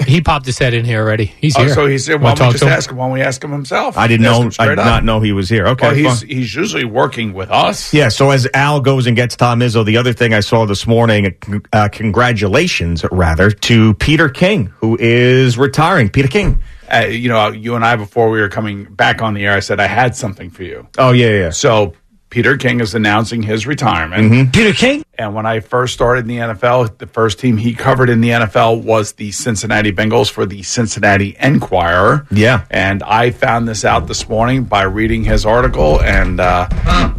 He 0.08 0.22
popped 0.22 0.46
his 0.46 0.58
head 0.58 0.74
in 0.74 0.86
here 0.86 1.02
already. 1.02 1.26
He's 1.26 1.56
Oh, 1.58 1.64
here. 1.64 1.74
so 1.74 1.86
he 1.88 1.98
said, 1.98 2.16
Wanna 2.22 2.26
"Why 2.26 2.34
don't 2.36 2.48
we 2.50 2.54
just 2.54 2.64
ask 2.64 2.90
him? 2.90 2.98
Why 2.98 3.06
don't 3.06 3.14
we 3.14 3.22
ask 3.22 3.44
him 3.44 3.52
himself?" 3.52 3.98
I 3.98 4.08
didn't 4.08 4.24
know. 4.24 4.44
I 4.46 4.50
straight 4.50 4.70
did 4.70 4.80
up. 4.80 4.86
not 4.86 5.04
know 5.06 5.20
he 5.22 5.32
was 5.32 5.50
here. 5.50 5.68
Okay, 5.68 5.88
Well, 5.88 5.96
he's 6.16 6.22
he's 6.22 6.56
usually 6.56 6.86
working 6.86 7.34
with 7.34 7.50
us. 7.52 7.94
yeah. 7.94 8.10
So 8.10 8.32
as 8.32 8.48
Al 8.54 8.82
goes 8.82 9.08
and 9.08 9.16
gets 9.16 9.36
Tom 9.36 9.60
Izzo, 9.60 9.86
the 9.86 9.98
other 9.98 10.14
thing 10.14 10.34
I 10.34 10.40
saw 10.40 10.66
this 10.66 10.86
morning, 10.88 11.36
uh, 11.74 11.90
congratulations 11.92 13.04
rather 13.12 13.52
to 13.52 13.94
Peter 13.96 14.30
King, 14.30 14.68
who 14.78 14.98
is 15.00 15.58
retiring. 15.58 16.10
Peter 16.10 16.28
King. 16.28 16.62
Uh, 16.94 17.06
you 17.06 17.30
know, 17.30 17.50
you 17.52 17.76
and 17.76 17.86
I 17.86 17.96
before 17.96 18.30
we 18.30 18.42
were 18.42 18.50
coming 18.50 18.84
back 18.86 19.22
on 19.22 19.34
the 19.34 19.46
air, 19.46 19.54
I 19.54 19.60
said 19.62 19.80
I 19.80 19.88
had 19.88 20.16
something 20.16 20.50
for 20.50 20.64
you. 20.64 20.88
Oh 20.98 21.12
yeah, 21.12 21.30
yeah. 21.30 21.50
So 21.52 21.94
Peter 22.32 22.56
King 22.58 22.80
is 22.80 22.96
announcing 22.96 23.44
his 23.44 23.68
retirement. 23.68 24.54
Peter 24.54 24.72
King? 24.74 25.04
And 25.18 25.36
when 25.36 25.46
I 25.46 25.60
first 25.60 25.94
started 25.94 26.22
in 26.22 26.28
the 26.28 26.38
NFL, 26.38 26.98
the 26.98 27.06
first 27.06 27.38
team 27.40 27.58
he 27.58 27.74
covered 27.74 28.10
in 28.10 28.22
the 28.22 28.30
NFL 28.30 28.82
was 28.84 29.12
the 29.14 29.32
Cincinnati 29.34 29.92
Bengals 29.92 30.32
for 30.32 30.46
the 30.46 30.64
Cincinnati 30.64 31.36
Enquirer. 31.40 32.26
Yeah. 32.32 32.66
And 32.72 33.04
I 33.04 33.32
found 33.32 33.68
this 33.68 33.84
out 33.86 34.08
this 34.08 34.28
morning 34.30 34.64
by 34.64 34.84
reading 34.84 35.26
his 35.26 35.46
article. 35.46 36.02
And, 36.02 36.40
uh, 36.40 36.70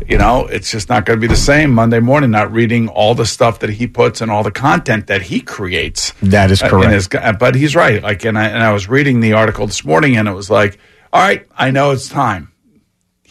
you 0.08 0.16
know, 0.16 0.46
it's 0.46 0.70
just 0.70 0.88
not 0.88 1.04
going 1.04 1.18
to 1.18 1.20
be 1.20 1.28
the 1.32 1.36
same 1.36 1.70
Monday 1.72 2.00
morning, 2.00 2.30
not 2.30 2.50
reading 2.50 2.88
all 2.88 3.14
the 3.14 3.26
stuff 3.26 3.58
that 3.60 3.70
he 3.70 3.86
puts 3.86 4.22
and 4.22 4.30
all 4.30 4.42
the 4.42 4.50
content 4.50 5.08
that 5.08 5.20
he 5.22 5.40
creates. 5.40 6.14
That 6.22 6.50
is 6.50 6.62
Uh, 6.62 6.70
correct. 6.70 6.92
his- 6.92 7.08
but 7.38 7.54
he's 7.54 7.76
right. 7.76 8.02
Like, 8.02 8.24
and 8.24 8.38
I, 8.38 8.46
and 8.48 8.62
I 8.62 8.72
was 8.72 8.88
reading 8.88 9.20
the 9.20 9.34
article 9.34 9.66
this 9.66 9.84
morning 9.84 10.16
and 10.16 10.26
it 10.26 10.32
was 10.32 10.48
like, 10.50 10.78
all 11.12 11.20
right, 11.20 11.46
I 11.56 11.70
know 11.70 11.90
it's 11.90 12.08
time. 12.08 12.48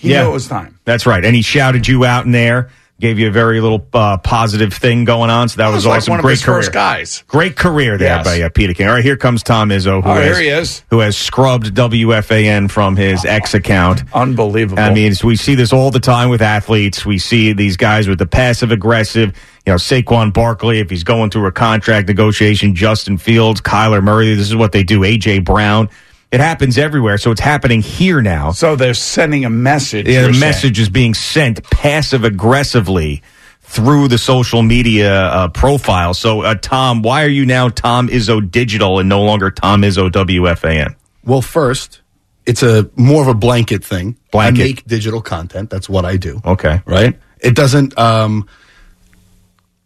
He 0.01 0.11
Yeah. 0.11 0.23
knew 0.23 0.29
it 0.29 0.33
was 0.33 0.47
time. 0.47 0.79
That's 0.85 1.05
right. 1.05 1.23
And 1.23 1.35
he 1.35 1.41
shouted 1.43 1.87
you 1.87 2.03
out 2.05 2.25
in 2.25 2.31
there, 2.31 2.69
gave 2.99 3.17
you 3.19 3.27
a 3.27 3.31
very 3.31 3.61
little 3.61 3.85
uh, 3.93 4.17
positive 4.17 4.73
thing 4.73 5.05
going 5.05 5.29
on. 5.31 5.47
So 5.49 5.57
that 5.57 5.69
It 5.69 5.73
was, 5.73 5.75
was 5.77 5.85
like 5.87 5.97
awesome. 5.97 6.13
of 6.15 6.21
Great 6.21 6.31
his 6.33 6.43
career. 6.43 6.57
first 6.57 6.71
guys. 6.71 7.23
Great 7.27 7.55
career 7.55 7.97
there 7.97 8.17
Yes. 8.17 8.25
by 8.25 8.41
uh, 8.41 8.49
Peter 8.49 8.73
King. 8.73 8.87
All 8.87 8.93
right, 8.95 9.03
here 9.03 9.17
comes 9.17 9.41
Tom 9.43 9.69
Izzo, 9.69 10.03
who, 10.03 10.09
Oh, 10.09 10.13
has, 10.13 10.25
here 10.37 10.39
he 10.39 10.47
is. 10.49 10.83
who 10.91 10.99
has 10.99 11.15
scrubbed 11.17 11.73
WFAN 11.75 12.69
from 12.69 12.95
his 12.95 13.23
X 13.25 13.53
account. 13.53 14.03
Unbelievable. 14.13 14.81
I 14.83 14.93
mean, 14.93 15.13
we 15.23 15.35
see 15.35 15.55
this 15.55 15.71
all 15.73 15.89
the 15.91 15.99
time 15.99 16.29
with 16.29 16.41
athletes. 16.41 17.05
We 17.05 17.17
see 17.17 17.53
these 17.53 17.77
guys 17.77 18.07
with 18.07 18.19
the 18.19 18.25
passive 18.27 18.71
aggressive, 18.71 19.29
you 19.65 19.73
know, 19.73 19.77
Saquon 19.77 20.31
Barkley, 20.33 20.79
if 20.79 20.89
he's 20.89 21.03
going 21.03 21.29
through 21.31 21.45
a 21.47 21.51
contract 21.51 22.07
negotiation, 22.07 22.75
Justin 22.75 23.17
Fields, 23.17 23.61
Kyler 23.61 24.03
Murray, 24.03 24.33
this 24.35 24.47
is 24.47 24.55
what 24.55 24.71
they 24.73 24.83
do, 24.83 25.03
A.J. 25.03 25.39
Brown. 25.39 25.89
It 26.31 26.39
happens 26.39 26.77
everywhere. 26.77 27.17
So 27.17 27.31
it's 27.31 27.41
happening 27.41 27.81
here 27.81 28.21
now. 28.21 28.51
So 28.51 28.75
they're 28.75 28.93
sending 28.93 29.43
a 29.43 29.49
message. 29.49 30.07
Yeah, 30.07 30.21
you're 30.21 30.27
the 30.27 30.33
saying. 30.33 30.39
message 30.39 30.79
is 30.79 30.89
being 30.89 31.13
sent 31.13 31.63
passive 31.69 32.23
aggressively 32.23 33.21
through 33.61 34.07
the 34.07 34.17
social 34.17 34.61
media 34.61 35.23
uh, 35.23 35.47
profile. 35.49 36.13
So, 36.13 36.41
uh, 36.41 36.55
Tom, 36.55 37.01
why 37.01 37.23
are 37.23 37.29
you 37.29 37.45
now 37.45 37.69
Tom 37.69 38.07
Izzo 38.07 38.49
Digital 38.49 38.99
and 38.99 39.07
no 39.07 39.23
longer 39.23 39.51
Tom 39.51 39.81
Izzo 39.81 40.09
WFAN? 40.09 40.95
Well, 41.23 41.41
first, 41.41 42.01
it's 42.45 42.63
a 42.63 42.89
more 42.95 43.21
of 43.21 43.27
a 43.27 43.33
blanket 43.33 43.83
thing. 43.83 44.17
Blanket. 44.31 44.61
I 44.61 44.65
make 44.65 44.85
digital 44.85 45.21
content. 45.21 45.69
That's 45.69 45.89
what 45.89 46.05
I 46.05 46.17
do. 46.17 46.41
Okay. 46.45 46.81
Right? 46.85 47.17
It 47.39 47.55
doesn't 47.55 47.97
um 47.97 48.47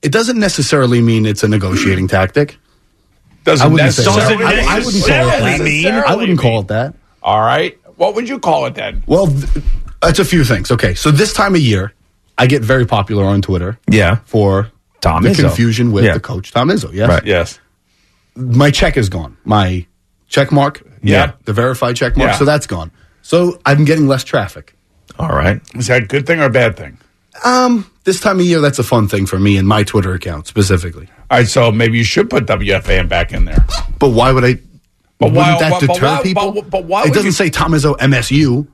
it 0.01 0.11
doesn't 0.11 0.39
necessarily 0.39 1.01
mean 1.01 1.25
it's 1.25 1.43
a 1.43 1.47
negotiating 1.47 2.07
tactic. 2.07 2.57
Doesn't 3.45 3.65
I 3.65 3.69
wouldn't 3.71 3.93
say 3.93 4.03
necessarily- 4.03 4.43
so. 4.43 4.69
I, 4.69 4.75
I 4.75 4.79
wouldn't 4.79 5.05
call 5.05 5.27
it 5.27 5.39
that. 5.39 5.59
Necessarily 5.59 5.87
I 6.07 6.15
wouldn't 6.15 6.39
call 6.39 6.59
it 6.61 6.67
that. 6.67 6.95
All 7.23 7.39
right. 7.39 7.77
What 7.95 8.13
would 8.15 8.27
you 8.27 8.39
call 8.39 8.65
it 8.65 8.75
then? 8.75 9.03
Well, 9.07 9.27
th- 9.27 9.47
it's 10.03 10.19
a 10.19 10.25
few 10.25 10.43
things. 10.43 10.69
Okay, 10.71 10.93
so 10.95 11.09
this 11.11 11.31
time 11.33 11.55
of 11.55 11.61
year, 11.61 11.93
I 12.37 12.47
get 12.47 12.61
very 12.61 12.85
popular 12.85 13.23
on 13.23 13.41
Twitter. 13.41 13.79
Yeah. 13.89 14.17
For 14.25 14.69
Tom 14.99 15.23
the 15.23 15.29
Izzo. 15.29 15.41
confusion 15.41 15.91
with 15.93 16.03
Yeah. 16.03 16.15
the 16.15 16.19
coach 16.19 16.51
Tom 16.51 16.67
Izzo. 16.69 16.91
Yes. 16.91 17.07
Right. 17.09 17.25
Yes. 17.25 17.59
My 18.35 18.69
check 18.71 18.97
is 18.97 19.07
gone. 19.07 19.37
My 19.45 19.85
check 20.27 20.51
mark. 20.51 20.81
Yeah. 21.01 21.31
The 21.45 21.53
verified 21.53 21.95
check 21.95 22.17
mark. 22.17 22.31
Yeah. 22.31 22.37
So 22.37 22.43
that's 22.45 22.67
gone. 22.67 22.91
So 23.21 23.59
I'm 23.65 23.85
getting 23.85 24.07
less 24.07 24.23
traffic. 24.25 24.75
All 25.17 25.29
right. 25.29 25.61
Is 25.75 25.87
that 25.87 26.03
a 26.03 26.05
good 26.05 26.27
thing 26.27 26.41
or 26.41 26.45
a 26.45 26.49
bad 26.49 26.75
thing? 26.75 26.97
Um, 27.43 27.89
this 28.03 28.19
time 28.19 28.39
of 28.39 28.45
year, 28.45 28.61
that's 28.61 28.79
a 28.79 28.83
fun 28.83 29.07
thing 29.07 29.25
for 29.25 29.39
me 29.39 29.57
and 29.57 29.67
my 29.67 29.83
Twitter 29.83 30.13
account 30.13 30.47
specifically. 30.47 31.09
All 31.29 31.39
right. 31.39 31.47
So 31.47 31.71
maybe 31.71 31.97
you 31.97 32.03
should 32.03 32.29
put 32.29 32.45
WFAN 32.45 33.09
back 33.09 33.33
in 33.33 33.45
there. 33.45 33.65
But 33.99 34.09
why 34.09 34.31
would 34.31 34.45
I? 34.45 34.59
But 35.17 35.27
wouldn't 35.31 35.35
why- 35.35 35.59
that 35.69 35.79
deter 35.79 36.05
why- 36.05 36.21
people? 36.23 36.51
but- 36.51 36.69
but 36.69 36.85
why 36.85 37.03
it 37.03 37.09
doesn't 37.13 37.25
you- 37.25 37.31
say 37.31 37.49
Tom 37.49 37.71
Izzo 37.73 37.97
MSU. 37.99 38.67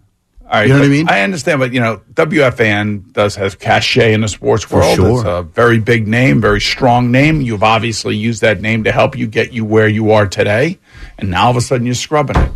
All 0.43 0.57
right, 0.59 0.67
You 0.67 0.73
know 0.73 0.79
what 0.79 0.85
I 0.85 0.89
mean? 0.89 1.07
I 1.09 1.21
understand, 1.21 1.59
but 1.59 1.71
you 1.73 1.79
know, 1.79 2.01
WFAN 2.13 3.13
does 3.13 3.35
have 3.35 3.57
cachet 3.57 4.11
in 4.13 4.19
the 4.19 4.27
sports 4.27 4.69
world. 4.69 4.97
sure. 4.97 5.19
It's 5.19 5.23
a 5.25 5.43
very 5.43 5.79
big 5.79 6.09
name, 6.09 6.41
very 6.41 6.59
strong 6.59 7.09
name. 7.09 7.39
You've 7.39 7.63
obviously 7.63 8.17
used 8.17 8.41
that 8.41 8.59
name 8.59 8.83
to 8.83 8.91
help 8.91 9.17
you 9.17 9.27
get 9.27 9.53
you 9.53 9.63
where 9.63 9.87
you 9.87 10.11
are 10.11 10.27
today, 10.27 10.77
and 11.17 11.29
now 11.29 11.45
all 11.45 11.51
of 11.51 11.55
a 11.55 11.61
sudden 11.61 11.85
you're 11.85 11.95
scrubbing 11.95 12.35
it. 12.35 12.51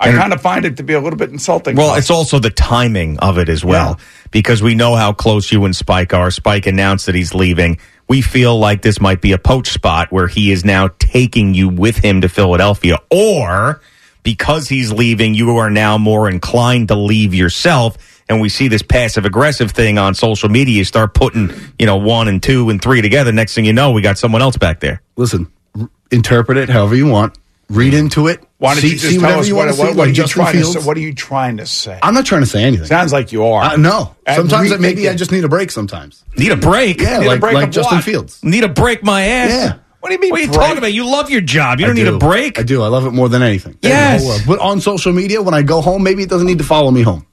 I 0.00 0.12
kind 0.12 0.32
of 0.32 0.40
find 0.40 0.64
it 0.64 0.76
to 0.76 0.82
be 0.82 0.94
a 0.94 1.00
little 1.00 1.18
bit 1.18 1.30
insulting. 1.30 1.76
Well, 1.76 1.94
it's 1.96 2.10
also 2.10 2.38
the 2.38 2.50
timing 2.50 3.18
of 3.18 3.38
it 3.38 3.48
as 3.48 3.64
well, 3.64 3.98
because 4.30 4.62
we 4.62 4.74
know 4.74 4.94
how 4.94 5.12
close 5.12 5.50
you 5.50 5.64
and 5.64 5.74
Spike 5.74 6.14
are. 6.14 6.30
Spike 6.30 6.66
announced 6.66 7.06
that 7.06 7.14
he's 7.14 7.34
leaving. 7.34 7.78
We 8.08 8.22
feel 8.22 8.58
like 8.58 8.82
this 8.82 9.00
might 9.00 9.20
be 9.20 9.32
a 9.32 9.38
poach 9.38 9.68
spot 9.68 10.10
where 10.10 10.28
he 10.28 10.50
is 10.50 10.64
now 10.64 10.88
taking 10.98 11.52
you 11.52 11.68
with 11.68 11.98
him 11.98 12.20
to 12.22 12.28
Philadelphia, 12.28 12.98
or 13.10 13.80
because 14.22 14.68
he's 14.68 14.92
leaving, 14.92 15.34
you 15.34 15.56
are 15.56 15.70
now 15.70 15.98
more 15.98 16.28
inclined 16.28 16.88
to 16.88 16.94
leave 16.94 17.34
yourself. 17.34 17.96
And 18.28 18.40
we 18.40 18.50
see 18.50 18.68
this 18.68 18.82
passive 18.82 19.24
aggressive 19.24 19.70
thing 19.70 19.96
on 19.96 20.14
social 20.14 20.50
media. 20.50 20.74
You 20.74 20.84
start 20.84 21.14
putting, 21.14 21.50
you 21.78 21.86
know, 21.86 21.96
one 21.96 22.28
and 22.28 22.42
two 22.42 22.68
and 22.68 22.80
three 22.80 23.00
together. 23.00 23.32
Next 23.32 23.54
thing 23.54 23.64
you 23.64 23.72
know, 23.72 23.92
we 23.92 24.02
got 24.02 24.18
someone 24.18 24.42
else 24.42 24.58
back 24.58 24.80
there. 24.80 25.00
Listen, 25.16 25.50
r- 25.78 25.88
interpret 26.10 26.58
it 26.58 26.68
however 26.68 26.94
you 26.94 27.06
want. 27.06 27.38
Read 27.70 27.94
mm-hmm. 27.94 28.04
into 28.04 28.26
it. 28.26 28.44
Why 28.58 28.74
don't 28.74 28.82
see, 28.82 28.88
you 28.90 28.98
just 28.98 29.20
tell 29.20 29.38
us 29.38 29.46
you 29.46 29.54
what, 29.54 29.68
what, 29.68 29.78
what 29.78 29.88
are 29.90 29.94
like 29.94 30.08
you 30.08 30.14
Justin 30.14 30.42
trying 30.42 30.56
to 30.56 30.64
say? 30.64 30.80
What 30.80 30.96
are 30.96 31.00
you 31.00 31.14
trying 31.14 31.58
to 31.58 31.66
say? 31.66 31.98
I'm 32.02 32.12
not 32.12 32.26
trying 32.26 32.40
to 32.40 32.46
say 32.46 32.64
anything. 32.64 32.86
Sounds 32.86 33.12
like 33.12 33.30
you 33.30 33.44
are. 33.44 33.62
Uh, 33.62 33.76
no. 33.76 34.16
Sometimes 34.26 34.76
maybe 34.80 35.08
I 35.08 35.14
just 35.14 35.30
need 35.30 35.44
a 35.44 35.48
break. 35.48 35.70
Sometimes 35.70 36.24
Need 36.36 36.50
a 36.50 36.56
break? 36.56 37.00
Yeah, 37.00 37.18
Need 37.18 37.26
a 37.26 37.28
like 37.28 37.40
break 37.40 37.54
like 37.54 37.70
Justin 37.70 37.98
what? 37.98 38.04
Fields. 38.04 38.42
Need 38.42 38.64
a 38.64 38.68
break 38.68 39.04
my 39.04 39.22
ass? 39.22 39.50
Yeah. 39.50 39.78
What 40.00 40.08
do 40.08 40.14
you 40.14 40.20
mean? 40.20 40.30
What 40.30 40.40
are 40.40 40.42
you 40.42 40.48
break? 40.48 40.60
talking 40.60 40.78
about? 40.78 40.92
You 40.92 41.06
love 41.06 41.30
your 41.30 41.40
job. 41.40 41.78
You 41.78 41.86
don't 41.86 41.94
need 41.94 42.08
a 42.08 42.18
break. 42.18 42.58
I 42.58 42.62
do. 42.64 42.82
I 42.82 42.88
love 42.88 43.06
it 43.06 43.12
more 43.12 43.28
than 43.28 43.42
anything. 43.42 43.78
Yes. 43.82 44.22
In 44.22 44.26
the 44.26 44.32
whole 44.32 44.38
world. 44.38 44.42
But 44.46 44.58
on 44.60 44.80
social 44.80 45.12
media, 45.12 45.40
when 45.40 45.54
I 45.54 45.62
go 45.62 45.80
home, 45.80 46.02
maybe 46.02 46.24
it 46.24 46.28
doesn't 46.28 46.46
need 46.46 46.58
to 46.58 46.64
follow 46.64 46.90
me 46.90 47.02
home. 47.02 47.26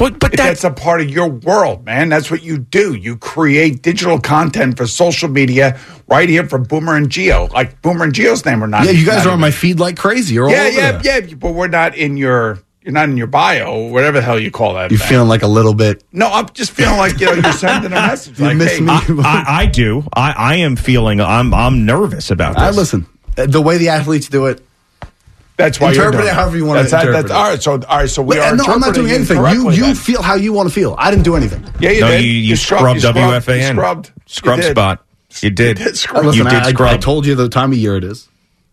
But 0.00 0.18
but 0.18 0.32
that's, 0.32 0.64
a 0.64 0.70
part 0.70 1.00
of 1.02 1.10
your 1.10 1.28
world, 1.28 1.84
man. 1.84 2.08
That's 2.08 2.30
what 2.30 2.42
you 2.42 2.56
do. 2.58 2.94
You 2.94 3.16
create 3.18 3.82
digital 3.82 4.18
content 4.18 4.76
for 4.78 4.86
social 4.86 5.28
media 5.28 5.78
right 6.08 6.28
here 6.28 6.48
for 6.48 6.58
Boomer 6.58 6.96
and 6.96 7.08
Gio. 7.10 7.52
Like 7.52 7.80
Boomer 7.82 8.04
and 8.04 8.12
Gio's 8.14 8.44
name 8.46 8.64
are 8.64 8.66
not. 8.66 8.84
yeah, 8.86 8.92
you 8.92 9.04
guys 9.06 9.26
are 9.26 9.30
on 9.30 9.40
my 9.40 9.50
feed 9.50 9.78
like 9.78 9.96
crazy. 9.98 10.34
You're 10.34 10.48
Yeah, 10.50 10.62
over 10.62 10.70
yeah, 10.80 10.92
there. 10.98 11.24
yeah. 11.28 11.34
But 11.34 11.52
we're 11.52 11.68
not 11.68 11.94
in 11.96 12.16
your. 12.16 12.58
You're 12.82 12.94
not 12.94 13.10
in 13.10 13.18
your 13.18 13.26
bio, 13.26 13.88
whatever 13.88 14.20
the 14.20 14.22
hell 14.24 14.40
you 14.40 14.50
call 14.50 14.72
that. 14.72 14.90
You're 14.90 14.98
thing. 14.98 15.08
feeling 15.08 15.28
like 15.28 15.42
a 15.42 15.46
little 15.46 15.74
bit. 15.74 16.02
No, 16.12 16.30
I'm 16.32 16.48
just 16.54 16.70
feeling 16.72 16.96
like 16.96 17.20
you 17.20 17.26
know 17.26 17.34
you're 17.34 17.52
sending 17.52 17.92
a 17.92 17.94
message. 18.08 18.38
You 18.40 18.46
like, 18.46 18.56
miss 18.56 18.72
hey, 18.78 18.80
me. 18.80 18.90
I, 18.90 19.04
I, 19.22 19.44
I 19.60 19.66
do. 19.66 20.02
I, 20.14 20.32
I 20.32 20.54
am 20.56 20.76
feeling. 20.76 21.20
I'm 21.20 21.52
I'm 21.52 21.84
nervous 21.84 22.30
about 22.30 22.54
this. 22.54 22.62
I 22.62 22.70
listen. 22.70 23.06
uh, 23.36 23.44
The 23.44 23.60
way 23.60 23.76
the 23.76 23.90
athletes 23.90 24.30
do 24.30 24.46
it. 24.46 24.64
That's 25.64 25.80
why 25.80 25.92
you're 25.92 26.04
interpreting 26.06 26.28
it 26.28 26.34
however 26.34 26.56
you 26.56 26.64
want 26.66 26.78
to 26.78 26.82
That's 26.82 26.92
how- 26.92 27.00
interpret 27.08 27.28
that's- 27.28 27.30
it. 27.30 27.40
all 27.40 27.50
right. 27.50 27.62
So 27.84 27.88
all 27.88 27.98
right. 27.98 28.10
So 28.10 28.22
we 28.22 28.36
Wait, 28.36 28.42
are. 28.42 28.56
no, 28.56 28.64
I'm 28.64 28.80
not 28.80 28.94
doing 28.94 29.12
anything. 29.12 29.36
You 29.38 29.70
you 29.70 29.82
then. 29.82 29.94
feel 29.94 30.22
how 30.22 30.34
you 30.34 30.52
want 30.52 30.68
to 30.68 30.74
feel. 30.74 30.94
I 30.98 31.10
didn't 31.10 31.24
do 31.24 31.36
anything. 31.36 31.64
Yeah, 31.78 31.90
you 31.90 32.00
no, 32.00 32.08
did. 32.08 32.24
you, 32.24 32.30
you, 32.30 32.56
scrubbed, 32.56 33.00
scrubbed, 33.00 33.18
WFAN. 33.18 33.56
You 33.56 33.62
scrubbed. 33.74 34.12
Scrub 34.26 34.56
You 34.58 34.62
did. 34.62 34.70
spot. 34.72 35.04
You 35.42 35.50
did. 35.50 35.76
did 35.76 35.96
scrub. 35.96 36.24
Listen, 36.24 36.38
you 36.44 36.50
did 36.50 36.62
I, 36.62 36.66
I, 36.66 36.70
scrub. 36.72 36.90
I 36.90 36.96
told 36.96 37.24
you 37.26 37.34
the 37.36 37.48
time 37.48 37.72
of 37.72 37.78
year 37.78 37.96
it 37.96 38.04
is. 38.04 38.28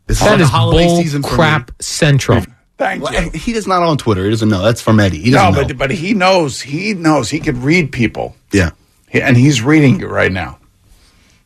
This 0.07 0.19
That 0.21 0.37
the 0.37 0.43
is 0.43 0.49
holiday 0.49 0.85
bull 0.87 0.97
season 0.97 1.21
for 1.21 1.29
crap 1.29 1.69
me. 1.69 1.75
central. 1.81 2.43
Thank 2.77 3.03
Well, 3.03 3.13
you. 3.13 3.29
he 3.31 3.53
is 3.53 3.67
not 3.67 3.81
on 3.83 3.97
Twitter. 3.97 4.23
He 4.23 4.29
doesn't 4.29 4.49
know. 4.49 4.61
That's 4.63 4.81
from 4.81 4.99
Eddie. 4.99 5.19
He 5.21 5.31
No, 5.31 5.37
doesn't 5.51 5.53
know. 5.61 5.67
but 5.69 5.77
but 5.77 5.91
he 5.91 6.13
knows. 6.13 6.61
He 6.61 6.93
knows. 6.93 7.29
He 7.29 7.39
could 7.39 7.57
read 7.57 7.91
people, 7.91 8.35
yeah. 8.51 8.69
He- 9.09 9.21
and 9.21 9.35
he's 9.35 9.61
reading 9.61 9.99
you 9.99 10.07
right 10.07 10.31
now. 10.31 10.57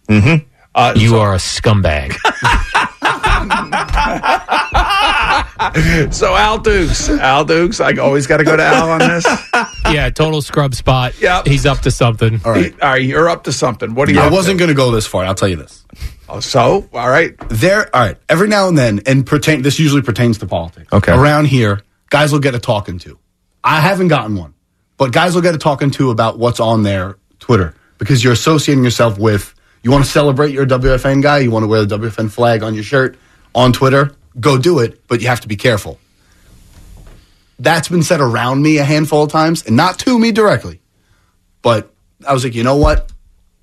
Mm-hmm. 0.10 0.46
Uh, 0.76 0.94
You 0.96 1.18
are 1.18 1.34
a 1.34 1.38
scumbag. 1.38 2.16
so 6.12 6.36
Al 6.36 6.58
Dukes, 6.58 7.10
Al 7.10 7.46
Dukes. 7.46 7.80
I 7.80 7.94
always 7.98 8.26
got 8.26 8.38
to 8.38 8.44
go 8.44 8.56
to 8.58 8.64
Al 8.64 8.90
on 8.90 9.00
this. 9.00 9.26
yeah, 9.92 10.10
total 10.10 10.42
scrub 10.42 10.74
spot. 10.74 11.20
Yep. 11.22 11.46
He's 11.46 11.66
up 11.66 11.80
to 11.80 11.92
something. 11.92 12.42
All 12.44 12.52
right. 12.52 12.74
All 12.82 12.90
right, 12.90 13.04
you're 13.04 13.30
up 13.30 13.44
to 13.44 13.52
something. 13.52 13.94
What 13.94 14.08
do 14.08 14.14
you? 14.14 14.20
I 14.20 14.30
wasn't 14.30 14.58
to? 14.58 14.66
going 14.66 14.70
to 14.70 14.76
go 14.76 14.92
this 14.92 15.06
far. 15.06 15.24
I'll 15.26 15.36
tell 15.36 15.48
you 15.48 15.58
this. 15.58 15.86
Oh, 16.28 16.40
so 16.40 16.90
all 16.94 17.10
right. 17.10 17.36
There, 17.50 17.96
all 17.96 18.02
right. 18.02 18.18
Every 18.28 18.48
now 18.48 18.68
and 18.68 18.78
then, 18.78 19.02
and 19.06 19.26
pertain. 19.26 19.62
This 19.62 19.78
usually 19.78 20.02
pertains 20.02 20.40
to 20.40 20.48
politics. 20.48 20.92
Okay. 20.92 21.14
Around 21.14 21.46
here, 21.46 21.82
guys 22.10 22.32
will 22.32 22.40
get 22.40 22.56
a 22.56 22.60
talking 22.60 22.98
to. 23.00 23.20
I 23.64 23.80
haven't 23.82 24.08
gotten 24.08 24.36
one, 24.36 24.56
but 24.98 25.12
guys 25.12 25.36
will 25.36 25.44
get 25.44 25.54
a 25.54 25.60
talking 25.60 25.92
to 25.92 26.10
about 26.10 26.40
what's 26.40 26.60
on 26.60 26.84
their 26.84 27.18
Twitter 27.40 27.76
because 28.00 28.24
you're 28.24 28.34
associating 28.34 28.84
yourself 28.84 29.20
with. 29.20 29.54
You 29.84 29.92
want 29.92 30.06
to 30.06 30.10
celebrate 30.10 30.52
your 30.52 30.66
WFAN 30.66 31.22
guy. 31.22 31.40
You 31.40 31.52
want 31.52 31.64
to 31.64 31.68
wear 31.68 31.84
the 31.86 31.98
WFAN 31.98 32.32
flag 32.32 32.64
on 32.64 32.74
your 32.74 32.84
shirt 32.84 33.18
on 33.54 33.74
Twitter. 33.74 34.16
Go 34.40 34.58
do 34.58 34.80
it, 34.80 35.06
but 35.08 35.22
you 35.22 35.28
have 35.28 35.42
to 35.42 35.48
be 35.48 35.56
careful. 35.56 36.00
That's 37.60 37.90
been 37.90 38.04
said 38.04 38.22
around 38.22 38.62
me 38.64 38.78
a 38.78 38.84
handful 38.84 39.24
of 39.24 39.32
times, 39.32 39.66
and 39.68 39.76
not 39.76 40.00
to 40.00 40.18
me 40.18 40.32
directly. 40.32 40.80
But 41.62 41.92
I 42.28 42.34
was 42.34 42.44
like, 42.44 42.56
you 42.56 42.64
know 42.64 42.78
what? 42.78 43.12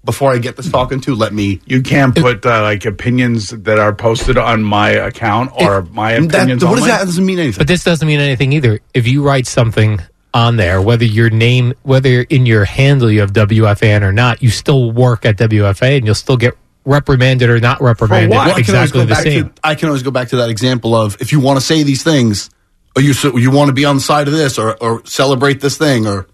Before 0.04 0.32
I 0.32 0.38
get 0.38 0.56
this 0.56 0.70
talking 0.70 1.00
to, 1.02 1.14
let 1.14 1.32
me 1.34 1.60
You 1.66 1.82
can't 1.82 2.14
put 2.14 2.46
uh, 2.46 2.62
like 2.62 2.84
opinions 2.84 3.50
that 3.50 3.78
are 3.78 3.92
posted 3.92 4.38
on 4.38 4.62
my 4.62 4.90
account 4.90 5.50
or 5.56 5.82
my 5.82 6.12
That, 6.14 6.24
opinions. 6.34 6.64
what 6.64 6.76
does 6.76 6.86
that? 6.86 6.98
That 7.00 7.04
doesn't 7.06 7.26
mean 7.26 7.38
anything. 7.40 7.58
But 7.58 7.66
this 7.66 7.82
doesn't 7.82 8.06
mean 8.06 8.20
anything 8.20 8.52
either. 8.52 8.78
If 8.94 9.08
you 9.08 9.22
write 9.22 9.46
something 9.48 10.00
on 10.32 10.56
there, 10.56 10.80
whether 10.80 11.04
your 11.04 11.30
name, 11.30 11.74
whether 11.82 12.22
in 12.22 12.46
your 12.46 12.64
handle 12.64 13.10
you 13.10 13.20
have 13.20 13.32
WFAN 13.32 14.02
or 14.02 14.12
not, 14.12 14.40
you 14.42 14.50
still 14.50 14.92
work 14.92 15.26
at 15.26 15.36
WFA 15.36 15.96
and 15.96 16.06
you'll 16.06 16.14
still 16.14 16.36
get 16.36 16.56
reprimanded 16.88 17.50
or 17.50 17.60
not 17.60 17.80
reprimanded. 17.80 18.30
Well, 18.30 18.40
I 18.40 18.62
can 18.62 18.74
always 18.74 18.90
Exactly 18.90 19.04
the 19.04 19.14
same. 19.14 19.50
To, 19.50 19.54
I 19.62 19.74
can 19.74 19.88
always 19.88 20.02
go 20.02 20.10
back 20.10 20.28
to 20.28 20.36
that 20.36 20.50
example 20.50 20.94
of 20.94 21.20
if 21.20 21.30
you 21.32 21.38
want 21.40 21.60
to 21.60 21.64
say 21.64 21.82
these 21.82 22.02
things, 22.02 22.50
or 22.96 23.02
you 23.02 23.12
so 23.12 23.36
you 23.36 23.50
want 23.50 23.68
to 23.68 23.72
be 23.74 23.84
on 23.84 23.96
the 23.96 24.00
side 24.02 24.26
of 24.26 24.34
this, 24.34 24.58
or 24.58 24.76
or 24.82 25.04
celebrate 25.06 25.60
this 25.60 25.76
thing, 25.76 26.06
or 26.06 26.26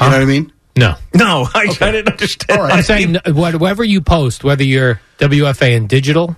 You 0.00 0.06
know 0.06 0.12
what 0.12 0.22
I 0.22 0.24
mean? 0.24 0.52
No. 0.76 0.94
No, 1.14 1.46
I, 1.54 1.76
I 1.80 1.90
didn't 1.90 2.08
understand. 2.12 2.60
I'm 2.60 2.82
saying 2.82 3.16
whatever 3.26 3.84
you 3.84 4.00
post, 4.00 4.44
whether 4.44 4.64
you're 4.64 5.00
WFAN 5.18 5.88
digital 5.88 6.36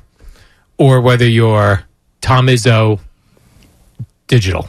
or 0.78 1.00
whether 1.00 1.28
you're 1.28 1.84
Tom 2.20 2.48
Izzo 2.48 2.98
digital, 4.26 4.68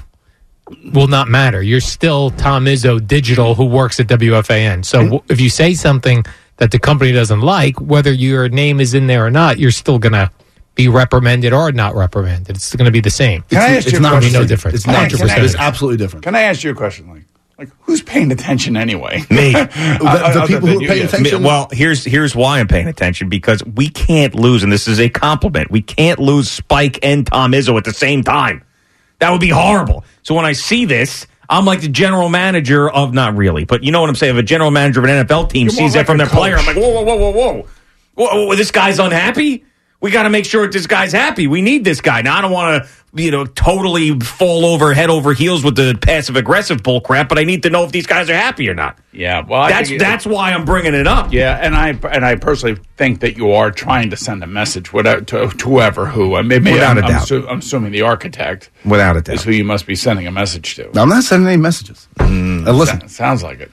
will 0.93 1.07
not 1.07 1.27
matter. 1.27 1.61
You're 1.61 1.79
still 1.79 2.29
Tom 2.29 2.65
Izzo 2.65 3.05
digital 3.05 3.55
who 3.55 3.65
works 3.65 3.99
at 3.99 4.07
WFAN. 4.07 4.85
So 4.85 4.99
w- 5.03 5.23
if 5.27 5.41
you 5.41 5.49
say 5.49 5.73
something 5.73 6.23
that 6.57 6.71
the 6.71 6.79
company 6.79 7.11
doesn't 7.11 7.41
like, 7.41 7.79
whether 7.81 8.11
your 8.11 8.49
name 8.49 8.79
is 8.79 8.93
in 8.93 9.07
there 9.07 9.25
or 9.25 9.31
not, 9.31 9.59
you're 9.59 9.71
still 9.71 9.99
going 9.99 10.13
to 10.13 10.29
be 10.75 10.87
reprimanded 10.87 11.53
or 11.53 11.71
not 11.71 11.95
reprimanded. 11.95 12.55
It's 12.55 12.75
going 12.75 12.85
to 12.85 12.91
be 12.91 13.01
the 13.01 13.09
same. 13.09 13.43
Can 13.43 13.59
I 13.59 13.75
ask 13.75 13.91
you 13.91 13.97
a 13.97 14.01
not 14.01 14.11
question? 14.11 14.33
no 14.33 14.45
different. 14.45 14.75
It's 14.75 14.87
not. 14.87 15.09
Can 15.09 15.43
It's 15.43 15.55
absolutely 15.55 15.97
different. 15.97 16.23
Can 16.23 16.35
I 16.35 16.41
ask 16.41 16.63
you 16.63 16.71
a 16.71 16.75
question? 16.75 17.09
Like, 17.09 17.23
like 17.57 17.69
who's 17.81 18.01
paying 18.01 18.31
attention 18.31 18.75
anyway? 18.75 19.23
Me. 19.29 19.53
Other 19.55 20.47
than 20.47 20.81
you, 20.81 20.81
yes. 20.81 21.19
Me- 21.19 21.35
Well, 21.35 21.67
here's 21.71 22.03
here's 22.03 22.35
why 22.35 22.59
I'm 22.59 22.67
paying 22.67 22.87
attention 22.87 23.29
because 23.29 23.63
we 23.63 23.89
can't 23.89 24.35
lose, 24.35 24.63
and 24.63 24.71
this 24.71 24.87
is 24.87 24.99
a 24.99 25.09
compliment. 25.09 25.69
We 25.69 25.81
can't 25.81 26.19
lose 26.19 26.49
Spike 26.49 26.99
and 27.03 27.27
Tom 27.27 27.51
Izzo 27.51 27.77
at 27.77 27.83
the 27.83 27.93
same 27.93 28.23
time. 28.23 28.63
That 29.19 29.29
would 29.31 29.41
be 29.41 29.49
horrible. 29.49 30.03
So 30.23 30.33
when 30.33 30.45
I 30.45 30.53
see 30.53 30.85
this, 30.85 31.27
I'm 31.49 31.65
like 31.65 31.81
the 31.81 31.87
general 31.89 32.29
manager 32.29 32.89
of 32.89 33.13
not 33.13 33.35
really, 33.35 33.65
but 33.65 33.83
you 33.83 33.91
know 33.91 34.01
what 34.01 34.09
I'm 34.09 34.15
saying. 34.15 34.35
If 34.35 34.39
a 34.39 34.43
general 34.43 34.71
manager 34.71 34.99
of 34.99 35.05
an 35.05 35.25
NFL 35.25 35.49
team 35.49 35.63
You're 35.67 35.71
sees 35.71 35.93
that 35.93 35.99
like 35.99 36.07
from 36.07 36.15
a 36.15 36.25
their 36.25 36.27
player, 36.27 36.55
I'm 36.55 36.65
coach. 36.65 36.75
like, 36.75 36.83
whoa, 36.83 36.89
whoa, 36.89 37.03
whoa, 37.03 37.15
whoa, 37.15 37.31
whoa, 37.31 37.67
whoa, 38.15 38.45
whoa, 38.47 38.55
this 38.55 38.71
guy's 38.71 38.99
unhappy. 38.99 39.65
We 40.03 40.11
got 40.11 40.23
to 40.23 40.29
make 40.29 40.43
sure 40.43 40.67
this 40.67 40.85
guy's 40.85 41.13
happy. 41.13 41.47
We 41.47 41.61
need 41.61 41.85
this 41.85 42.01
guy. 42.01 42.21
Now 42.23 42.37
I 42.37 42.41
don't 42.41 42.51
want 42.51 42.83
to, 42.83 42.89
you 43.13 43.31
know, 43.31 43.45
totally 43.45 44.19
fall 44.19 44.65
over 44.65 44.93
head 44.93 45.09
over 45.09 45.31
heels 45.31 45.63
with 45.63 45.77
the 45.77 45.97
passive 45.99 46.35
aggressive 46.35 46.83
bull 46.83 46.99
crap, 46.99 47.29
but 47.29 47.39
I 47.39 47.45
need 47.45 47.63
to 47.63 47.69
know 47.69 47.85
if 47.85 47.93
these 47.93 48.05
guys 48.05 48.29
are 48.29 48.35
happy 48.35 48.67
or 48.67 48.73
not. 48.75 48.99
Yeah, 49.13 49.45
well, 49.47 49.61
I 49.61 49.69
that's 49.69 49.89
it- 49.91 49.99
that's 49.99 50.25
why 50.25 50.51
I'm 50.51 50.65
bringing 50.65 50.93
it 50.93 51.07
up. 51.07 51.31
Yeah, 51.31 51.57
and 51.61 51.73
I 51.73 51.97
and 52.11 52.25
I 52.25 52.35
personally 52.35 52.81
think 52.97 53.21
that 53.21 53.37
you 53.37 53.53
are 53.53 53.71
trying 53.71 54.09
to 54.09 54.17
send 54.17 54.43
a 54.43 54.47
message 54.47 54.91
whatever, 54.91 55.21
to, 55.21 55.47
to 55.47 55.69
whoever 55.69 56.05
who. 56.07 56.35
I 56.35 56.41
mean, 56.41 56.49
maybe 56.49 56.73
Without 56.73 56.97
I'm, 56.97 57.03
a 57.05 57.07
I'm 57.07 57.25
doubt. 57.25 57.31
I'm 57.49 57.59
assuming 57.59 57.93
the 57.93 58.01
architect 58.01 58.71
Without 58.83 59.15
a 59.15 59.21
doubt. 59.21 59.35
is 59.35 59.43
who 59.43 59.51
you 59.51 59.63
must 59.63 59.87
be 59.87 59.95
sending 59.95 60.27
a 60.27 60.31
message 60.31 60.75
to. 60.75 60.89
I'm 60.99 61.07
not 61.07 61.23
sending 61.23 61.47
any 61.47 61.61
messages. 61.61 62.09
Mm. 62.17 62.67
Uh, 62.67 62.73
listen, 62.73 62.99
So- 63.01 63.07
sounds 63.07 63.41
like 63.41 63.61
it. 63.61 63.71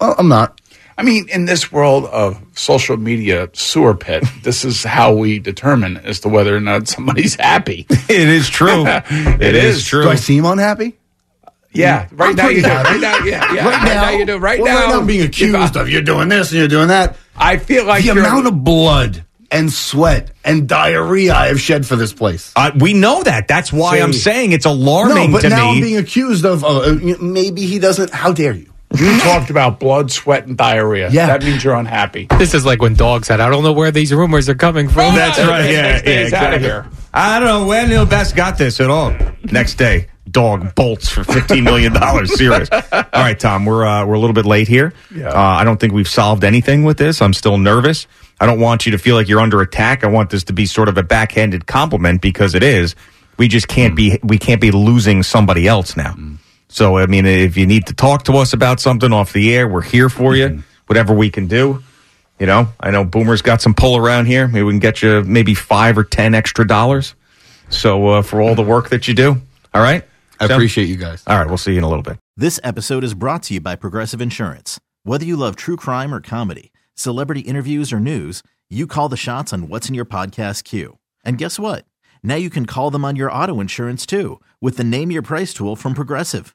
well, 0.00 0.14
I'm 0.18 0.28
not. 0.28 0.60
I 0.98 1.02
mean, 1.02 1.28
in 1.28 1.44
this 1.44 1.70
world 1.70 2.06
of 2.06 2.40
social 2.54 2.96
media 2.96 3.50
sewer 3.52 3.94
pit, 3.94 4.24
this 4.42 4.64
is 4.64 4.82
how 4.82 5.12
we 5.14 5.38
determine 5.38 5.98
as 5.98 6.20
to 6.20 6.28
whether 6.28 6.56
or 6.56 6.60
not 6.60 6.88
somebody's 6.88 7.34
happy. 7.34 7.86
It 8.08 8.28
is 8.28 8.48
true. 8.48 8.84
it 8.86 9.54
is 9.54 9.84
true. 9.84 10.04
Do 10.04 10.10
I 10.10 10.14
seem 10.14 10.44
unhappy? 10.44 10.96
Yeah, 11.72 12.08
right 12.12 12.30
I'm 12.30 12.36
now 12.36 12.48
you 12.48 12.62
pretty 12.62 12.62
do. 12.62 12.68
Right 12.68 13.00
now, 13.00 13.18
yeah, 13.18 13.52
yeah. 13.52 13.68
Right 13.68 13.84
now, 13.84 14.10
you 14.10 14.24
do. 14.24 14.38
Right 14.38 14.60
well, 14.60 14.72
now, 14.72 14.80
right 14.80 14.88
now 14.94 15.00
I'm 15.00 15.06
being 15.06 15.22
accused 15.26 15.76
of 15.76 15.90
you're 15.90 16.00
doing 16.02 16.28
this 16.30 16.50
and 16.50 16.58
you're 16.58 16.68
doing 16.68 16.88
that. 16.88 17.18
I 17.36 17.58
feel 17.58 17.84
like 17.84 18.02
the 18.02 18.14
you're- 18.14 18.20
amount 18.20 18.46
of 18.46 18.64
blood 18.64 19.24
and 19.50 19.70
sweat 19.70 20.30
and 20.44 20.68
diarrhea 20.68 21.34
I 21.34 21.48
have 21.48 21.60
shed 21.60 21.84
for 21.86 21.96
this 21.96 22.12
place. 22.14 22.52
Uh, 22.56 22.70
we 22.78 22.94
know 22.94 23.22
that. 23.22 23.46
That's 23.48 23.72
why 23.72 24.00
I'm 24.00 24.12
saying 24.14 24.52
it's 24.52 24.64
alarming 24.66 25.30
no, 25.30 25.36
but 25.36 25.42
to 25.42 25.48
now 25.50 25.70
me. 25.72 25.76
I'm 25.76 25.82
being 25.82 25.96
accused 25.98 26.46
of 26.46 26.64
uh, 26.64 26.68
uh, 26.68 26.94
maybe 27.20 27.66
he 27.66 27.78
doesn't. 27.78 28.10
How 28.10 28.32
dare 28.32 28.54
you? 28.54 28.72
You 28.98 29.20
talked 29.20 29.50
about 29.50 29.78
blood, 29.80 30.10
sweat, 30.10 30.46
and 30.46 30.56
diarrhea. 30.56 31.10
Yeah. 31.10 31.26
that 31.26 31.42
means 31.44 31.62
you're 31.64 31.74
unhappy. 31.74 32.26
This 32.38 32.54
is 32.54 32.64
like 32.64 32.80
when 32.80 32.94
Dog 32.94 33.24
said, 33.24 33.40
I 33.40 33.48
don't 33.50 33.62
know 33.62 33.72
where 33.72 33.90
these 33.90 34.12
rumors 34.12 34.48
are 34.48 34.54
coming 34.54 34.88
from. 34.88 35.14
That's 35.14 35.38
right. 35.38 35.70
Yeah, 35.70 35.82
yeah, 35.94 35.98
Stays 35.98 36.32
out 36.32 36.54
of 36.54 36.62
exactly. 36.62 36.68
here. 36.68 36.86
I 37.12 37.38
don't 37.38 37.48
know 37.48 37.66
when 37.66 37.88
Neil 37.88 38.06
Best 38.06 38.36
got 38.36 38.58
this 38.58 38.80
at 38.80 38.90
all. 38.90 39.14
Next 39.44 39.74
day, 39.76 40.08
dog 40.30 40.74
bolts 40.74 41.08
for 41.08 41.24
fifteen 41.24 41.64
million 41.64 41.92
dollars. 41.92 42.36
Serious. 42.36 42.68
All 42.70 42.82
right, 43.14 43.38
Tom, 43.38 43.64
we're 43.64 43.86
uh, 43.86 44.04
we're 44.04 44.14
a 44.14 44.18
little 44.18 44.34
bit 44.34 44.44
late 44.46 44.68
here. 44.68 44.92
Yeah. 45.14 45.28
Uh, 45.30 45.38
I 45.38 45.64
don't 45.64 45.78
think 45.80 45.92
we've 45.92 46.08
solved 46.08 46.44
anything 46.44 46.84
with 46.84 46.98
this. 46.98 47.22
I'm 47.22 47.32
still 47.32 47.56
nervous. 47.58 48.06
I 48.40 48.44
don't 48.46 48.60
want 48.60 48.84
you 48.84 48.92
to 48.92 48.98
feel 48.98 49.14
like 49.16 49.28
you're 49.28 49.40
under 49.40 49.62
attack. 49.62 50.04
I 50.04 50.08
want 50.08 50.28
this 50.30 50.44
to 50.44 50.52
be 50.52 50.66
sort 50.66 50.88
of 50.90 50.98
a 50.98 51.02
backhanded 51.02 51.66
compliment 51.66 52.20
because 52.20 52.54
it 52.54 52.62
is. 52.62 52.94
We 53.38 53.48
just 53.48 53.68
can't 53.68 53.96
be 53.96 54.18
we 54.22 54.36
can't 54.38 54.60
be 54.60 54.70
losing 54.70 55.22
somebody 55.22 55.66
else 55.66 55.96
now. 55.96 56.14
So 56.68 56.98
I 56.98 57.06
mean, 57.06 57.26
if 57.26 57.56
you 57.56 57.66
need 57.66 57.86
to 57.86 57.94
talk 57.94 58.24
to 58.24 58.32
us 58.34 58.52
about 58.52 58.80
something 58.80 59.12
off 59.12 59.32
the 59.32 59.54
air, 59.54 59.68
we're 59.68 59.82
here 59.82 60.08
for 60.08 60.34
you. 60.36 60.62
Whatever 60.86 61.14
we 61.14 61.30
can 61.30 61.46
do. 61.46 61.82
You 62.38 62.46
know, 62.46 62.68
I 62.80 62.90
know 62.90 63.04
Boomer's 63.04 63.40
got 63.42 63.62
some 63.62 63.72
pull 63.74 63.96
around 63.96 64.26
here. 64.26 64.46
Maybe 64.46 64.62
we 64.62 64.72
can 64.72 64.78
get 64.78 65.00
you 65.02 65.22
maybe 65.24 65.54
five 65.54 65.96
or 65.96 66.04
ten 66.04 66.34
extra 66.34 66.66
dollars. 66.66 67.14
So 67.70 68.06
uh, 68.08 68.22
for 68.22 68.40
all 68.42 68.54
the 68.54 68.62
work 68.62 68.90
that 68.90 69.08
you 69.08 69.14
do, 69.14 69.40
all 69.74 69.82
right. 69.82 70.04
I 70.38 70.46
So- 70.48 70.54
appreciate 70.54 70.88
you 70.88 70.96
guys. 70.96 71.22
All 71.26 71.38
right, 71.38 71.46
we'll 71.46 71.56
see 71.56 71.72
you 71.72 71.78
in 71.78 71.84
a 71.84 71.88
little 71.88 72.02
bit. 72.02 72.18
This 72.36 72.60
episode 72.62 73.04
is 73.04 73.14
brought 73.14 73.42
to 73.44 73.54
you 73.54 73.60
by 73.60 73.74
Progressive 73.74 74.20
Insurance. 74.20 74.78
Whether 75.02 75.24
you 75.24 75.36
love 75.36 75.56
true 75.56 75.76
crime 75.76 76.12
or 76.12 76.20
comedy, 76.20 76.72
celebrity 76.94 77.40
interviews 77.40 77.92
or 77.92 77.98
news, 78.00 78.42
you 78.68 78.86
call 78.86 79.08
the 79.08 79.16
shots 79.16 79.52
on 79.52 79.68
what's 79.68 79.88
in 79.88 79.94
your 79.94 80.04
podcast 80.04 80.64
queue. 80.64 80.98
And 81.24 81.38
guess 81.38 81.58
what? 81.58 81.86
Now 82.22 82.34
you 82.34 82.50
can 82.50 82.66
call 82.66 82.90
them 82.90 83.04
on 83.04 83.14
your 83.16 83.30
auto 83.32 83.60
insurance 83.60 84.04
too 84.04 84.40
with 84.60 84.76
the 84.76 84.84
Name 84.84 85.10
Your 85.10 85.22
Price 85.22 85.54
tool 85.54 85.74
from 85.76 85.94
Progressive. 85.94 86.54